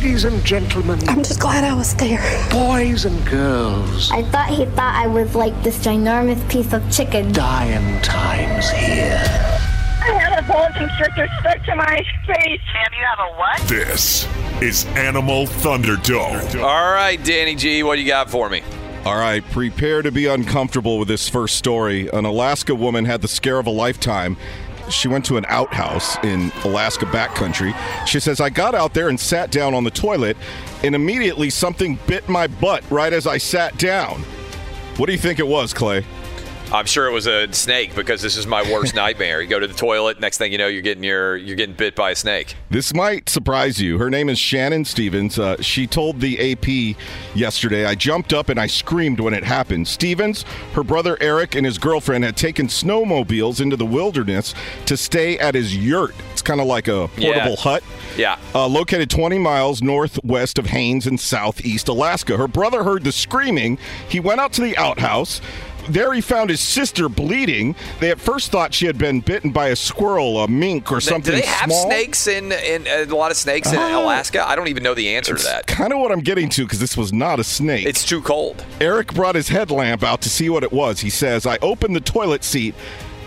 Ladies 0.00 0.24
and 0.24 0.42
gentlemen, 0.46 0.98
I'm 1.10 1.22
just 1.22 1.40
glad 1.40 1.62
I 1.62 1.74
was 1.74 1.94
there. 1.96 2.22
boys 2.50 3.04
and 3.04 3.22
girls, 3.26 4.10
I 4.10 4.22
thought 4.22 4.48
he 4.48 4.64
thought 4.64 4.94
I 4.94 5.06
was 5.06 5.34
like 5.34 5.52
this 5.62 5.78
ginormous 5.84 6.40
piece 6.48 6.72
of 6.72 6.90
chicken. 6.90 7.32
dying 7.32 8.00
times 8.00 8.70
here. 8.70 9.20
I 10.00 10.12
had 10.12 10.42
a 10.42 10.48
bunch 10.48 10.74
constrictor 10.76 11.28
stuck 11.40 11.62
to 11.66 11.76
my 11.76 12.02
face. 12.26 12.60
Ma'am, 12.72 12.90
you 12.96 13.04
have 13.04 13.18
a 13.18 13.36
what? 13.36 13.60
This 13.68 14.26
is 14.62 14.86
Animal 14.96 15.44
Thunderdome. 15.44 16.62
All 16.62 16.92
right, 16.92 17.22
Danny 17.22 17.54
G, 17.54 17.82
what 17.82 17.96
do 17.96 18.00
you 18.00 18.08
got 18.08 18.30
for 18.30 18.48
me? 18.48 18.62
All 19.04 19.16
right, 19.16 19.44
prepare 19.50 20.00
to 20.00 20.10
be 20.10 20.24
uncomfortable 20.24 20.98
with 20.98 21.08
this 21.08 21.28
first 21.28 21.56
story. 21.56 22.08
An 22.08 22.24
Alaska 22.24 22.74
woman 22.74 23.04
had 23.04 23.20
the 23.20 23.28
scare 23.28 23.58
of 23.58 23.66
a 23.66 23.70
lifetime. 23.70 24.38
She 24.90 25.08
went 25.08 25.24
to 25.26 25.36
an 25.36 25.44
outhouse 25.48 26.16
in 26.24 26.52
Alaska 26.64 27.06
backcountry. 27.06 27.74
She 28.06 28.20
says, 28.20 28.40
I 28.40 28.50
got 28.50 28.74
out 28.74 28.94
there 28.94 29.08
and 29.08 29.18
sat 29.18 29.50
down 29.50 29.74
on 29.74 29.84
the 29.84 29.90
toilet, 29.90 30.36
and 30.82 30.94
immediately 30.94 31.50
something 31.50 31.98
bit 32.06 32.28
my 32.28 32.46
butt 32.46 32.88
right 32.90 33.12
as 33.12 33.26
I 33.26 33.38
sat 33.38 33.78
down. 33.78 34.22
What 34.96 35.06
do 35.06 35.12
you 35.12 35.18
think 35.18 35.38
it 35.38 35.46
was, 35.46 35.72
Clay? 35.72 36.04
I'm 36.72 36.86
sure 36.86 37.06
it 37.06 37.12
was 37.12 37.26
a 37.26 37.52
snake 37.52 37.94
because 37.96 38.22
this 38.22 38.36
is 38.36 38.46
my 38.46 38.62
worst 38.70 38.94
nightmare. 38.94 39.40
You 39.42 39.48
go 39.48 39.58
to 39.58 39.66
the 39.66 39.74
toilet, 39.74 40.20
next 40.20 40.38
thing 40.38 40.52
you 40.52 40.58
know, 40.58 40.68
you're 40.68 40.82
getting 40.82 41.02
your 41.02 41.36
you're 41.36 41.56
getting 41.56 41.74
bit 41.74 41.96
by 41.96 42.12
a 42.12 42.16
snake. 42.16 42.54
This 42.70 42.94
might 42.94 43.28
surprise 43.28 43.80
you. 43.80 43.98
Her 43.98 44.08
name 44.08 44.28
is 44.28 44.38
Shannon 44.38 44.84
Stevens. 44.84 45.38
Uh, 45.38 45.60
she 45.60 45.86
told 45.88 46.20
the 46.20 46.52
AP 46.52 46.96
yesterday, 47.36 47.84
I 47.86 47.94
jumped 47.96 48.32
up 48.32 48.48
and 48.48 48.60
I 48.60 48.66
screamed 48.68 49.18
when 49.20 49.34
it 49.34 49.42
happened. 49.42 49.88
Stevens, 49.88 50.44
her 50.74 50.84
brother 50.84 51.16
Eric, 51.20 51.54
and 51.56 51.66
his 51.66 51.76
girlfriend 51.78 52.22
had 52.24 52.36
taken 52.36 52.68
snowmobiles 52.68 53.60
into 53.60 53.76
the 53.76 53.86
wilderness 53.86 54.54
to 54.86 54.96
stay 54.96 55.38
at 55.38 55.54
his 55.54 55.76
yurt. 55.76 56.14
It's 56.32 56.42
kind 56.42 56.60
of 56.60 56.66
like 56.68 56.86
a 56.88 57.08
portable 57.08 57.24
Yeah. 57.24 57.56
hut. 57.56 57.82
Yeah. 58.16 58.38
Uh, 58.54 58.66
located 58.66 59.10
20 59.10 59.38
miles 59.38 59.82
northwest 59.82 60.58
of 60.58 60.66
Haines 60.66 61.06
in 61.06 61.18
southeast 61.18 61.88
Alaska. 61.88 62.36
Her 62.36 62.48
brother 62.48 62.84
heard 62.84 63.04
the 63.04 63.12
screaming. 63.12 63.78
He 64.08 64.20
went 64.20 64.40
out 64.40 64.52
to 64.54 64.60
the 64.60 64.76
outhouse. 64.76 65.40
There 65.90 66.12
he 66.12 66.20
found 66.20 66.50
his 66.50 66.60
sister 66.60 67.08
bleeding. 67.08 67.74
They 67.98 68.10
at 68.10 68.20
first 68.20 68.50
thought 68.52 68.72
she 68.72 68.86
had 68.86 68.96
been 68.98 69.20
bitten 69.20 69.50
by 69.50 69.68
a 69.68 69.76
squirrel, 69.76 70.42
a 70.42 70.48
mink, 70.48 70.92
or 70.92 71.00
something 71.00 71.34
Do 71.34 71.40
they 71.40 71.46
have 71.46 71.70
small. 71.70 71.86
snakes 71.86 72.26
in, 72.26 72.52
in 72.52 72.86
uh, 72.86 73.06
a 73.08 73.14
lot 73.16 73.30
of 73.30 73.36
snakes 73.36 73.72
in 73.72 73.78
Uh, 73.78 74.00
Alaska? 74.00 74.46
I 74.48 74.54
don't 74.56 74.68
even 74.68 74.82
know 74.82 74.94
the 74.94 75.14
answer 75.16 75.34
to 75.34 75.42
that. 75.44 75.66
Kind 75.66 75.92
of 75.92 75.98
what 75.98 76.12
I'm 76.12 76.20
getting 76.20 76.48
to 76.50 76.64
because 76.64 76.78
this 76.80 76.96
was 76.96 77.12
not 77.12 77.40
a 77.40 77.44
snake. 77.44 77.86
It's 77.86 78.04
too 78.04 78.22
cold. 78.22 78.64
Eric 78.80 79.12
brought 79.14 79.34
his 79.34 79.48
headlamp 79.48 80.02
out 80.04 80.20
to 80.22 80.28
see 80.30 80.48
what 80.48 80.62
it 80.62 80.72
was. 80.72 81.00
He 81.00 81.10
says, 81.10 81.46
I 81.46 81.58
opened 81.60 81.96
the 81.96 82.00
toilet 82.00 82.44
seat 82.44 82.74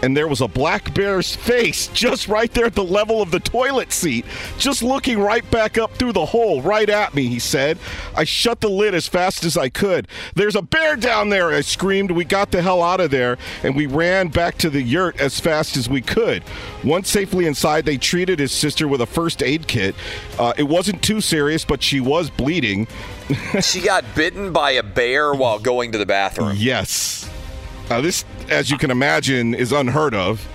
and 0.04 0.18
there 0.18 0.28
was 0.28 0.42
a 0.42 0.48
black 0.50 0.94
bear's 0.94 1.34
face 1.34 1.88
just 1.88 2.28
right 2.28 2.54
there 2.54 2.66
at 2.66 2.76
the 2.76 2.84
level 2.84 3.22
of 3.22 3.32
the 3.32 3.40
toilet 3.40 3.94
seat, 3.94 4.26
just 4.58 4.84
looking 4.84 5.18
right 5.18 5.50
back 5.50 5.78
up 5.78 5.94
through 5.94 6.12
the 6.12 6.26
hole, 6.26 6.62
right 6.62 6.90
at 6.90 7.14
me, 7.14 7.28
he 7.28 7.40
said. 7.40 7.78
I 8.14 8.26
shut 8.26 8.60
the 8.60 8.70
lid 8.70 8.94
as 8.94 9.08
fast 9.08 9.46
as 9.46 9.56
I 9.56 9.70
could. 9.70 10.10
There's 10.36 10.58
a 10.58 10.62
bear 10.62 10.98
down 10.98 11.30
there, 11.30 11.52
I 11.52 11.62
screamed. 11.62 12.12
We 12.12 12.26
got 12.26 12.52
the 12.52 12.62
hell 12.62 12.84
out 12.84 13.00
of 13.00 13.12
there 13.12 13.38
and 13.64 13.78
we 13.78 13.86
ran 13.86 14.28
back 14.28 14.58
to 14.58 14.70
the 14.70 14.82
yurt 14.82 15.22
as 15.22 15.40
fast 15.40 15.78
as 15.78 15.88
we 15.88 16.02
could. 16.02 16.44
Once 16.84 17.10
safely 17.10 17.46
inside, 17.46 17.86
they 17.86 17.98
treated 17.98 18.40
his 18.40 18.52
sister 18.52 18.90
with 18.90 19.00
a 19.00 19.06
first 19.06 19.42
aid 19.42 19.68
kit. 19.68 19.96
Uh, 20.38 20.52
it 20.58 20.64
wasn't 20.64 21.02
too 21.02 21.22
serious, 21.22 21.64
but 21.64 21.82
she 21.82 22.02
was 22.02 22.30
bleeding. 22.30 22.88
she 23.62 23.80
got 23.80 24.04
bitten 24.16 24.52
by 24.52 24.72
a 24.72 24.84
bear 24.84 25.34
while 25.34 25.60
going 25.60 25.94
to 25.94 25.98
the 25.98 26.06
bathroom. 26.06 26.58
Yes. 26.64 27.30
Now, 27.90 28.02
this, 28.02 28.24
as 28.50 28.70
you 28.70 28.78
can 28.78 28.92
imagine, 28.92 29.54
is 29.54 29.72
unheard 29.72 30.14
of. 30.14 30.48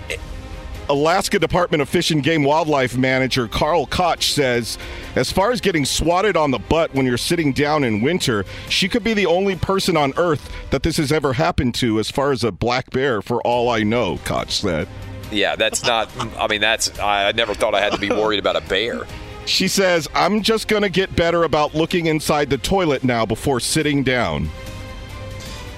Alaska 0.91 1.39
Department 1.39 1.82
of 1.82 1.89
Fish 1.89 2.11
and 2.11 2.22
Game 2.22 2.45
Wildlife 2.45 2.97
Manager 2.97 3.47
Carl 3.47 3.86
Koch 3.86 4.22
says, 4.22 4.78
as 5.16 5.30
far 5.30 5.51
as 5.51 5.61
getting 5.61 5.84
swatted 5.84 6.34
on 6.34 6.51
the 6.51 6.59
butt 6.59 6.95
when 6.95 7.05
you're 7.05 7.18
sitting 7.18 7.53
down 7.53 7.84
in 7.84 8.01
winter, 8.01 8.47
she 8.70 8.89
could 8.89 9.05
be 9.05 9.12
the 9.12 9.26
only 9.26 9.55
person 9.55 9.99
on 9.99 10.14
Earth 10.16 10.51
that 10.70 10.82
this 10.82 10.97
has 10.97 11.12
ever 11.12 11.34
happened 11.34 11.74
to, 11.74 12.01
as 12.01 12.11
far 12.11 12.32
as 12.32 12.43
a 12.43 12.51
black 12.51 12.91
bear, 12.91 13.20
for 13.20 13.43
all 13.43 13.68
I 13.68 13.82
know, 13.82 14.18
Koch 14.24 14.51
said. 14.51 14.89
Yeah, 15.30 15.57
that's 15.57 15.84
not. 15.84 16.11
I 16.39 16.47
mean, 16.47 16.62
that's. 16.62 16.99
I 16.99 17.32
never 17.32 17.53
thought 17.53 17.74
I 17.74 17.80
had 17.80 17.93
to 17.93 17.99
be 17.99 18.09
worried 18.09 18.39
about 18.39 18.57
a 18.57 18.62
bear. 18.62 19.07
She 19.45 19.68
says, 19.68 20.09
I'm 20.14 20.43
just 20.43 20.68
going 20.68 20.82
to 20.82 20.89
get 20.89 21.14
better 21.14 21.45
about 21.45 21.74
looking 21.74 22.07
inside 22.07 22.49
the 22.49 22.59
toilet 22.59 23.05
now 23.05 23.26
before 23.26 23.61
sitting 23.61 24.05
down. 24.05 24.49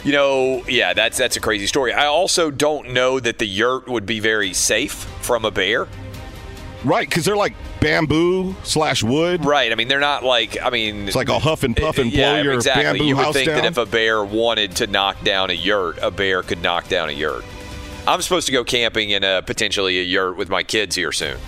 You 0.05 0.13
know, 0.13 0.65
yeah, 0.67 0.95
that's 0.95 1.19
that's 1.19 1.37
a 1.37 1.41
crazy 1.41 1.67
story. 1.67 1.93
I 1.93 2.07
also 2.07 2.51
don't 2.51 2.91
know 2.91 3.21
that 3.21 3.39
the 3.39 3.47
yurt 3.47 3.87
would 3.87 4.07
be 4.07 4.21
very 4.21 4.55
safe 4.55 4.93
from 4.93 5.45
a 5.45 5.51
bear. 5.51 5.89
Right, 6.85 7.07
because 7.07 7.27
they're 7.27 7.37
like 7.37 7.55
bamboo 7.81 8.55
slash 8.63 9.03
wood. 9.03 9.45
Right. 9.45 9.71
I 9.71 9.75
mean, 9.75 9.89
they're 9.89 10.01
not 10.01 10.25
like. 10.25 10.57
I 10.63 10.71
mean, 10.71 11.07
It's 11.07 11.17
like 11.17 11.29
a 11.29 11.39
huff 11.39 11.63
and 11.63 11.77
puff 11.77 11.99
eh, 11.99 12.03
and 12.03 12.11
blow 12.11 12.21
yeah, 12.21 12.43
your 12.43 12.55
exactly. 12.55 12.85
bamboo 12.85 13.05
you 13.05 13.17
would 13.17 13.25
house 13.27 13.35
think 13.35 13.49
down. 13.49 13.57
that 13.63 13.67
if 13.67 13.77
a 13.77 13.85
bear 13.85 14.25
wanted 14.25 14.77
to 14.77 14.87
knock 14.87 15.23
down 15.23 15.51
a 15.51 15.55
yurt, 15.55 15.99
a 16.01 16.11
bear 16.11 16.43
could 16.43 16.63
knock 16.63 16.89
down 16.89 17.11
a 17.11 17.13
yurt. 17.13 17.45
I'm 18.09 18.23
supposed 18.23 18.47
to 18.47 18.53
go 18.53 18.65
camping 18.65 19.11
in 19.11 19.23
a 19.23 19.43
potentially 19.43 20.01
a 20.01 20.03
yurt 20.03 20.39
with 20.39 20.49
my 20.49 20.63
kids 20.63 20.97
here 20.97 21.13
soon. 21.13 21.39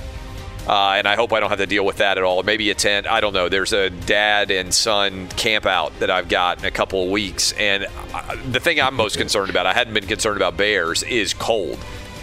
Uh, 0.67 0.93
and 0.93 1.09
I 1.09 1.17
hope 1.17 1.33
I 1.33 1.41
don't 1.41 1.51
have 1.51 1.59
to 1.59 1.67
deal 1.67 1.85
with 1.85 1.97
that 1.97 2.19
at 2.19 2.25
all. 2.25 2.43
Maybe 2.43 2.71
a 2.71 2.75
tent. 2.75 3.07
I 3.07 3.21
don't 3.21 3.33
know. 3.33 3.49
There's 3.49 3.73
a 3.73 3.91
dad 3.91 4.51
and 4.51 4.73
son 4.73 5.29
camp 5.31 5.67
out 5.67 5.99
that 5.99 6.11
I've 6.11 6.29
got 6.29 6.61
in 6.61 6.65
a 6.65 6.71
couple 6.71 7.05
of 7.05 7.11
weeks. 7.11 7.53
And 7.53 7.87
uh, 8.15 8.37
the 8.51 8.61
thing 8.61 8.81
I'm 8.81 8.95
most 8.95 9.17
concerned 9.17 9.51
about, 9.51 9.67
I 9.67 9.73
hadn't 9.73 9.95
been 9.95 10.07
concerned 10.07 10.37
about 10.37 10.57
bears, 10.57 11.03
is 11.03 11.35
cold. 11.35 11.79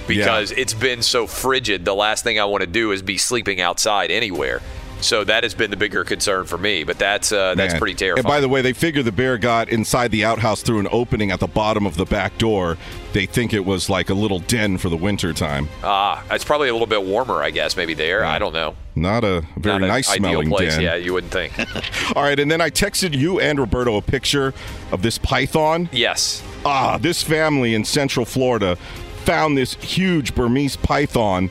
Because 0.08 0.52
it's 0.54 0.74
been 0.74 1.04
so 1.04 1.28
frigid. 1.28 1.86
The 1.86 1.94
last 1.94 2.24
thing 2.24 2.40
I 2.40 2.46
want 2.46 2.62
to 2.62 2.68
do 2.68 2.92
is 2.92 3.04
be 3.04 3.20
sleeping 3.20 3.62
outside 3.62 4.10
anywhere. 4.10 4.60
So 5.02 5.24
that 5.24 5.43
has 5.43 5.54
been 5.54 5.72
the 5.72 5.78
bigger 5.78 6.04
concern 6.04 6.45
for 6.45 6.58
me. 6.58 6.84
But 6.84 7.00
that's 7.00 7.32
uh, 7.32 7.56
that's 7.56 7.74
Man. 7.74 7.80
pretty 7.80 7.95
terrifying. 7.95 8.26
And 8.26 8.30
by 8.30 8.41
the 8.41 8.50
way, 8.50 8.62
they 8.62 8.74
figure 8.74 9.02
the 9.02 9.12
bear 9.12 9.38
got 9.38 9.70
inside 9.70 10.12
the 10.12 10.26
outhouse 10.26 10.62
through 10.62 10.80
an 10.80 10.88
opening 10.91 11.32
at 11.32 11.39
the 11.39 11.47
bottom 11.47 11.86
of 11.86 11.95
the 11.95 12.06
back 12.06 12.38
door. 12.38 12.78
They 13.14 13.26
think 13.26 13.54
it 13.54 13.64
was 13.66 13.89
like 13.89 14.10
a 14.10 14.14
little 14.14 14.39
den 14.39 14.78
for 14.78 14.89
the 14.89 14.97
winter 14.97 15.32
time. 15.34 15.70
Ah, 15.84 16.24
it's 16.32 16.43
probably 16.43 16.70
a 16.70 16.74
little 16.74 16.86
bit 16.88 17.04
warmer, 17.04 17.41
I 17.41 17.50
guess, 17.52 17.76
maybe 17.78 17.93
there. 17.93 18.24
I 18.26 18.39
don't 18.39 18.54
know. 18.54 18.76
Not 18.95 19.24
a 19.24 19.43
very 19.58 19.80
Not 19.80 19.88
nice 19.88 20.08
smelling 20.10 20.50
place. 20.50 20.74
den. 20.76 20.82
Yeah, 20.84 20.95
you 20.95 21.14
wouldn't 21.14 21.32
think. 21.32 21.54
All 22.16 22.24
right, 22.24 22.38
and 22.39 22.52
then 22.52 22.60
I 22.60 22.70
texted 22.70 23.18
you 23.18 23.39
and 23.39 23.58
Roberto 23.58 23.95
a 23.95 24.02
picture 24.02 24.54
of 24.91 25.02
this 25.02 25.18
python. 25.18 25.89
yes. 25.91 26.43
Ah, 26.66 26.97
this 26.97 27.24
family 27.24 27.74
in 27.74 27.86
Central 27.86 28.26
Florida 28.26 28.76
found 29.24 29.58
this 29.58 29.76
huge 29.76 30.36
Burmese 30.36 30.76
python 30.76 31.50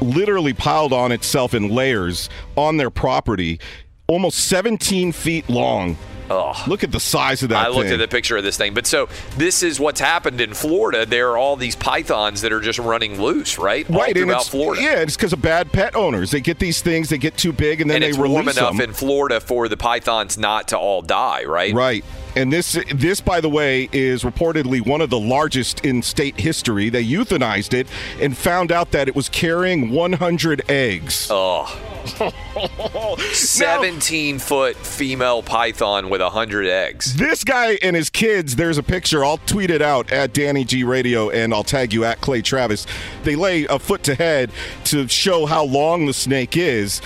literally 0.00 0.52
piled 0.52 0.92
on 0.92 1.12
itself 1.12 1.54
in 1.54 1.68
layers 1.68 2.28
on 2.56 2.76
their 2.76 2.90
property, 2.90 3.60
almost 4.06 4.38
17 4.48 5.12
feet 5.12 5.48
long. 5.48 5.96
Oh. 6.30 6.54
Look 6.66 6.82
at 6.82 6.90
the 6.90 7.00
size 7.00 7.42
of 7.42 7.50
that 7.50 7.66
I 7.66 7.68
looked 7.68 7.84
thing. 7.84 7.92
at 7.92 7.96
the 7.98 8.08
picture 8.08 8.36
of 8.38 8.44
this 8.44 8.56
thing. 8.56 8.72
But 8.72 8.86
so 8.86 9.10
this 9.36 9.62
is 9.62 9.78
what's 9.78 10.00
happened 10.00 10.40
in 10.40 10.54
Florida. 10.54 11.04
There 11.04 11.30
are 11.32 11.36
all 11.36 11.54
these 11.54 11.76
pythons 11.76 12.40
that 12.40 12.50
are 12.52 12.60
just 12.62 12.78
running 12.78 13.20
loose, 13.20 13.58
right? 13.58 13.88
All 13.90 13.96
Right, 14.00 14.16
throughout 14.16 14.46
Florida. 14.46 14.82
yeah, 14.82 15.00
it's 15.00 15.16
because 15.16 15.34
of 15.34 15.42
bad 15.42 15.70
pet 15.70 15.94
owners. 15.94 16.30
They 16.30 16.40
get 16.40 16.58
these 16.58 16.80
things, 16.80 17.10
they 17.10 17.18
get 17.18 17.36
too 17.36 17.52
big, 17.52 17.82
and 17.82 17.90
then 17.90 17.96
and 17.96 18.04
they 18.04 18.08
it's 18.08 18.18
release 18.18 18.32
warm 18.32 18.48
enough 18.48 18.72
them. 18.72 18.80
in 18.80 18.94
Florida 18.94 19.38
for 19.38 19.68
the 19.68 19.76
pythons 19.76 20.38
not 20.38 20.68
to 20.68 20.78
all 20.78 21.02
die, 21.02 21.44
right? 21.44 21.74
Right. 21.74 22.04
And 22.36 22.52
this, 22.52 22.78
this, 22.94 23.20
by 23.20 23.40
the 23.40 23.48
way, 23.48 23.88
is 23.92 24.22
reportedly 24.22 24.84
one 24.84 25.00
of 25.00 25.10
the 25.10 25.18
largest 25.18 25.84
in 25.84 26.02
state 26.02 26.40
history. 26.40 26.88
They 26.88 27.04
euthanized 27.04 27.74
it 27.74 27.86
and 28.20 28.36
found 28.36 28.72
out 28.72 28.90
that 28.92 29.08
it 29.08 29.14
was 29.14 29.28
carrying 29.28 29.90
100 29.90 30.62
eggs. 30.68 31.28
Oh. 31.30 31.64
17 33.32 34.38
foot 34.38 34.76
female 34.76 35.42
python 35.42 36.10
with 36.10 36.20
100 36.20 36.66
eggs. 36.66 37.14
This 37.16 37.44
guy 37.44 37.78
and 37.82 37.96
his 37.96 38.10
kids, 38.10 38.56
there's 38.56 38.78
a 38.78 38.82
picture. 38.82 39.24
I'll 39.24 39.38
tweet 39.38 39.70
it 39.70 39.80
out 39.80 40.12
at 40.12 40.32
Danny 40.34 40.64
G 40.64 40.84
Radio 40.84 41.30
and 41.30 41.54
I'll 41.54 41.64
tag 41.64 41.92
you 41.92 42.04
at 42.04 42.20
Clay 42.20 42.42
Travis. 42.42 42.86
They 43.22 43.36
lay 43.36 43.64
a 43.66 43.78
foot 43.78 44.02
to 44.04 44.14
head 44.14 44.50
to 44.84 45.08
show 45.08 45.46
how 45.46 45.64
long 45.64 46.06
the 46.06 46.12
snake 46.12 46.56
is. 46.56 47.00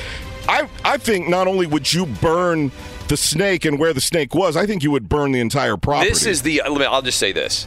I, 0.48 0.68
I 0.84 0.96
think 0.96 1.28
not 1.28 1.46
only 1.46 1.66
would 1.66 1.92
you 1.92 2.06
burn 2.06 2.72
the 3.08 3.16
snake 3.16 3.64
and 3.64 3.78
where 3.78 3.92
the 3.92 4.00
snake 4.00 4.34
was, 4.34 4.56
I 4.56 4.66
think 4.66 4.82
you 4.82 4.90
would 4.90 5.08
burn 5.08 5.32
the 5.32 5.40
entire 5.40 5.76
property. 5.76 6.10
This 6.10 6.26
is 6.26 6.42
the. 6.42 6.62
I'll 6.62 7.02
just 7.02 7.18
say 7.18 7.32
this. 7.32 7.66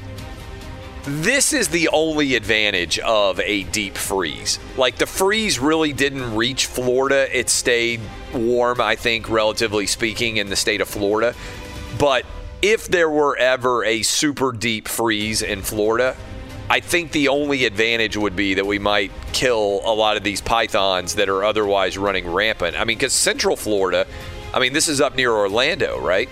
This 1.04 1.52
is 1.52 1.68
the 1.70 1.90
only 1.90 2.36
advantage 2.36 3.00
of 3.00 3.40
a 3.40 3.64
deep 3.64 3.98
freeze. 3.98 4.60
Like 4.78 4.98
the 4.98 5.08
freeze 5.08 5.58
really 5.58 5.94
didn't 5.94 6.36
reach 6.36 6.68
Florida. 6.68 7.28
It 7.36 7.50
stayed 7.50 8.02
warm, 8.36 8.80
I 8.80 8.96
think, 8.96 9.28
relatively 9.28 9.88
speaking, 9.88 10.38
in 10.38 10.50
the 10.50 10.56
state 10.56 10.80
of 10.80 10.88
Florida. 10.88 11.34
But 11.98 12.26
if 12.62 12.88
there 12.88 13.10
were 13.10 13.36
ever 13.36 13.84
a 13.84 14.04
super 14.04 14.52
deep 14.52 14.88
freeze 14.88 15.42
in 15.42 15.64
Florida, 15.64 16.16
I 16.70 16.80
think 16.80 17.12
the 17.12 17.30
only 17.30 17.66
advantage 17.66 18.16
would 18.16 18.36
be 18.36 18.54
that 18.54 18.66
we 18.66 18.78
might 18.78 19.12
kill 19.34 19.82
a 19.84 19.94
lot 19.94 20.18
of 20.18 20.24
these 20.24 20.40
pythons 20.40 21.16
that 21.16 21.28
are 21.28 21.44
otherwise 21.44 21.98
running 21.98 22.32
rampant. 22.32 22.80
I 22.80 22.86
mean, 22.86 22.98
because 22.98 23.14
Central 23.14 23.56
Florida, 23.56 24.06
I 24.54 24.60
mean, 24.60 24.74
this 24.74 24.88
is 24.88 25.02
up 25.02 25.16
near 25.16 25.32
Orlando, 25.32 26.00
right? 26.00 26.30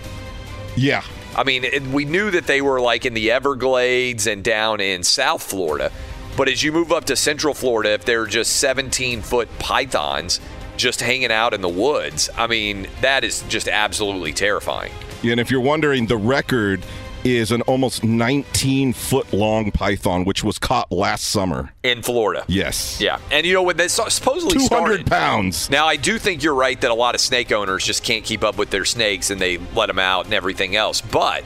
Yeah. 0.76 1.02
I 1.36 1.44
mean, 1.44 1.64
it, 1.64 1.82
we 1.82 2.04
knew 2.04 2.30
that 2.30 2.46
they 2.46 2.60
were 2.60 2.80
like 2.80 3.06
in 3.06 3.14
the 3.14 3.30
Everglades 3.30 4.26
and 4.26 4.42
down 4.42 4.80
in 4.80 5.02
South 5.02 5.42
Florida. 5.42 5.92
But 6.36 6.48
as 6.48 6.62
you 6.62 6.72
move 6.72 6.92
up 6.92 7.04
to 7.06 7.16
Central 7.16 7.54
Florida, 7.54 7.92
if 7.92 8.04
they're 8.04 8.26
just 8.26 8.56
17 8.56 9.22
foot 9.22 9.48
pythons 9.58 10.40
just 10.76 11.00
hanging 11.00 11.30
out 11.30 11.54
in 11.54 11.60
the 11.60 11.68
woods, 11.68 12.30
I 12.36 12.46
mean, 12.46 12.88
that 13.00 13.24
is 13.24 13.42
just 13.48 13.68
absolutely 13.68 14.32
terrifying. 14.32 14.92
And 15.22 15.38
if 15.38 15.50
you're 15.50 15.60
wondering, 15.60 16.06
the 16.06 16.16
record 16.16 16.82
is 17.24 17.52
an 17.52 17.62
almost 17.62 18.04
19 18.04 18.92
foot 18.92 19.32
long 19.32 19.70
python, 19.70 20.24
which 20.24 20.42
was 20.44 20.58
caught 20.58 20.90
last 20.90 21.24
summer. 21.24 21.72
in 21.82 22.02
Florida. 22.02 22.44
Yes. 22.48 23.00
Yeah, 23.00 23.18
and 23.30 23.46
you 23.46 23.52
know 23.52 23.62
when 23.62 23.76
this 23.76 23.92
supposedly 23.94 24.54
200 24.54 24.66
started, 24.66 25.06
pounds. 25.06 25.70
Now 25.70 25.86
I 25.86 25.96
do 25.96 26.18
think 26.18 26.42
you're 26.42 26.54
right 26.54 26.80
that 26.80 26.90
a 26.90 26.94
lot 26.94 27.14
of 27.14 27.20
snake 27.20 27.52
owners 27.52 27.84
just 27.84 28.02
can't 28.04 28.24
keep 28.24 28.42
up 28.44 28.56
with 28.58 28.70
their 28.70 28.84
snakes 28.84 29.30
and 29.30 29.40
they 29.40 29.58
let 29.74 29.86
them 29.86 29.98
out 29.98 30.24
and 30.24 30.34
everything 30.34 30.76
else. 30.76 31.00
But 31.00 31.44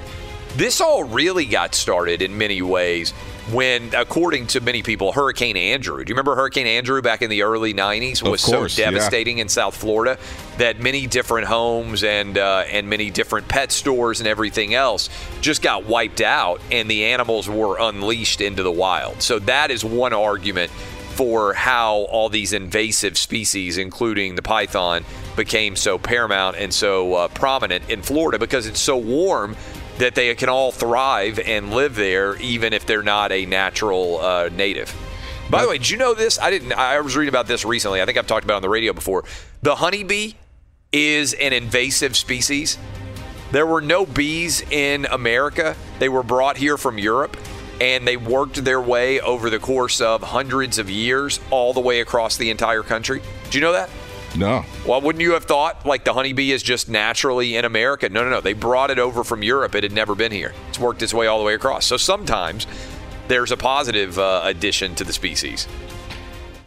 this 0.57 0.81
all 0.81 1.05
really 1.05 1.47
got 1.47 1.75
started 1.75 2.23
in 2.23 2.37
many 2.39 2.63
ways 2.63 3.13
when, 3.53 3.95
according 3.95 4.47
to 4.49 4.61
many 4.61 4.83
people, 4.83 5.13
Hurricane 5.13 5.57
Andrew. 5.57 6.03
Do 6.03 6.11
you 6.11 6.15
remember 6.15 6.35
Hurricane 6.35 6.67
Andrew 6.67 7.03
back 7.03 7.23
in 7.23 7.31
the 7.31 7.43
early 7.43 7.75
'90s 7.75 8.23
was 8.23 8.45
course, 8.45 8.75
so 8.75 8.83
yeah. 8.83 8.91
devastating 8.91 9.39
in 9.39 9.49
South 9.49 9.77
Florida 9.77 10.19
that 10.59 10.81
many 10.81 11.07
different 11.07 11.47
homes 11.47 12.05
and 12.05 12.39
uh, 12.39 12.65
and 12.71 12.89
many 12.89 13.11
different 13.11 13.47
pet 13.49 13.71
stores 13.73 14.21
and 14.21 14.29
everything 14.29 14.75
else 14.75 15.11
just 15.41 15.63
got 15.63 15.85
wiped 15.85 16.21
out, 16.21 16.61
and 16.71 16.91
the 16.91 17.05
animals 17.05 17.49
were 17.49 17.79
unleashed 17.79 18.41
into 18.41 18.63
the 18.63 18.73
wild. 18.73 19.21
So 19.21 19.39
that 19.41 19.71
is 19.71 19.85
one 19.85 20.13
argument 20.13 20.71
for 21.15 21.53
how 21.55 21.99
all 22.11 22.29
these 22.29 22.53
invasive 22.53 23.17
species, 23.17 23.79
including 23.79 24.35
the 24.35 24.43
python, 24.43 25.05
became 25.37 25.77
so 25.77 25.97
paramount 25.97 26.57
and 26.57 26.75
so 26.75 27.15
uh, 27.15 27.29
prominent 27.29 27.89
in 27.89 28.03
Florida 28.03 28.39
because 28.39 28.67
it's 28.67 28.81
so 28.81 28.97
warm 28.97 29.57
that 29.99 30.15
they 30.15 30.35
can 30.35 30.49
all 30.49 30.73
thrive 30.73 31.39
and 31.39 31.73
live 31.73 31.95
there, 31.95 32.37
even 32.37 32.73
if 32.73 32.87
they're 32.87 33.03
not 33.03 33.33
a 33.33 33.47
natural 33.47 34.21
uh, 34.21 34.49
native. 34.53 34.95
By 35.51 35.63
the 35.63 35.69
way, 35.69 35.79
did 35.79 35.91
you 35.91 35.99
know 35.99 36.15
this? 36.15 36.39
I 36.39 36.51
didn't. 36.51 36.73
I 36.73 36.99
was 37.01 37.17
reading 37.17 37.29
about 37.29 37.47
this 37.47 37.65
recently. 37.65 38.01
I 38.01 38.07
think 38.07 38.19
I've 38.19 38.27
talked 38.27 38.45
about 38.45 38.55
it 38.55 38.57
on 38.57 38.63
the 38.63 38.69
radio 38.69 38.93
before. 38.93 39.25
The 39.63 39.75
honeybee 39.75 40.33
is 40.91 41.35
an 41.35 41.53
invasive 41.53 42.17
species. 42.17 42.79
There 43.53 43.67
were 43.67 43.81
no 43.81 44.07
bees 44.07 44.63
in 44.71 45.07
America. 45.07 45.77
They 45.99 46.09
were 46.09 46.23
brought 46.23 46.57
here 46.57 46.77
from 46.77 46.99
Europe 46.99 47.37
and 47.81 48.07
they 48.07 48.17
worked 48.17 48.65
their 48.65 48.81
way 48.81 49.21
over 49.21 49.51
the 49.51 49.59
course 49.59 50.01
of 50.01 50.23
hundreds 50.23 50.79
of 50.79 50.89
years 50.89 51.41
all 51.51 51.73
the 51.73 51.81
way 51.81 52.01
across 52.01 52.37
the 52.37 52.51
entire 52.51 52.83
country. 52.83 53.21
Do 53.51 53.59
you 53.59 53.63
know 53.63 53.73
that? 53.73 53.91
No. 54.37 54.65
Well, 54.87 55.01
wouldn't 55.01 55.23
you 55.23 55.33
have 55.33 55.45
thought 55.45 55.87
like 55.87 56.05
the 56.05 56.13
honeybee 56.13 56.51
is 56.53 56.63
just 56.63 56.89
naturally 56.89 57.57
in 57.57 57.65
America? 57.65 58.09
No, 58.09 58.25
no, 58.25 58.31
no. 58.31 58.41
They 58.41 58.53
brought 58.53 58.91
it 58.91 58.99
over 58.99 59.25
from 59.25 59.43
Europe. 59.43 59.75
It 59.75 59.83
had 59.83 59.93
never 59.93 60.15
been 60.15 60.33
here. 60.33 60.53
It's 60.69 60.79
worked 60.79 61.03
its 61.03 61.15
way 61.15 61.27
all 61.27 61.39
the 61.39 61.45
way 61.45 61.55
across. 61.55 61.87
So 61.87 61.97
sometimes 61.97 62.67
there's 63.29 63.53
a 63.53 63.57
positive 63.57 64.19
uh, 64.19 64.43
addition 64.45 64.95
to 64.97 65.05
the 65.05 65.13
species. 65.13 65.69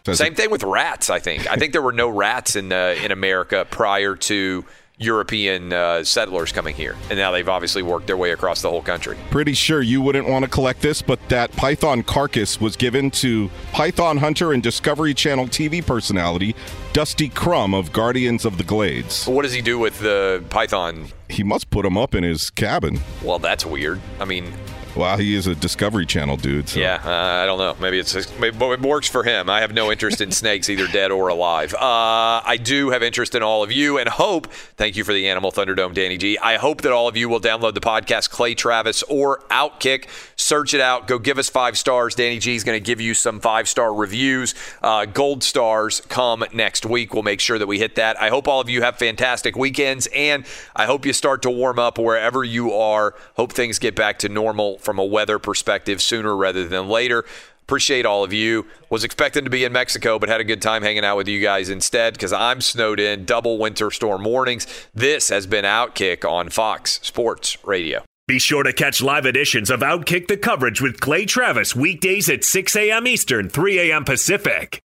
Does 0.04 0.18
Same 0.18 0.36
thing 0.36 0.52
with 0.52 0.64
rats. 0.64 1.10
I 1.10 1.20
think. 1.20 1.50
I 1.52 1.58
think 1.58 1.74
there 1.74 1.82
were 1.82 1.92
no 1.92 2.08
rats 2.08 2.56
in 2.56 2.72
uh, 2.72 2.96
in 3.04 3.12
America 3.12 3.68
prior 3.70 4.16
to 4.16 4.64
European 5.00 5.72
uh, 5.74 6.04
settlers 6.04 6.52
coming 6.52 6.74
here, 6.74 6.96
and 7.10 7.20
now 7.20 7.32
they've 7.32 7.48
obviously 7.48 7.84
worked 7.84 8.08
their 8.08 8.18
way 8.18 8.32
across 8.32 8.64
the 8.64 8.70
whole 8.70 8.82
country. 8.82 9.16
Pretty 9.30 9.54
sure 9.54 9.82
you 9.82 10.02
wouldn't 10.02 10.28
want 10.28 10.44
to 10.44 10.50
collect 10.50 10.82
this, 10.82 11.04
but 11.04 11.20
that 11.30 11.52
python 11.52 12.02
carcass 12.02 12.60
was 12.60 12.76
given 12.76 13.12
to 13.12 13.50
python 13.74 14.18
hunter 14.18 14.54
and 14.54 14.64
Discovery 14.64 15.14
Channel 15.14 15.46
TV 15.48 15.86
personality 15.86 16.56
Dusty 16.98 17.30
Crum 17.30 17.76
of 17.76 17.94
Guardians 17.94 18.44
of 18.44 18.58
the 18.58 18.64
Glades. 18.64 19.28
What 19.28 19.44
does 19.44 19.54
he 19.54 19.62
do 19.62 19.78
with 19.78 20.00
the 20.00 20.44
python? 20.50 21.10
He 21.30 21.44
must 21.44 21.70
put 21.70 21.86
him 21.86 21.96
up 21.96 22.16
in 22.16 22.24
his 22.24 22.50
cabin. 22.50 23.00
Well, 23.22 23.38
that's 23.38 23.68
weird. 23.68 24.02
I 24.20 24.26
mean, 24.26 24.52
Well, 24.98 25.18
he 25.18 25.36
is 25.36 25.46
a 25.46 25.54
Discovery 25.54 26.08
Channel 26.08 26.38
dude. 26.38 26.70
So. 26.70 26.80
Yeah, 26.80 27.00
uh, 27.06 27.44
I 27.44 27.46
don't 27.46 27.60
know. 27.60 27.76
Maybe 27.80 28.00
it's 28.00 28.16
maybe 28.40 28.58
it 28.58 28.82
works 28.82 29.08
for 29.08 29.24
him. 29.24 29.48
I 29.48 29.62
have 29.62 29.72
no 29.72 29.92
interest 29.92 30.22
in 30.22 30.32
snakes, 30.32 30.70
either 30.70 30.88
dead 30.88 31.12
or 31.12 31.28
alive. 31.28 31.76
Uh, 31.76 32.42
I 32.44 32.58
do 32.60 32.90
have 32.90 33.04
interest 33.04 33.36
in 33.36 33.44
all 33.44 33.62
of 33.62 33.72
you, 33.72 34.00
and 34.00 34.10
hope. 34.10 34.52
Thank 34.52 34.96
you 34.96 35.04
for 35.04 35.14
the 35.14 35.30
Animal 35.30 35.52
Thunderdome, 35.52 35.94
Danny 35.94 36.18
G. 36.18 36.40
I 36.40 36.58
hope 36.58 36.82
that 36.82 36.92
all 36.92 37.08
of 37.08 37.16
you 37.16 37.30
will 37.30 37.40
download 37.40 37.76
the 37.76 37.80
podcast, 37.80 38.32
Clay 38.32 38.56
Travis 38.56 39.04
or 39.04 39.44
Outkick. 39.52 40.08
Search 40.36 40.74
it 40.74 40.82
out. 40.82 41.08
Go 41.08 41.20
give 41.20 41.38
us 41.38 41.48
five 41.48 41.78
stars. 41.78 42.16
Danny 42.16 42.40
G 42.40 42.56
is 42.56 42.64
going 42.64 42.76
to 42.76 42.84
give 42.84 43.00
you 43.00 43.14
some 43.14 43.40
five 43.40 43.70
star 43.70 43.94
reviews. 43.94 44.56
Uh, 44.82 45.06
gold 45.06 45.44
stars 45.44 46.02
come 46.10 46.44
next 46.54 46.88
week. 46.88 47.14
We'll 47.14 47.22
make 47.22 47.40
sure 47.40 47.60
that 47.60 47.68
we 47.68 47.78
hit 47.78 47.96
that. 47.96 48.20
I 48.20 48.30
hope 48.30 48.48
all 48.48 48.62
of 48.62 48.70
you 48.70 48.82
have 48.82 48.98
fantastic 48.98 49.56
weekends, 49.56 50.08
and 50.08 50.44
I 50.76 50.86
hope 50.86 51.06
you 51.06 51.14
start 51.14 51.44
to 51.44 51.52
warm 51.52 51.78
up 51.78 52.00
wherever 52.00 52.44
you 52.44 52.74
are. 52.74 53.14
Hope 53.36 53.54
things 53.54 53.78
get 53.78 53.96
back 53.96 54.18
to 54.20 54.30
normal 54.30 54.80
from 54.88 55.00
a 55.00 55.06
weather 55.06 55.38
perspective 55.38 56.02
sooner 56.02 56.34
rather 56.34 56.66
than 56.66 56.88
later. 56.88 57.26
Appreciate 57.64 58.06
all 58.06 58.24
of 58.24 58.32
you. 58.32 58.66
Was 58.90 59.04
expecting 59.04 59.44
to 59.44 59.50
be 59.50 59.66
in 59.66 59.74
Mexico, 59.74 60.18
but 60.18 60.30
had 60.30 60.40
a 60.40 60.46
good 60.46 60.62
time 60.62 60.82
hanging 60.82 61.04
out 61.04 61.18
with 61.18 61.28
you 61.28 61.42
guys 61.42 61.68
instead 61.70 62.14
because 62.14 62.32
I'm 62.32 62.62
snowed 62.62 63.02
in. 63.02 63.26
Double 63.26 63.58
winter 63.58 63.92
storm 63.92 64.24
warnings. 64.24 64.66
This 64.96 65.28
has 65.28 65.46
been 65.46 65.66
Outkick 65.66 66.24
on 66.24 66.48
Fox 66.48 67.02
Sports 67.04 67.58
Radio. 67.66 68.06
Be 68.26 68.40
sure 68.40 68.64
to 68.64 68.72
catch 68.72 69.02
live 69.02 69.26
editions 69.26 69.70
of 69.70 69.82
Outkick 69.82 70.30
the 70.30 70.38
coverage 70.38 70.80
with 70.80 71.02
Clay 71.02 71.26
Travis 71.26 71.76
weekdays 71.76 72.30
at 72.30 72.46
6 72.46 72.74
a.m. 72.78 73.06
Eastern, 73.06 73.50
3 73.50 73.92
a.m. 73.92 74.06
Pacific. 74.06 74.80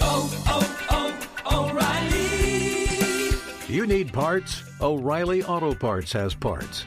Oh, 0.00 0.42
oh, 0.48 1.28
oh, 1.44 1.68
O'Reilly. 1.68 3.36
You 3.68 3.86
need 3.86 4.14
parts? 4.14 4.62
O'Reilly 4.80 5.42
Auto 5.42 5.74
Parts 5.74 6.10
has 6.14 6.34
parts. 6.34 6.86